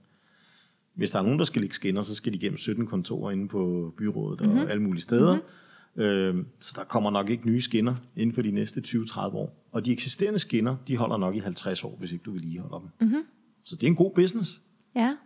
[0.94, 3.48] Hvis der er nogen, der skal lægge skinner, så skal de gennem 17 kontorer inde
[3.48, 4.48] på byrådet Mhm.
[4.48, 4.64] mm-hmm.
[4.64, 5.34] og alle mulige steder.
[5.34, 6.02] Mm-hmm.
[6.02, 9.64] Øh, så der kommer nok ikke nye skinner inden for de næste 20-30 år.
[9.72, 12.60] Og de eksisterende skinner, de holder nok i 50 år, hvis ikke du vil lige
[12.60, 12.90] holde dem.
[13.00, 13.08] Mhm.
[13.16, 13.26] Mm-hmm.
[13.64, 14.62] Så det er en god business.
[14.94, 15.16] Ja,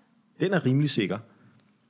[0.40, 1.18] Den er rimelig sikker.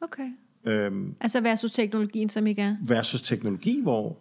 [0.00, 0.28] okay.
[0.64, 2.76] Øhm, Altså versus teknologien, som ikke er.
[2.82, 4.18] versus teknologi, hvor,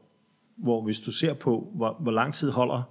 [0.58, 2.84] hvor hvis du ser på, hvor, hvor lang tid holder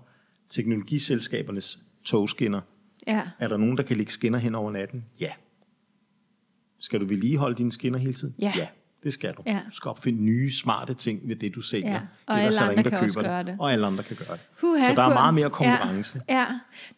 [0.49, 2.61] teknologiselskabernes togskinner,
[3.07, 3.23] Ja.
[3.39, 5.05] er der nogen, der kan lægge skinner hen over natten?
[5.21, 5.31] Ja.
[6.79, 8.35] Skal du vedligeholde dine skinner hele tiden?
[8.39, 8.53] Ja.
[8.57, 8.67] ja
[9.03, 9.43] det skal du.
[9.47, 9.61] Ja.
[9.67, 11.91] Du skal opfinde nye, smarte ting ved det, du sælger.
[11.93, 13.57] Ja, og Ellers alle er andre ingen, der kan også køber gøre det.
[13.59, 14.47] Og alle andre kan gøre det.
[14.61, 16.21] Huha, Så der er meget mere konkurrence.
[16.29, 16.47] Ja, ja.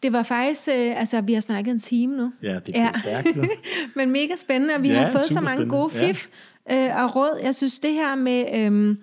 [0.03, 2.33] det var faktisk, øh, altså vi har snakket en time nu.
[2.41, 2.87] Ja, det Ja.
[2.93, 3.27] er stærkt.
[3.35, 3.49] så.
[3.95, 6.27] Men mega spændende, og vi Ja, har fået så mange gode fif
[6.71, 7.39] øh, og råd.
[7.43, 8.97] Jeg synes det her med, øh,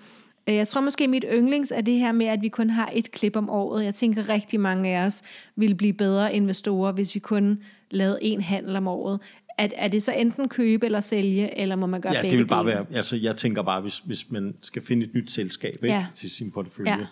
[0.47, 3.37] jeg tror måske mit yndlings er det her med, at vi kun har et klip
[3.37, 3.85] om året.
[3.85, 5.23] Jeg tænker rigtig mange af os
[5.57, 9.21] ville blive bedre investorer, hvis vi kun lavede en handel om året.
[9.59, 12.39] Er, er det så enten købe eller sælge, eller må man gøre Ja, begge det
[12.39, 12.75] vil bare dele?
[12.75, 16.07] være, altså jeg tænker bare, hvis, hvis man skal finde et nyt selskab ikke, Ja.
[16.15, 16.91] til sin portefølje.
[16.93, 17.07] Ja.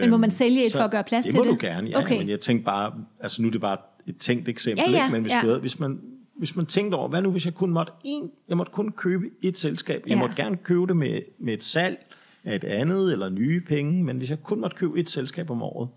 [0.00, 1.50] Men må man sælge et for at gøre plads det til må det?
[1.60, 1.98] du gerne, ja.
[2.00, 2.18] Okay.
[2.18, 5.12] Men jeg tænker bare, altså nu er det bare et tænkt eksempel, Ja, ja, ikke?
[5.12, 5.54] men hvis, ja.
[5.54, 6.00] du hvis, man,
[6.38, 9.24] hvis man tænkte over, hvad nu hvis jeg kun måtte en, jeg måtte kun købe
[9.42, 10.18] et selskab, jeg Ja.
[10.18, 11.98] måtte gerne købe det med, med et salg
[12.44, 15.62] af et andet, eller nye penge, men hvis jeg kun måtte købe et selskab om
[15.62, 15.88] året,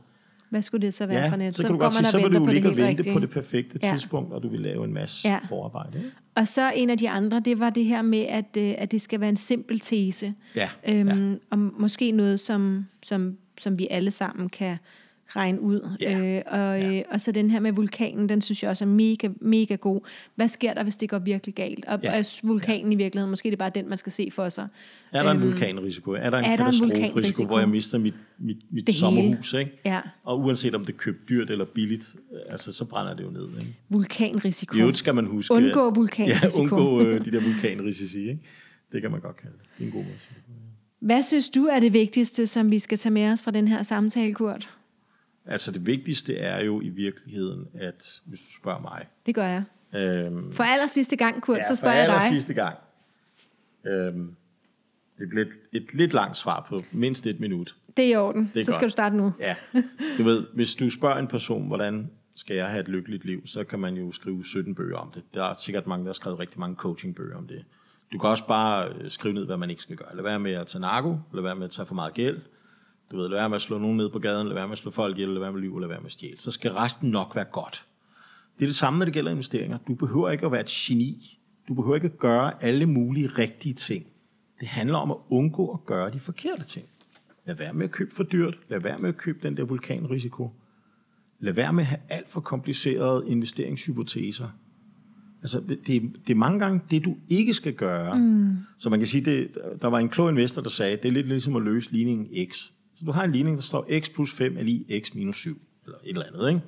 [0.50, 1.56] Hvad skulle det så være ja, for net?
[1.56, 3.14] så, kan du godt sige, så vil du ligge og vente rigtige.
[3.14, 3.92] på det perfekte Ja.
[3.92, 5.40] tidspunkt, og du vil lave en masse Ja.
[5.50, 5.98] forarbejde.
[5.98, 6.10] Ikke?
[6.36, 9.02] Og så en af de andre, det var det her med, at, øh, at det
[9.02, 10.34] skal være en simpel tese.
[10.56, 11.36] Ja, Øhm, ja.
[11.50, 14.78] Og måske noget, som, som, som vi alle sammen kan
[15.36, 15.90] regne ud.
[16.02, 16.18] Ja.
[16.18, 19.28] Øh, og, øh, og så den her med vulkanen, den synes jeg også er mega,
[19.42, 20.02] mega god.
[20.36, 21.86] Hvad sker der, hvis det går virkelig galt?
[21.86, 22.18] Og, ja.
[22.20, 24.68] og vulkanen i virkeligheden, måske det er bare den, man skal se for sig.
[25.12, 26.12] Er der en Øhm, vulkanrisiko?
[26.12, 27.48] Er der en er en katastroferisiko, vulkanrisiko?
[27.48, 29.00] hvor jeg mister mit, mit, mit Det hele.
[29.00, 29.54] sommerhus?
[29.54, 29.82] Ikke?
[29.86, 32.16] Ja, Og uanset om det er købt dyrt eller billigt,
[32.50, 33.48] altså, så brænder det jo ned.
[33.60, 33.76] Ikke?
[33.90, 34.78] vulkanrisiko.
[34.78, 35.54] Øvrigt skal man huske...
[35.54, 36.62] Undgå vulkanrisiko.
[36.62, 38.20] Ja, undgå øh, de der vulkanrisici.
[38.20, 38.40] Ikke?
[38.92, 39.70] Det kan man godt kalde det.
[39.78, 40.54] Det er en god måde at sige det.
[41.00, 43.84] Hvad synes du er det vigtigste, som vi skal tage med os fra den her
[43.84, 44.70] samtale, Kurt?
[45.46, 49.08] Altså det vigtigste er jo i virkeligheden, at hvis du spørger mig...
[49.26, 49.64] Det gør jeg.
[49.96, 52.30] Øhm, For aller sidste gang, Kurt, ja, så spørger jeg for dig.
[52.30, 52.78] sidste gang.
[53.86, 54.36] Øhm,
[55.18, 57.76] det bliver et, et lidt langt svar på mindst et minut.
[57.98, 58.52] Det er i orden.
[58.54, 58.90] Det er så skal godt.
[58.90, 59.34] du starte nu.
[59.40, 59.56] Ja,
[60.18, 63.64] du ved, hvis du spørger en person, hvordan skal jeg have et lykkeligt liv, så
[63.64, 65.24] kan man jo skrive 17 bøger om det.
[65.34, 67.66] Der er sikkert mange, der har skrevet rigtig mange coachingbøger om det.
[68.14, 70.16] Du kan også bare øh, skrive ned, hvad man ikke skal gøre.
[70.16, 72.40] Lad være med at tage narko, lad være med at tage for meget gæld,
[73.12, 74.78] du ved, lad være med at slå nogen ned på gaden, lad være med at
[74.78, 76.38] slå folk ihjel, lad være med at lyve, lad være med at stjæle.
[76.40, 77.86] Så skal resten nok være godt.
[78.58, 79.78] Det er det samme, når det gælder investeringer.
[79.88, 81.40] Du behøver ikke at være et geni.
[81.68, 84.06] Du behøver ikke at gøre alle mulige rigtige ting.
[84.60, 86.86] Det handler om at undgå at gøre de forkerte ting.
[87.46, 88.58] Lad være med at købe for dyrt.
[88.70, 90.52] Lad være med at købe den der vulkanrisiko.
[91.40, 94.48] Lad være med at have alt for komplicerede investeringshypoteser.
[95.42, 98.18] Altså, det, er- det er mange gange det, du ikke skal gøre.
[98.20, 98.56] Mm.
[98.78, 101.28] Så man kan sige, det, der var en klog investor, der sagde, det er lidt
[101.28, 102.72] ligesom at løse ligningen x.
[102.96, 105.62] Så du har en ligning, der står x plus 5 er lige x minus 7,
[105.86, 106.62] eller et eller andet, ikke?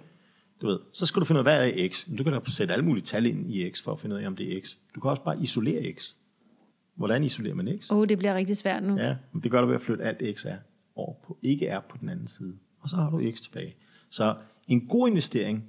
[0.62, 2.08] Du ved, så skal du finde ud af, hvad er x.
[2.08, 4.22] Men du kan da sætte alle mulige tal ind i x, for at finde ud
[4.22, 4.76] af, om det er x.
[4.96, 6.14] Du kan også bare isolere x.
[6.96, 7.92] Hvordan isolerer man x?
[7.92, 8.98] Åh, oh, det bliver rigtig svært nu.
[8.98, 10.58] Ja, men det gør du ved at flytte alt x er
[10.96, 12.58] over på, ikke er på den anden side.
[12.82, 13.76] Og så har du x tilbage.
[14.10, 14.36] Så
[14.68, 15.64] en god investering,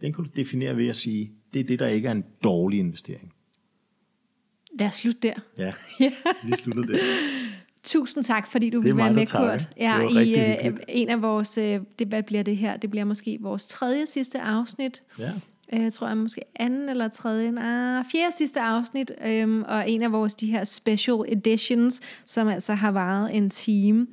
[0.00, 2.78] den kan du definere ved at sige, det er det, der ikke er en dårlig
[2.78, 3.32] investering.
[4.78, 5.34] Lad os slutte der.
[5.58, 5.72] Ja,
[6.46, 7.00] vi sluttede det.
[7.82, 9.50] Tusind tak, fordi du ville være med, takker.
[9.50, 9.68] Kurt.
[9.76, 12.76] Ja, i øh, en af vores, øh, det, hvad bliver det her?
[12.76, 15.02] Det bliver måske vores tredje sidste afsnit.
[15.18, 15.30] Ja.
[15.72, 20.02] Øh, Jeg tror, jeg måske anden eller tredje, nej, fjerde sidste afsnit, øhm, og en
[20.02, 24.06] af vores de her special editions, som altså har varet en time.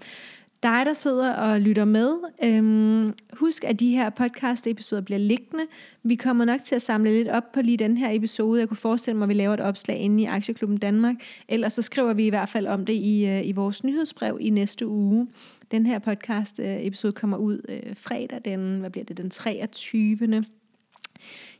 [0.66, 2.14] Dig, der sidder og lytter med,
[2.44, 5.64] øhm, husk, at de her podcast-episoder bliver liggende.
[6.04, 8.60] Vi kommer nok til at samle lidt op på lige den her episode.
[8.60, 11.16] Jeg kunne forestille mig, at vi laver et opslag inde i Aktieklubben Danmark.
[11.48, 14.50] Ellers så skriver vi i hvert fald om det i, øh, i vores nyhedsbrev i
[14.50, 15.28] næste uge.
[15.72, 20.46] Den her podcast-episode kommer ud øh, fredag den, hvad bliver det, den 23.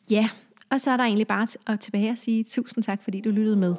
[0.10, 0.30] Ja,
[0.70, 3.56] og så er der egentlig bare at tilbage at sige tusind tak, fordi du lyttede
[3.56, 3.76] med.